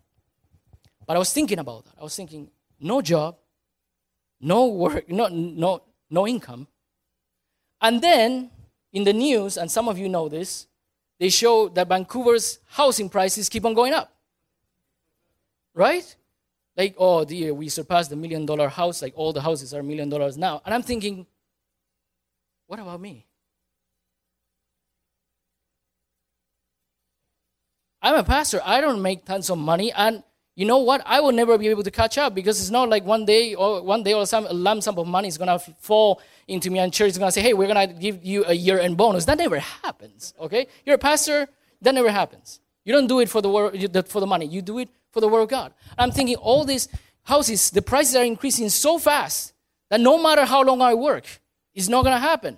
But 1.10 1.16
I 1.16 1.20
was 1.20 1.34
thinking 1.34 1.57
about 1.57 1.86
that. 1.86 1.93
I 1.99 2.03
was 2.03 2.16
thinking, 2.16 2.51
no 2.80 3.01
job, 3.01 3.36
no 4.39 4.68
work, 4.68 5.10
no, 5.10 5.28
no, 5.28 5.82
no 6.07 6.28
income. 6.28 6.68
And 7.82 7.99
then 7.99 8.51
in 8.93 9.05
the 9.05 9.14
news, 9.14 9.57
and 9.57 9.72
some 9.72 9.89
of 9.89 9.97
you 9.97 10.07
know 10.07 10.30
this, 10.30 10.68
they 11.20 11.30
show 11.30 11.68
that 11.70 11.88
Vancouver's 11.88 12.60
housing 12.68 13.10
prices 13.10 13.49
keep 13.49 13.66
on 13.66 13.74
going 13.74 13.91
up. 13.91 14.14
Right? 15.74 16.16
Like, 16.78 16.93
oh 16.99 17.26
dear, 17.26 17.55
we 17.55 17.70
surpassed 17.70 18.12
the 18.12 18.16
million 18.16 18.45
dollar 18.45 18.70
house, 18.70 19.01
like 19.01 19.14
all 19.16 19.34
the 19.34 19.41
houses 19.41 19.74
are 19.74 19.82
million 19.82 20.10
dollars 20.10 20.38
now. 20.38 20.62
And 20.64 20.76
I'm 20.76 20.84
thinking, 20.84 21.26
what 22.68 22.80
about 22.80 23.01
me? 23.01 23.26
I'm 27.99 28.14
a 28.14 28.24
pastor. 28.24 28.62
I 28.64 28.80
don't 28.80 29.01
make 29.01 29.26
tons 29.26 29.49
of 29.49 29.57
money, 29.57 29.91
and 29.91 30.22
you 30.60 30.66
know 30.66 30.80
what? 30.80 31.01
I 31.05 31.22
will 31.22 31.32
never 31.32 31.57
be 31.57 31.70
able 31.70 31.84
to 31.84 31.91
catch 31.91 32.18
up 32.18 32.36
because 32.36 32.60
it's 32.60 32.70
not 32.70 32.89
like 32.89 33.05
one 33.05 33.24
day 33.24 33.55
or 33.55 33.82
one 33.82 34.03
day 34.03 34.14
or 34.14 34.26
some 34.26 34.45
lump 34.51 34.84
sum 34.84 34.99
of 34.99 35.07
money 35.07 35.30
is 35.30 35.38
gonna 35.38 35.57
fall 35.57 36.22
into 36.49 36.70
me, 36.70 36.80
and 36.80 36.91
church 36.91 37.12
is 37.12 37.18
gonna 37.18 37.32
say, 37.32 37.41
"Hey, 37.41 37.53
we're 37.53 37.72
gonna 37.74 37.88
give 37.88 38.26
you 38.26 38.43
a 38.45 38.53
year-end 38.53 38.97
bonus." 38.97 39.24
That 39.24 39.38
never 39.38 39.60
happens. 39.60 40.34
Okay, 40.38 40.68
you're 40.86 40.95
a 40.95 41.05
pastor. 41.12 41.47
That 41.82 41.95
never 41.95 42.12
happens. 42.12 42.60
You 42.84 42.91
don't 42.91 43.07
do 43.07 43.22
it 43.22 43.30
for 43.30 43.41
the 43.41 43.49
word, 43.49 44.07
for 44.10 44.20
the 44.20 44.28
money. 44.28 44.47
You 44.47 44.62
do 44.62 44.80
it 44.80 44.89
for 45.14 45.22
the 45.22 45.30
word 45.30 45.43
of 45.43 45.47
God. 45.47 45.74
I'm 45.97 46.12
thinking 46.12 46.36
all 46.36 46.66
these 46.66 46.89
houses, 47.24 47.70
the 47.70 47.82
prices 47.82 48.18
are 48.18 48.26
increasing 48.26 48.68
so 48.68 48.99
fast 48.99 49.53
that 49.89 50.01
no 50.01 50.22
matter 50.22 50.43
how 50.43 50.62
long 50.62 50.82
I 50.82 50.93
work, 50.93 51.24
it's 51.74 51.88
not 51.88 52.03
to 52.03 52.18
happen. 52.18 52.57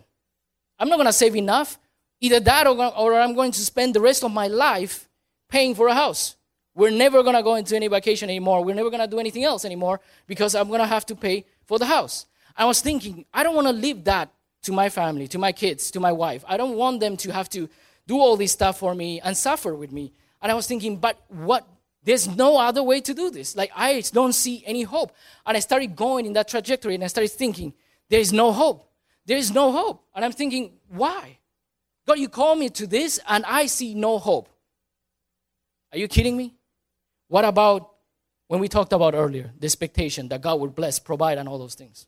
I'm 0.80 0.90
not 0.90 1.04
to 1.04 1.14
save 1.14 1.36
enough. 1.36 1.78
Either 2.20 2.40
that 2.40 2.66
or, 2.66 2.98
or 2.98 3.20
I'm 3.20 3.36
going 3.36 3.52
to 3.52 3.62
spend 3.62 3.94
the 3.94 4.02
rest 4.02 4.24
of 4.24 4.32
my 4.32 4.48
life 4.48 5.08
paying 5.50 5.76
for 5.76 5.88
a 5.88 5.94
house. 5.94 6.36
We're 6.74 6.92
never 6.92 7.22
going 7.24 7.36
to 7.36 7.44
go 7.44 7.56
into 7.56 7.76
any 7.76 7.88
vacation 7.88 8.30
anymore. 8.30 8.64
We're 8.64 8.76
never 8.76 8.90
going 8.90 9.02
to 9.02 9.08
do 9.08 9.20
anything 9.20 9.44
else 9.44 9.66
anymore 9.66 10.00
because 10.28 10.56
I'm 10.56 10.68
going 10.68 10.80
to 10.80 10.88
have 10.88 11.06
to 11.08 11.16
pay 11.16 11.46
for 11.66 11.78
the 11.78 11.86
house. 11.86 12.26
I 12.56 12.66
was 12.66 12.82
thinking, 12.82 13.26
I 13.34 13.44
don't 13.44 13.56
want 13.56 13.68
to 13.68 13.74
leave 13.74 14.04
that 14.06 14.32
to 14.64 14.72
my 14.72 14.90
family, 14.90 15.28
to 15.30 15.38
my 15.38 15.52
kids, 15.52 15.92
to 15.92 16.00
my 16.00 16.12
wife. 16.12 16.44
I 16.48 16.58
don't 16.58 16.76
want 16.76 17.00
them 17.00 17.18
to 17.18 17.32
have 17.34 17.50
to 17.50 17.68
do 18.08 18.20
all 18.20 18.38
this 18.38 18.52
stuff 18.52 18.80
for 18.80 18.96
me 18.96 19.20
and 19.22 19.36
suffer 19.36 19.76
with 19.76 19.92
me. 19.92 20.14
And 20.42 20.52
I 20.52 20.56
was 20.56 20.68
thinking, 20.68 20.98
but 20.98 21.20
what 21.30 21.68
There's 22.04 22.28
no 22.28 22.58
other 22.58 22.82
way 22.82 23.00
to 23.02 23.14
do 23.14 23.30
this. 23.30 23.56
Like, 23.56 23.72
I 23.76 24.02
don't 24.12 24.34
see 24.34 24.64
any 24.66 24.84
hope. 24.84 25.12
And 25.46 25.56
I 25.56 25.60
started 25.60 25.96
going 25.96 26.26
in 26.26 26.34
that 26.34 26.48
trajectory 26.48 26.96
and 26.96 27.04
I 27.04 27.08
started 27.08 27.32
thinking, 27.32 27.74
there 28.10 28.20
is 28.20 28.34
no 28.34 28.52
hope. 28.52 28.90
There 29.26 29.38
is 29.38 29.54
no 29.54 29.72
hope. 29.72 30.04
And 30.16 30.26
I'm 30.26 30.32
thinking, 30.32 30.74
why? 30.90 31.38
God, 32.08 32.18
you 32.18 32.28
call 32.28 32.56
me 32.56 32.70
to 32.70 32.88
this 32.88 33.20
and 33.28 33.46
I 33.46 33.68
see 33.68 33.94
no 33.94 34.18
hope. 34.18 34.50
Are 35.92 36.00
you 36.00 36.08
kidding 36.08 36.36
me? 36.36 36.56
What 37.32 37.46
about 37.46 37.92
when 38.50 38.60
we 38.60 38.68
talked 38.68 38.92
about 38.92 39.14
earlier 39.16 39.54
the 39.58 39.66
expectation 39.66 40.28
that 40.28 40.42
God 40.42 40.60
would 40.60 40.76
bless, 40.76 41.00
provide, 41.00 41.38
and 41.38 41.48
all 41.48 41.58
those 41.58 41.76
things? 41.76 42.06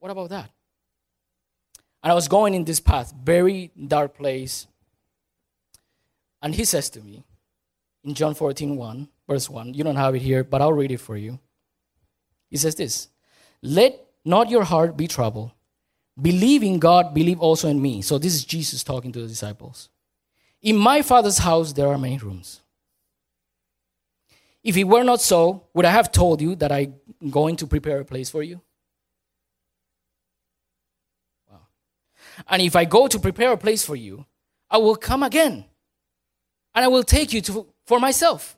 What 0.00 0.10
about 0.10 0.30
that? 0.30 0.50
And 2.02 2.10
I 2.10 2.14
was 2.16 2.26
going 2.26 2.54
in 2.54 2.64
this 2.64 2.80
path, 2.80 3.14
very 3.22 3.70
dark 3.86 4.16
place. 4.16 4.66
And 6.42 6.56
he 6.56 6.64
says 6.64 6.90
to 6.90 7.00
me 7.00 7.22
in 8.02 8.14
John 8.14 8.34
14, 8.34 8.74
1, 8.74 9.08
verse 9.28 9.48
1, 9.48 9.74
you 9.74 9.84
don't 9.84 9.94
have 9.94 10.16
it 10.16 10.22
here, 10.22 10.42
but 10.42 10.60
I'll 10.60 10.72
read 10.72 10.90
it 10.90 10.98
for 10.98 11.16
you. 11.16 11.38
He 12.50 12.56
says 12.56 12.74
this 12.74 13.06
Let 13.62 14.04
not 14.24 14.50
your 14.50 14.64
heart 14.64 14.96
be 14.96 15.06
troubled. 15.06 15.52
Believe 16.20 16.64
in 16.64 16.80
God, 16.80 17.14
believe 17.14 17.38
also 17.38 17.68
in 17.68 17.80
me. 17.80 18.02
So 18.02 18.18
this 18.18 18.34
is 18.34 18.44
Jesus 18.44 18.82
talking 18.82 19.12
to 19.12 19.20
the 19.20 19.28
disciples. 19.28 19.88
In 20.62 20.76
my 20.76 21.00
Father's 21.00 21.38
house, 21.38 21.72
there 21.72 21.86
are 21.86 21.96
many 21.96 22.18
rooms. 22.18 22.58
If 24.62 24.76
it 24.76 24.84
were 24.84 25.02
not 25.02 25.20
so, 25.20 25.66
would 25.74 25.84
I 25.84 25.90
have 25.90 26.12
told 26.12 26.40
you 26.40 26.54
that 26.56 26.70
I'm 26.70 26.94
going 27.30 27.56
to 27.56 27.66
prepare 27.66 28.00
a 28.00 28.04
place 28.04 28.30
for 28.30 28.42
you? 28.42 28.60
Wow. 31.50 31.60
And 32.48 32.62
if 32.62 32.76
I 32.76 32.84
go 32.84 33.08
to 33.08 33.18
prepare 33.18 33.52
a 33.52 33.56
place 33.56 33.84
for 33.84 33.96
you, 33.96 34.24
I 34.70 34.78
will 34.78 34.96
come 34.96 35.22
again. 35.22 35.64
And 36.74 36.84
I 36.84 36.88
will 36.88 37.02
take 37.02 37.32
you 37.32 37.40
to, 37.42 37.66
for 37.86 37.98
myself. 37.98 38.56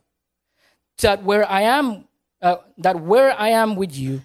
That 0.99 1.25
where 1.25 1.49
I 1.51 1.63
am, 1.63 2.05
uh, 2.41 2.57
that 2.79 3.01
where 3.01 3.33
I 3.39 3.49
am 3.49 3.75
with 3.75 3.97
you 3.97 4.23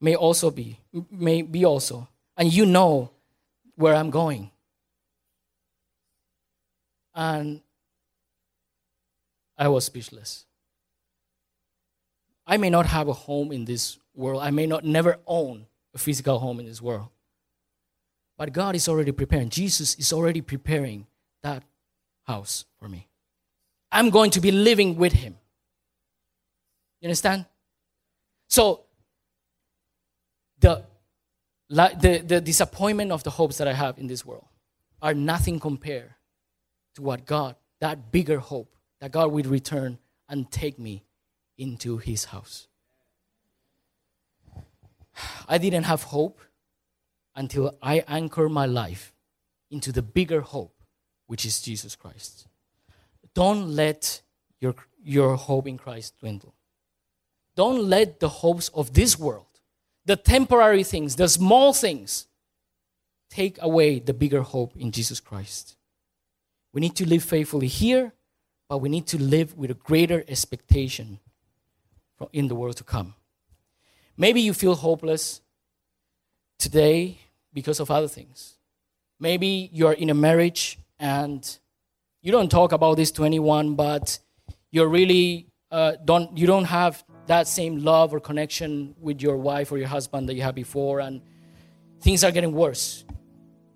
may 0.00 0.16
also 0.16 0.50
be, 0.50 0.80
may 1.10 1.42
be 1.42 1.64
also. 1.64 2.08
And 2.36 2.52
you 2.52 2.66
know 2.66 3.10
where 3.76 3.94
I'm 3.94 4.10
going. 4.10 4.50
And 7.14 7.60
I 9.56 9.68
was 9.68 9.84
speechless. 9.84 10.46
I 12.50 12.56
may 12.56 12.68
not 12.68 12.86
have 12.86 13.06
a 13.06 13.12
home 13.12 13.52
in 13.52 13.64
this 13.64 13.96
world. 14.12 14.42
I 14.42 14.50
may 14.50 14.66
not 14.66 14.82
never 14.84 15.18
own 15.24 15.66
a 15.94 15.98
physical 15.98 16.40
home 16.40 16.58
in 16.58 16.66
this 16.66 16.82
world. 16.82 17.08
But 18.36 18.52
God 18.52 18.74
is 18.74 18.88
already 18.88 19.12
preparing. 19.12 19.50
Jesus 19.50 19.94
is 19.94 20.12
already 20.12 20.40
preparing 20.40 21.06
that 21.44 21.62
house 22.24 22.64
for 22.80 22.88
me. 22.88 23.06
I'm 23.92 24.10
going 24.10 24.32
to 24.32 24.40
be 24.40 24.50
living 24.50 24.96
with 24.96 25.12
him. 25.12 25.36
You 27.00 27.06
understand? 27.06 27.46
So 28.48 28.82
the, 30.58 30.82
the, 31.68 32.24
the 32.26 32.40
disappointment 32.40 33.12
of 33.12 33.22
the 33.22 33.30
hopes 33.30 33.58
that 33.58 33.68
I 33.68 33.74
have 33.74 33.96
in 33.96 34.08
this 34.08 34.26
world 34.26 34.46
are 35.00 35.14
nothing 35.14 35.60
compared 35.60 36.14
to 36.96 37.02
what 37.02 37.26
God, 37.26 37.54
that 37.80 38.10
bigger 38.10 38.40
hope, 38.40 38.74
that 39.00 39.12
God 39.12 39.30
will 39.30 39.44
return 39.44 39.98
and 40.28 40.50
take 40.50 40.76
me 40.76 41.04
into 41.60 41.98
his 41.98 42.24
house. 42.26 42.66
I 45.46 45.58
didn't 45.58 45.84
have 45.84 46.04
hope 46.04 46.40
until 47.36 47.76
I 47.82 48.02
anchored 48.08 48.50
my 48.50 48.64
life 48.64 49.12
into 49.70 49.92
the 49.92 50.02
bigger 50.02 50.40
hope, 50.40 50.74
which 51.26 51.44
is 51.44 51.60
Jesus 51.60 51.94
Christ. 51.94 52.46
Don't 53.34 53.68
let 53.68 54.22
your, 54.60 54.74
your 55.04 55.36
hope 55.36 55.66
in 55.66 55.76
Christ 55.76 56.14
dwindle. 56.18 56.54
Don't 57.56 57.84
let 57.84 58.20
the 58.20 58.28
hopes 58.28 58.68
of 58.70 58.94
this 58.94 59.18
world, 59.18 59.60
the 60.06 60.16
temporary 60.16 60.82
things, 60.82 61.16
the 61.16 61.28
small 61.28 61.74
things, 61.74 62.26
take 63.28 63.60
away 63.60 63.98
the 63.98 64.14
bigger 64.14 64.42
hope 64.42 64.74
in 64.76 64.90
Jesus 64.90 65.20
Christ. 65.20 65.76
We 66.72 66.80
need 66.80 66.96
to 66.96 67.06
live 67.06 67.22
faithfully 67.22 67.66
here, 67.66 68.14
but 68.68 68.78
we 68.78 68.88
need 68.88 69.06
to 69.08 69.20
live 69.20 69.56
with 69.58 69.70
a 69.70 69.74
greater 69.74 70.24
expectation 70.26 71.20
in 72.32 72.48
the 72.48 72.54
world 72.54 72.76
to 72.76 72.84
come. 72.84 73.14
Maybe 74.16 74.40
you 74.40 74.52
feel 74.52 74.74
hopeless 74.74 75.40
today 76.58 77.18
because 77.52 77.80
of 77.80 77.90
other 77.90 78.08
things. 78.08 78.58
Maybe 79.18 79.70
you're 79.72 79.92
in 79.92 80.10
a 80.10 80.14
marriage 80.14 80.78
and 80.98 81.58
you 82.22 82.32
don't 82.32 82.50
talk 82.50 82.72
about 82.72 82.96
this 82.96 83.10
to 83.12 83.24
anyone, 83.24 83.74
but 83.74 84.18
you're 84.70 84.88
really 84.88 85.46
uh, 85.70 85.92
don't 86.04 86.36
you 86.36 86.46
don't 86.46 86.64
have 86.64 87.04
that 87.26 87.46
same 87.46 87.84
love 87.84 88.12
or 88.12 88.20
connection 88.20 88.94
with 89.00 89.22
your 89.22 89.36
wife 89.36 89.70
or 89.70 89.78
your 89.78 89.86
husband 89.88 90.28
that 90.28 90.34
you 90.34 90.42
had 90.42 90.54
before, 90.54 91.00
and 91.00 91.22
things 92.00 92.24
are 92.24 92.32
getting 92.32 92.52
worse, 92.52 93.04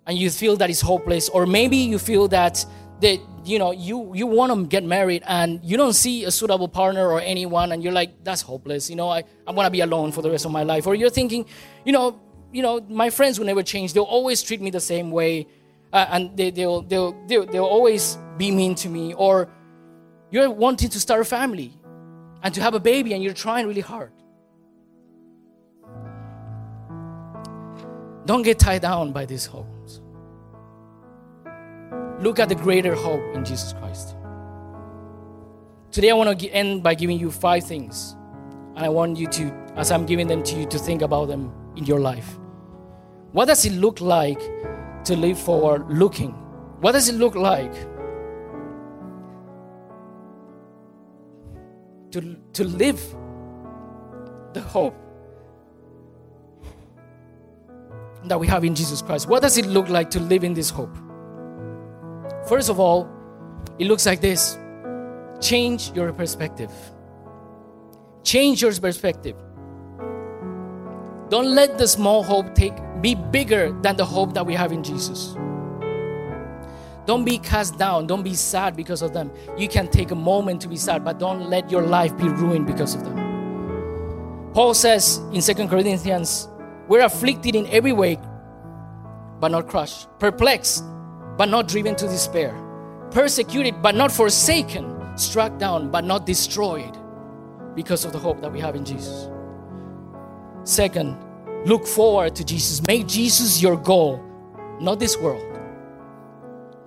and 0.05 0.17
you 0.17 0.29
feel 0.29 0.57
that 0.57 0.69
it's 0.69 0.81
hopeless, 0.81 1.29
or 1.29 1.45
maybe 1.45 1.77
you 1.77 1.97
feel 1.97 2.27
that 2.27 2.65
that 3.01 3.19
you 3.43 3.59
know 3.59 3.71
you 3.71 4.13
you 4.15 4.25
want 4.25 4.53
to 4.53 4.65
get 4.65 4.83
married 4.83 5.23
and 5.27 5.59
you 5.63 5.77
don't 5.77 5.93
see 5.93 6.23
a 6.23 6.31
suitable 6.31 6.67
partner 6.67 7.09
or 7.09 7.21
anyone 7.21 7.71
and 7.71 7.83
you're 7.83 7.93
like 7.93 8.23
that's 8.23 8.41
hopeless. 8.41 8.89
You 8.89 8.95
know 8.95 9.09
I, 9.09 9.23
i'm 9.47 9.55
to 9.55 9.69
be 9.69 9.81
alone 9.81 10.11
for 10.11 10.21
the 10.21 10.31
rest 10.31 10.45
of 10.45 10.51
my 10.51 10.63
life. 10.63 10.87
Or 10.87 10.95
you're 10.95 11.09
thinking 11.09 11.45
you 11.85 11.91
know 11.91 12.19
you 12.51 12.61
know 12.61 12.79
my 12.89 13.09
friends 13.09 13.37
will 13.37 13.45
never 13.45 13.63
change. 13.63 13.93
They'll 13.93 14.03
always 14.03 14.41
treat 14.41 14.61
me 14.61 14.69
the 14.69 14.79
same 14.79 15.11
way 15.11 15.47
uh, 15.95 16.05
and 16.11 16.35
they, 16.35 16.51
they'll, 16.51 16.81
they'll, 16.81 17.15
they'll, 17.25 17.45
they'll 17.45 17.63
always 17.63 18.17
be 18.37 18.51
mean 18.51 18.75
to 18.75 18.89
me. 18.89 19.13
Or 19.13 19.49
you're 20.29 20.49
wanting 20.49 20.89
to 20.89 20.99
start 20.99 21.21
a 21.21 21.25
family 21.25 21.71
and 22.43 22.53
to 22.53 22.61
have 22.61 22.73
a 22.73 22.81
baby 22.81 23.13
and 23.13 23.23
you're 23.23 23.33
trying 23.33 23.65
really 23.65 23.81
hard. 23.81 24.11
Don't 28.25 28.41
get 28.41 28.59
tied 28.59 28.81
down 28.81 29.13
by 29.13 29.25
this 29.25 29.45
hopes 29.45 29.74
Look 32.19 32.39
at 32.39 32.49
the 32.49 32.55
greater 32.55 32.95
hope 32.95 33.21
in 33.35 33.43
Jesus 33.43 33.73
Christ. 33.73 34.15
Today, 35.91 36.11
I 36.11 36.13
want 36.13 36.39
to 36.39 36.49
end 36.49 36.83
by 36.83 36.95
giving 36.95 37.19
you 37.19 37.29
five 37.29 37.63
things. 37.65 38.15
And 38.75 38.85
I 38.85 38.89
want 38.89 39.17
you 39.17 39.27
to, 39.27 39.51
as 39.75 39.91
I'm 39.91 40.05
giving 40.05 40.27
them 40.27 40.43
to 40.43 40.55
you, 40.55 40.65
to 40.67 40.77
think 40.77 41.01
about 41.01 41.27
them 41.27 41.53
in 41.75 41.85
your 41.85 41.99
life. 41.99 42.37
What 43.31 43.45
does 43.45 43.65
it 43.65 43.73
look 43.73 44.01
like 44.01 44.39
to 45.05 45.15
live 45.15 45.39
forward 45.39 45.89
looking? 45.89 46.31
What 46.81 46.93
does 46.93 47.09
it 47.09 47.15
look 47.15 47.35
like 47.35 47.73
to, 52.11 52.37
to 52.53 52.63
live 52.63 53.01
the 54.53 54.61
hope 54.61 54.95
that 58.25 58.39
we 58.39 58.47
have 58.47 58.63
in 58.63 58.73
Jesus 58.73 59.01
Christ? 59.01 59.27
What 59.27 59.41
does 59.41 59.57
it 59.57 59.65
look 59.65 59.89
like 59.89 60.09
to 60.11 60.19
live 60.19 60.43
in 60.43 60.53
this 60.53 60.69
hope? 60.69 60.97
First 62.47 62.69
of 62.69 62.79
all, 62.79 63.09
it 63.79 63.87
looks 63.87 64.05
like 64.05 64.21
this 64.21 64.57
change 65.41 65.91
your 65.91 66.13
perspective. 66.13 66.71
Change 68.23 68.61
your 68.61 68.73
perspective. 68.73 69.35
Don't 71.29 71.55
let 71.55 71.77
the 71.77 71.87
small 71.87 72.23
hope 72.23 72.53
take 72.53 72.73
be 73.01 73.15
bigger 73.15 73.71
than 73.81 73.95
the 73.95 74.05
hope 74.05 74.33
that 74.33 74.45
we 74.45 74.53
have 74.53 74.71
in 74.71 74.83
Jesus. 74.83 75.35
Don't 77.05 77.23
be 77.23 77.37
cast 77.37 77.77
down. 77.77 78.07
Don't 78.07 78.23
be 78.23 78.33
sad 78.33 78.75
because 78.75 79.01
of 79.01 79.13
them. 79.13 79.31
You 79.57 79.67
can 79.67 79.87
take 79.87 80.11
a 80.11 80.15
moment 80.15 80.61
to 80.61 80.67
be 80.67 80.75
sad, 80.75 81.03
but 81.03 81.19
don't 81.19 81.49
let 81.49 81.69
your 81.69 81.83
life 81.83 82.15
be 82.17 82.27
ruined 82.27 82.65
because 82.65 82.95
of 82.95 83.03
them. 83.03 84.51
Paul 84.53 84.73
says 84.73 85.17
in 85.33 85.41
2 85.41 85.67
Corinthians, 85.67 86.47
we're 86.87 87.03
afflicted 87.03 87.55
in 87.55 87.67
every 87.67 87.93
way, 87.93 88.19
but 89.39 89.51
not 89.51 89.67
crushed, 89.67 90.07
perplexed, 90.19 90.83
but 91.37 91.49
not 91.49 91.67
driven 91.67 91.95
to 91.95 92.07
despair, 92.07 92.53
persecuted, 93.11 93.81
but 93.81 93.95
not 93.95 94.11
forsaken, 94.11 95.17
struck 95.17 95.57
down, 95.57 95.91
but 95.91 96.03
not 96.03 96.25
destroyed 96.25 96.97
because 97.75 98.05
of 98.05 98.11
the 98.11 98.19
hope 98.19 98.41
that 98.41 98.51
we 98.51 98.59
have 98.59 98.75
in 98.75 98.85
Jesus. 98.85 99.29
Second, 100.63 101.17
look 101.65 101.85
forward 101.85 102.35
to 102.35 102.43
Jesus. 102.43 102.81
Make 102.87 103.07
Jesus 103.07 103.61
your 103.61 103.77
goal, 103.77 104.23
not 104.79 104.99
this 104.99 105.17
world. 105.17 105.45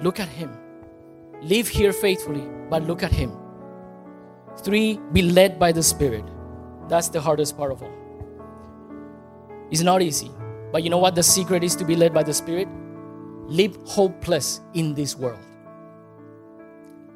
Look 0.00 0.20
at 0.20 0.28
Him. 0.28 0.56
Live 1.42 1.68
here 1.68 1.92
faithfully, 1.92 2.48
but 2.70 2.82
look 2.84 3.02
at 3.02 3.12
Him. 3.12 3.32
Three, 4.58 4.98
be 5.12 5.22
led 5.22 5.58
by 5.58 5.72
the 5.72 5.82
Spirit. 5.82 6.24
That's 6.88 7.08
the 7.08 7.20
hardest 7.20 7.56
part 7.56 7.70
of 7.70 7.82
all. 7.82 7.92
It's 9.70 9.82
not 9.82 10.02
easy. 10.02 10.30
But 10.72 10.82
you 10.82 10.90
know 10.90 10.98
what 10.98 11.14
the 11.14 11.22
secret 11.22 11.62
is 11.62 11.76
to 11.76 11.84
be 11.84 11.96
led 11.96 12.12
by 12.12 12.22
the 12.22 12.34
Spirit? 12.34 12.68
Live 13.48 13.76
hopeless 13.84 14.60
in 14.74 14.94
this 14.94 15.16
world. 15.16 15.40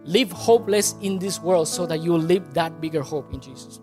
Live 0.04 0.32
hopeless 0.32 0.96
in 1.00 1.18
this 1.18 1.40
world 1.40 1.68
so 1.68 1.86
that 1.86 2.00
you 2.00 2.16
live 2.16 2.54
that 2.54 2.80
bigger 2.80 3.02
hope 3.02 3.32
in 3.32 3.40
Jesus. 3.40 3.80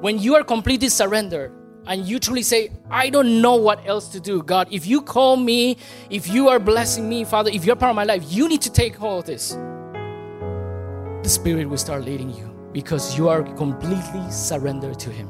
When 0.00 0.18
you 0.18 0.34
are 0.36 0.44
completely 0.44 0.88
surrendered 0.88 1.52
and 1.86 2.06
you 2.06 2.18
truly 2.18 2.42
say, 2.42 2.70
I 2.88 3.10
don't 3.10 3.42
know 3.42 3.56
what 3.56 3.86
else 3.86 4.08
to 4.08 4.20
do, 4.20 4.42
God, 4.42 4.68
if 4.70 4.86
you 4.86 5.02
call 5.02 5.36
me, 5.36 5.76
if 6.08 6.28
you 6.28 6.48
are 6.48 6.58
blessing 6.58 7.08
me, 7.08 7.24
Father, 7.24 7.50
if 7.50 7.64
you're 7.64 7.76
part 7.76 7.90
of 7.90 7.96
my 7.96 8.04
life, 8.04 8.22
you 8.28 8.48
need 8.48 8.62
to 8.62 8.72
take 8.72 8.94
hold 8.96 9.24
of 9.24 9.26
this. 9.26 9.50
The 11.22 11.28
Spirit 11.28 11.68
will 11.68 11.78
start 11.78 12.04
leading 12.04 12.30
you 12.30 12.54
because 12.72 13.18
you 13.18 13.28
are 13.28 13.42
completely 13.42 14.30
surrendered 14.30 14.98
to 15.00 15.10
Him. 15.10 15.28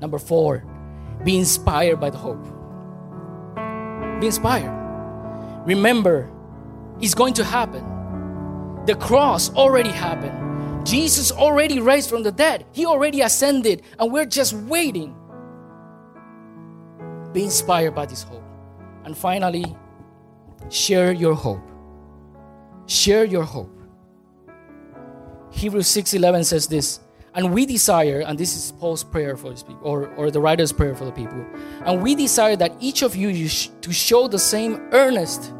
Number 0.00 0.18
four, 0.18 0.64
be 1.24 1.38
inspired 1.38 2.00
by 2.00 2.10
the 2.10 2.18
hope. 2.18 2.44
Be 4.22 4.26
inspired. 4.26 4.70
Remember, 5.66 6.30
it's 7.00 7.12
going 7.12 7.34
to 7.34 7.42
happen. 7.42 7.82
The 8.86 8.94
cross 8.94 9.52
already 9.56 9.90
happened. 9.90 10.86
Jesus 10.86 11.32
already 11.32 11.80
raised 11.80 12.08
from 12.08 12.22
the 12.22 12.30
dead. 12.30 12.64
He 12.70 12.86
already 12.86 13.22
ascended, 13.22 13.82
and 13.98 14.12
we're 14.12 14.26
just 14.26 14.52
waiting. 14.52 15.16
Be 17.32 17.42
inspired 17.42 17.96
by 17.96 18.06
this 18.06 18.22
hope. 18.22 18.44
And 19.04 19.18
finally, 19.18 19.76
share 20.68 21.10
your 21.10 21.34
hope. 21.34 21.68
Share 22.86 23.24
your 23.24 23.42
hope. 23.42 23.76
Hebrews 25.50 25.88
6:11 25.88 26.44
says 26.44 26.68
this, 26.68 27.00
and 27.34 27.52
we 27.52 27.64
desire, 27.66 28.20
and 28.20 28.38
this 28.38 28.54
is 28.56 28.72
Paul's 28.72 29.02
prayer 29.02 29.36
for 29.36 29.50
his 29.50 29.62
people, 29.62 29.80
or, 29.82 30.08
or 30.16 30.30
the 30.30 30.40
writer's 30.40 30.72
prayer 30.72 30.94
for 30.94 31.04
the 31.04 31.12
people, 31.12 31.44
and 31.84 32.02
we 32.02 32.14
desire 32.14 32.56
that 32.56 32.76
each 32.80 33.02
of 33.02 33.16
you 33.16 33.48
to 33.48 33.92
show 33.92 34.28
the 34.28 34.38
same 34.38 34.88
earnest 34.92 35.52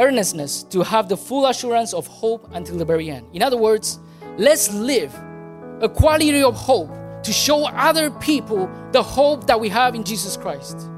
earnestness 0.00 0.62
to 0.64 0.82
have 0.82 1.08
the 1.08 1.16
full 1.16 1.46
assurance 1.46 1.92
of 1.92 2.06
hope 2.06 2.48
until 2.54 2.76
the 2.78 2.84
very 2.84 3.10
end. 3.10 3.26
In 3.34 3.42
other 3.42 3.58
words, 3.58 3.98
let's 4.38 4.72
live 4.72 5.14
a 5.82 5.88
quality 5.88 6.42
of 6.42 6.54
hope 6.54 6.90
to 7.22 7.32
show 7.32 7.66
other 7.66 8.10
people 8.10 8.68
the 8.92 9.02
hope 9.02 9.46
that 9.46 9.60
we 9.60 9.68
have 9.68 9.94
in 9.94 10.02
Jesus 10.02 10.36
Christ. 10.36 10.88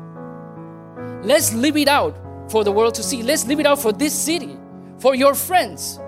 Let's 1.23 1.53
live 1.53 1.77
it 1.77 1.89
out 1.89 2.17
for 2.51 2.65
the 2.65 2.73
world 2.73 2.95
to 2.95 3.03
see. 3.03 3.23
Let's 3.23 3.47
live 3.47 3.61
it 3.61 3.67
out 3.67 3.81
for 3.81 3.93
this 3.93 4.15
city, 4.15 4.57
for 4.99 5.15
your 5.15 5.35
friends. 5.35 5.99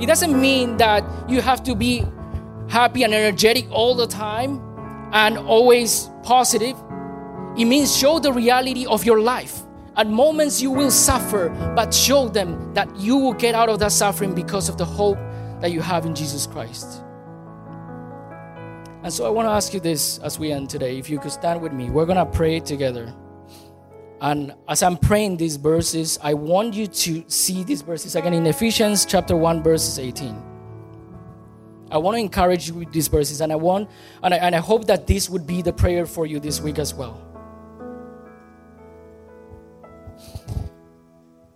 It 0.00 0.06
doesn't 0.06 0.40
mean 0.40 0.76
that 0.78 1.04
you 1.28 1.40
have 1.42 1.62
to 1.64 1.74
be 1.74 2.04
happy 2.68 3.02
and 3.02 3.14
energetic 3.14 3.66
all 3.70 3.94
the 3.94 4.06
time 4.06 4.60
and 5.12 5.38
always 5.38 6.10
positive. 6.22 6.76
It 7.56 7.64
means 7.64 7.96
show 7.96 8.18
the 8.18 8.32
reality 8.32 8.86
of 8.86 9.04
your 9.04 9.20
life. 9.20 9.62
At 9.96 10.08
moments 10.08 10.62
you 10.62 10.70
will 10.70 10.90
suffer, 10.90 11.48
but 11.74 11.92
show 11.92 12.28
them 12.28 12.72
that 12.74 12.94
you 12.96 13.16
will 13.16 13.32
get 13.32 13.54
out 13.54 13.68
of 13.68 13.80
that 13.80 13.92
suffering 13.92 14.34
because 14.34 14.68
of 14.68 14.78
the 14.78 14.84
hope 14.84 15.18
that 15.60 15.72
you 15.72 15.80
have 15.80 16.06
in 16.06 16.14
Jesus 16.14 16.46
Christ. 16.46 17.02
And 19.02 19.12
so 19.12 19.26
I 19.26 19.30
want 19.30 19.46
to 19.46 19.50
ask 19.50 19.74
you 19.74 19.80
this 19.80 20.18
as 20.18 20.38
we 20.38 20.52
end 20.52 20.70
today. 20.70 20.98
If 20.98 21.08
you 21.10 21.18
could 21.18 21.32
stand 21.32 21.60
with 21.60 21.72
me, 21.72 21.90
we're 21.90 22.06
going 22.06 22.18
to 22.18 22.26
pray 22.26 22.60
together. 22.60 23.12
And 24.20 24.54
as 24.68 24.82
I'm 24.82 24.96
praying 24.96 25.36
these 25.36 25.56
verses, 25.56 26.18
I 26.22 26.34
want 26.34 26.74
you 26.74 26.86
to 26.86 27.24
see 27.28 27.64
these 27.64 27.82
verses 27.82 28.16
again 28.16 28.34
in 28.34 28.46
Ephesians 28.46 29.06
chapter 29.06 29.36
1, 29.36 29.62
verses 29.62 29.98
18. 29.98 30.47
I 31.90 31.98
want 31.98 32.16
to 32.16 32.20
encourage 32.20 32.68
you 32.68 32.74
with 32.74 32.92
these 32.92 33.08
verses, 33.08 33.40
and 33.40 33.52
I 33.52 33.56
want 33.56 33.88
and 34.22 34.34
I, 34.34 34.36
and 34.38 34.54
I 34.54 34.58
hope 34.58 34.86
that 34.86 35.06
this 35.06 35.28
would 35.30 35.46
be 35.46 35.62
the 35.62 35.72
prayer 35.72 36.06
for 36.06 36.26
you 36.26 36.38
this 36.40 36.60
week 36.60 36.78
as 36.78 36.94
well. 36.94 37.20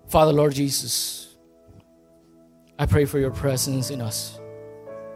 Father, 0.08 0.32
Lord 0.32 0.52
Jesus, 0.54 1.36
I 2.78 2.86
pray 2.86 3.04
for 3.04 3.18
your 3.18 3.30
presence 3.30 3.90
in 3.90 4.00
us. 4.00 4.38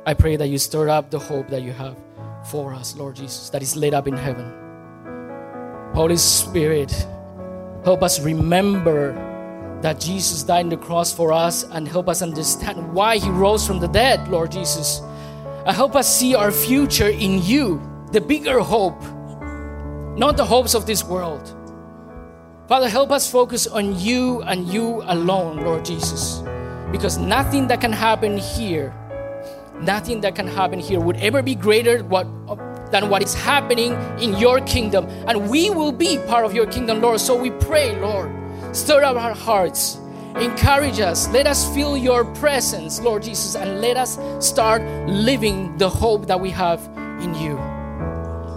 I 0.07 0.15
pray 0.15 0.37
that 0.37 0.49
you 0.49 0.57
stir 0.57 0.89
up 0.89 1.11
the 1.11 1.19
hope 1.19 1.49
that 1.49 1.63
you 1.63 1.73
have 1.73 1.97
for 2.45 2.73
us, 2.73 2.95
Lord 2.97 3.17
Jesus, 3.17 3.51
that 3.51 3.61
is 3.61 3.77
laid 3.77 3.93
up 3.93 4.07
in 4.07 4.17
heaven. 4.17 4.53
Holy 5.95 6.17
Spirit, 6.17 6.93
help 7.85 8.03
us 8.03 8.21
remember 8.21 9.26
that 9.83 10.01
Jesus 10.01 10.43
died 10.43 10.65
on 10.65 10.69
the 10.71 10.77
cross 10.77 11.13
for 11.13 11.33
us 11.33 11.65
and 11.65 11.87
help 11.87 12.09
us 12.09 12.23
understand 12.23 12.93
why 12.93 13.19
he 13.19 13.29
rose 13.29 13.67
from 13.67 13.79
the 13.79 13.89
dead, 13.89 14.27
Lord 14.29 14.51
Jesus. 14.53 15.01
And 15.67 15.77
help 15.77 15.95
us 15.95 16.13
see 16.13 16.35
our 16.35 16.51
future 16.51 17.09
in 17.09 17.43
you, 17.43 17.81
the 18.13 18.21
bigger 18.21 18.61
hope, 18.61 19.01
not 20.17 20.37
the 20.37 20.45
hopes 20.45 20.75
of 20.75 20.87
this 20.87 21.05
world. 21.05 21.55
Father, 22.69 22.89
help 22.89 23.11
us 23.13 23.31
focus 23.31 23.67
on 23.67 23.99
you 23.99 24.43
and 24.43 24.67
you 24.67 25.03
alone, 25.07 25.59
Lord 25.59 25.85
Jesus. 25.85 26.43
Because 26.91 27.19
nothing 27.19 27.69
that 27.69 27.81
can 27.81 27.93
happen 27.93 28.39
here, 28.39 28.95
nothing 29.81 30.21
that 30.23 30.35
can 30.35 30.47
happen 30.47 30.81
here 30.81 30.99
would 30.99 31.17
ever 31.19 31.43
be 31.43 31.55
greater 31.55 32.03
what, 32.05 32.27
than 32.91 33.09
what 33.09 33.23
is 33.23 33.35
happening 33.35 33.93
in 34.21 34.35
your 34.35 34.61
kingdom. 34.63 35.07
And 35.29 35.49
we 35.51 35.71
will 35.71 35.93
be 35.93 36.19
part 36.27 36.45
of 36.45 36.55
your 36.55 36.67
kingdom, 36.67 37.01
Lord. 37.01 37.21
So 37.21 37.41
we 37.41 37.51
pray, 37.51 37.95
Lord, 38.01 38.31
stir 38.77 39.03
up 39.05 39.17
our 39.17 39.35
hearts, 39.35 39.99
encourage 40.37 41.01
us, 41.01 41.29
let 41.29 41.47
us 41.47 41.73
feel 41.75 41.97
your 41.97 42.25
presence, 42.37 43.01
Lord 43.01 43.23
Jesus, 43.23 43.57
and 43.57 43.81
let 43.81 43.97
us 43.97 44.19
start 44.47 44.83
living 45.09 45.77
the 45.79 45.89
hope 45.89 46.27
that 46.27 46.39
we 46.39 46.51
have 46.51 46.81
in 47.21 47.35
you. 47.35 47.57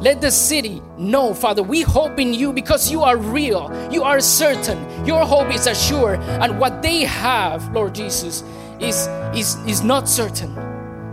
Let 0.01 0.22
the 0.22 0.32
city 0.32 0.82
know, 0.97 1.34
Father, 1.34 1.61
we 1.61 1.82
hope 1.82 2.20
in 2.20 2.34
you 2.34 2.53
because 2.53 2.89
you 2.89 3.03
are 3.03 3.17
real. 3.17 3.70
You 3.91 4.03
are 4.03 4.22
certain. 4.22 5.05
Your 5.05 5.26
hope 5.26 5.53
is 5.53 5.67
assured. 5.67 6.22
And 6.22 6.57
what 6.57 6.82
they 6.82 7.01
have, 7.01 7.74
Lord 7.74 7.95
Jesus, 7.95 8.43
is, 8.80 9.07
is, 9.36 9.55
is 9.67 9.84
not 9.84 10.07
certain. 10.07 10.55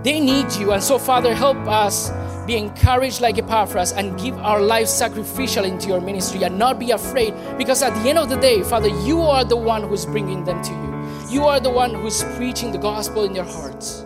They 0.04 0.20
need 0.20 0.52
you. 0.52 0.72
And 0.72 0.80
so, 0.80 1.00
Father, 1.00 1.34
help 1.34 1.56
us 1.66 2.10
be 2.46 2.56
encouraged 2.56 3.20
like 3.20 3.38
Epaphras 3.38 3.92
and 3.92 4.18
give 4.20 4.36
our 4.38 4.60
lives 4.60 4.92
sacrificial 4.92 5.64
into 5.64 5.88
your 5.88 6.00
ministry 6.00 6.44
and 6.44 6.58
not 6.58 6.78
be 6.78 6.92
afraid 6.92 7.34
because 7.58 7.82
at 7.82 7.94
the 8.02 8.08
end 8.08 8.18
of 8.18 8.28
the 8.28 8.36
day, 8.36 8.62
Father, 8.62 8.88
you 9.04 9.20
are 9.20 9.44
the 9.44 9.56
one 9.56 9.82
who's 9.82 10.06
bringing 10.06 10.44
them 10.44 10.62
to 10.62 10.70
you. 10.72 11.34
You 11.34 11.44
are 11.46 11.60
the 11.60 11.70
one 11.70 11.92
who's 11.94 12.22
preaching 12.36 12.72
the 12.72 12.78
gospel 12.78 13.24
in 13.24 13.32
their 13.32 13.44
hearts. 13.44 14.04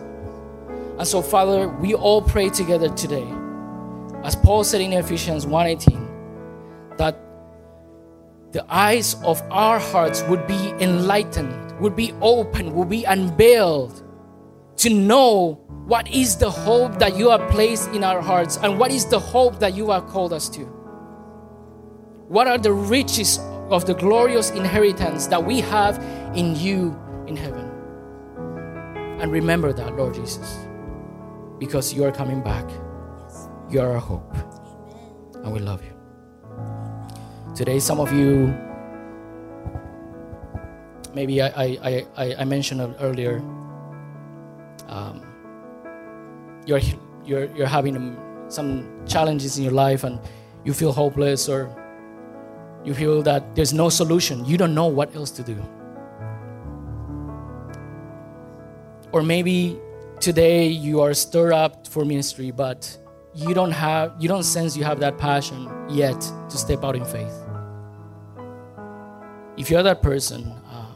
And 0.97 1.07
so, 1.07 1.21
Father, 1.21 1.67
we 1.67 1.93
all 1.93 2.21
pray 2.21 2.49
together 2.49 2.89
today 2.89 3.27
as 4.23 4.35
Paul 4.35 4.63
said 4.63 4.81
in 4.81 4.93
Ephesians 4.93 5.45
1:18, 5.45 6.07
that 6.97 7.17
the 8.51 8.63
eyes 8.69 9.15
of 9.23 9.41
our 9.49 9.79
hearts 9.79 10.23
would 10.29 10.45
be 10.45 10.73
enlightened, 10.79 11.79
would 11.79 11.95
be 11.95 12.13
open, 12.21 12.75
would 12.75 12.89
be 12.89 13.03
unveiled 13.03 14.03
to 14.81 14.89
know 14.89 15.61
what 15.85 16.09
is 16.11 16.37
the 16.37 16.49
hope 16.49 16.97
that 16.97 17.15
you 17.15 17.29
have 17.29 17.51
placed 17.51 17.89
in 17.91 18.03
our 18.03 18.19
hearts 18.19 18.57
and 18.63 18.79
what 18.79 18.91
is 18.91 19.05
the 19.05 19.19
hope 19.19 19.59
that 19.59 19.75
you 19.75 19.91
have 19.91 20.07
called 20.07 20.33
us 20.33 20.49
to. 20.49 20.61
What 22.27 22.47
are 22.47 22.57
the 22.57 22.73
riches 22.73 23.37
of 23.69 23.85
the 23.85 23.93
glorious 23.93 24.49
inheritance 24.49 25.27
that 25.27 25.43
we 25.43 25.61
have 25.61 26.03
in 26.35 26.55
you 26.55 26.99
in 27.27 27.35
heaven? 27.35 27.69
And 29.19 29.31
remember 29.31 29.71
that, 29.71 29.95
Lord 29.95 30.15
Jesus, 30.15 30.57
because 31.59 31.93
you 31.93 32.03
are 32.03 32.11
coming 32.11 32.41
back. 32.41 32.67
You 33.69 33.81
are 33.81 33.91
our 33.91 33.99
hope. 33.99 34.35
And 35.43 35.53
we 35.53 35.59
love 35.59 35.83
you. 35.83 35.93
Today, 37.53 37.77
some 37.77 37.99
of 37.99 38.11
you, 38.11 38.47
maybe 41.13 41.39
I, 41.39 41.49
I, 41.49 42.05
I, 42.17 42.35
I 42.39 42.45
mentioned 42.45 42.95
earlier, 42.99 43.43
um, 44.91 45.21
you're, 46.67 46.79
you're, 47.25 47.45
you're 47.55 47.67
having 47.67 48.15
some 48.49 48.87
challenges 49.07 49.57
in 49.57 49.63
your 49.63 49.73
life 49.73 50.03
and 50.03 50.19
you 50.63 50.73
feel 50.73 50.91
hopeless 50.91 51.49
or 51.49 51.75
you 52.83 52.93
feel 52.93 53.23
that 53.23 53.55
there's 53.55 53.73
no 53.73 53.89
solution. 53.89 54.45
You 54.45 54.57
don't 54.57 54.75
know 54.75 54.87
what 54.87 55.15
else 55.15 55.31
to 55.31 55.43
do. 55.43 55.57
Or 59.11 59.23
maybe 59.23 59.79
today 60.19 60.67
you 60.67 61.01
are 61.01 61.13
stirred 61.13 61.53
up 61.53 61.87
for 61.87 62.05
ministry, 62.05 62.51
but 62.51 62.97
you 63.33 63.53
don't 63.53 63.71
have 63.71 64.13
you 64.19 64.27
don't 64.27 64.43
sense 64.43 64.75
you 64.75 64.83
have 64.83 64.99
that 64.99 65.17
passion 65.17 65.69
yet 65.89 66.19
to 66.49 66.57
step 66.57 66.83
out 66.83 66.95
in 66.95 67.05
faith 67.05 67.33
if 69.57 69.69
you're 69.69 69.83
that 69.83 70.01
person 70.01 70.51
uh, 70.69 70.93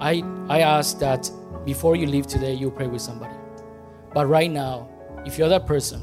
i 0.00 0.22
i 0.48 0.60
ask 0.60 0.98
that 0.98 1.30
before 1.66 1.96
you 1.96 2.06
leave 2.06 2.26
today 2.26 2.54
you 2.54 2.70
pray 2.70 2.86
with 2.86 3.02
somebody. 3.02 3.34
But 4.14 4.26
right 4.28 4.50
now 4.50 4.88
if 5.26 5.36
you're 5.36 5.48
that 5.48 5.66
person 5.66 6.00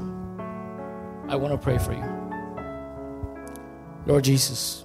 i 1.28 1.34
want 1.34 1.52
to 1.52 1.58
pray 1.58 1.78
for 1.78 1.92
you. 1.92 2.04
Lord 4.06 4.22
jesus. 4.24 4.84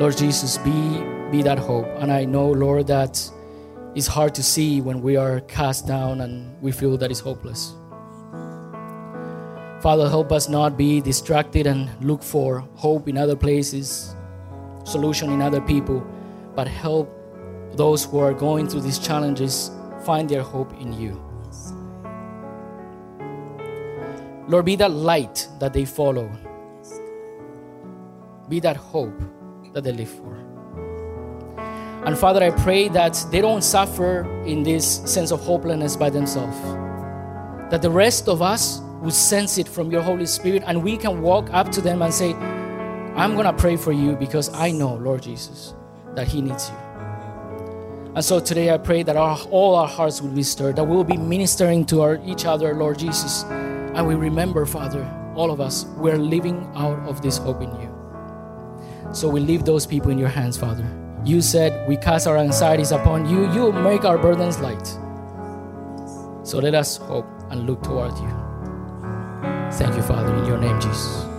Lord 0.00 0.16
jesus 0.16 0.58
be 0.58 1.04
be 1.30 1.42
that 1.42 1.58
hope. 1.58 1.86
And 2.00 2.10
i 2.10 2.24
know 2.24 2.50
lord 2.50 2.86
that 2.88 3.30
it's 3.94 4.06
hard 4.06 4.34
to 4.36 4.42
see 4.42 4.80
when 4.80 5.02
we 5.02 5.16
are 5.16 5.40
cast 5.40 5.86
down 5.86 6.22
and 6.22 6.60
we 6.62 6.72
feel 6.72 6.96
that 6.96 7.10
it's 7.10 7.20
hopeless. 7.20 7.74
Father, 9.82 10.08
help 10.08 10.32
us 10.32 10.48
not 10.48 10.78
be 10.78 11.00
distracted 11.02 11.66
and 11.66 11.90
look 12.00 12.22
for 12.22 12.60
hope 12.76 13.08
in 13.08 13.18
other 13.18 13.36
places, 13.36 14.16
solution 14.84 15.30
in 15.30 15.42
other 15.42 15.60
people, 15.60 16.06
but 16.54 16.66
help 16.68 17.10
those 17.76 18.04
who 18.04 18.18
are 18.18 18.34
going 18.34 18.68
through 18.68 18.82
these 18.82 18.98
challenges 18.98 19.70
find 20.04 20.28
their 20.28 20.42
hope 20.42 20.72
in 20.80 20.92
you. 20.92 21.20
Lord, 24.48 24.64
be 24.64 24.76
that 24.76 24.90
light 24.90 25.48
that 25.60 25.72
they 25.72 25.84
follow. 25.84 26.30
Be 28.48 28.60
that 28.60 28.76
hope 28.76 29.18
that 29.72 29.84
they 29.84 29.92
live 29.92 30.10
for. 30.10 30.36
And 32.04 32.18
Father, 32.18 32.42
I 32.42 32.50
pray 32.50 32.88
that 32.88 33.24
they 33.30 33.40
don't 33.40 33.62
suffer 33.62 34.28
in 34.44 34.64
this 34.64 34.96
sense 35.04 35.30
of 35.30 35.40
hopelessness 35.40 35.96
by 35.96 36.10
themselves. 36.10 36.60
That 37.70 37.80
the 37.80 37.90
rest 37.90 38.28
of 38.28 38.42
us 38.42 38.80
will 39.00 39.12
sense 39.12 39.56
it 39.56 39.68
from 39.68 39.90
your 39.90 40.02
Holy 40.02 40.26
Spirit 40.26 40.64
and 40.66 40.82
we 40.82 40.96
can 40.96 41.22
walk 41.22 41.48
up 41.52 41.70
to 41.72 41.80
them 41.80 42.02
and 42.02 42.12
say, 42.12 42.34
I'm 43.14 43.34
going 43.34 43.46
to 43.46 43.52
pray 43.52 43.76
for 43.76 43.92
you 43.92 44.16
because 44.16 44.52
I 44.52 44.72
know, 44.72 44.94
Lord 44.96 45.22
Jesus, 45.22 45.74
that 46.14 46.26
He 46.26 46.42
needs 46.42 46.68
you. 46.70 46.81
And 48.14 48.22
so 48.22 48.40
today 48.40 48.70
I 48.70 48.76
pray 48.76 49.02
that 49.04 49.16
our, 49.16 49.38
all 49.50 49.74
our 49.74 49.88
hearts 49.88 50.20
will 50.20 50.30
be 50.30 50.42
stirred, 50.42 50.76
that 50.76 50.84
we 50.84 50.94
will 50.94 51.02
be 51.04 51.16
ministering 51.16 51.86
to 51.86 52.02
our, 52.02 52.20
each 52.26 52.44
other, 52.44 52.74
Lord 52.74 52.98
Jesus. 52.98 53.44
And 53.44 54.06
we 54.06 54.14
remember, 54.14 54.66
Father, 54.66 55.02
all 55.34 55.50
of 55.50 55.62
us, 55.62 55.86
we're 55.96 56.18
living 56.18 56.70
out 56.74 56.98
of 57.08 57.22
this 57.22 57.38
hope 57.38 57.62
in 57.62 57.70
you. 57.80 57.88
So 59.14 59.28
we 59.28 59.40
leave 59.40 59.64
those 59.64 59.86
people 59.86 60.10
in 60.10 60.18
your 60.18 60.28
hands, 60.28 60.58
Father. 60.58 60.86
You 61.24 61.40
said 61.40 61.88
we 61.88 61.96
cast 61.96 62.26
our 62.26 62.36
anxieties 62.36 62.92
upon 62.92 63.30
you, 63.30 63.50
you 63.52 63.72
make 63.72 64.04
our 64.04 64.18
burdens 64.18 64.58
light. 64.60 64.86
So 66.44 66.58
let 66.58 66.74
us 66.74 66.98
hope 66.98 67.26
and 67.50 67.66
look 67.66 67.82
toward 67.82 68.12
you. 68.18 68.30
Thank 69.72 69.96
you, 69.96 70.02
Father, 70.02 70.34
in 70.34 70.44
your 70.44 70.58
name, 70.58 70.78
Jesus. 70.80 71.31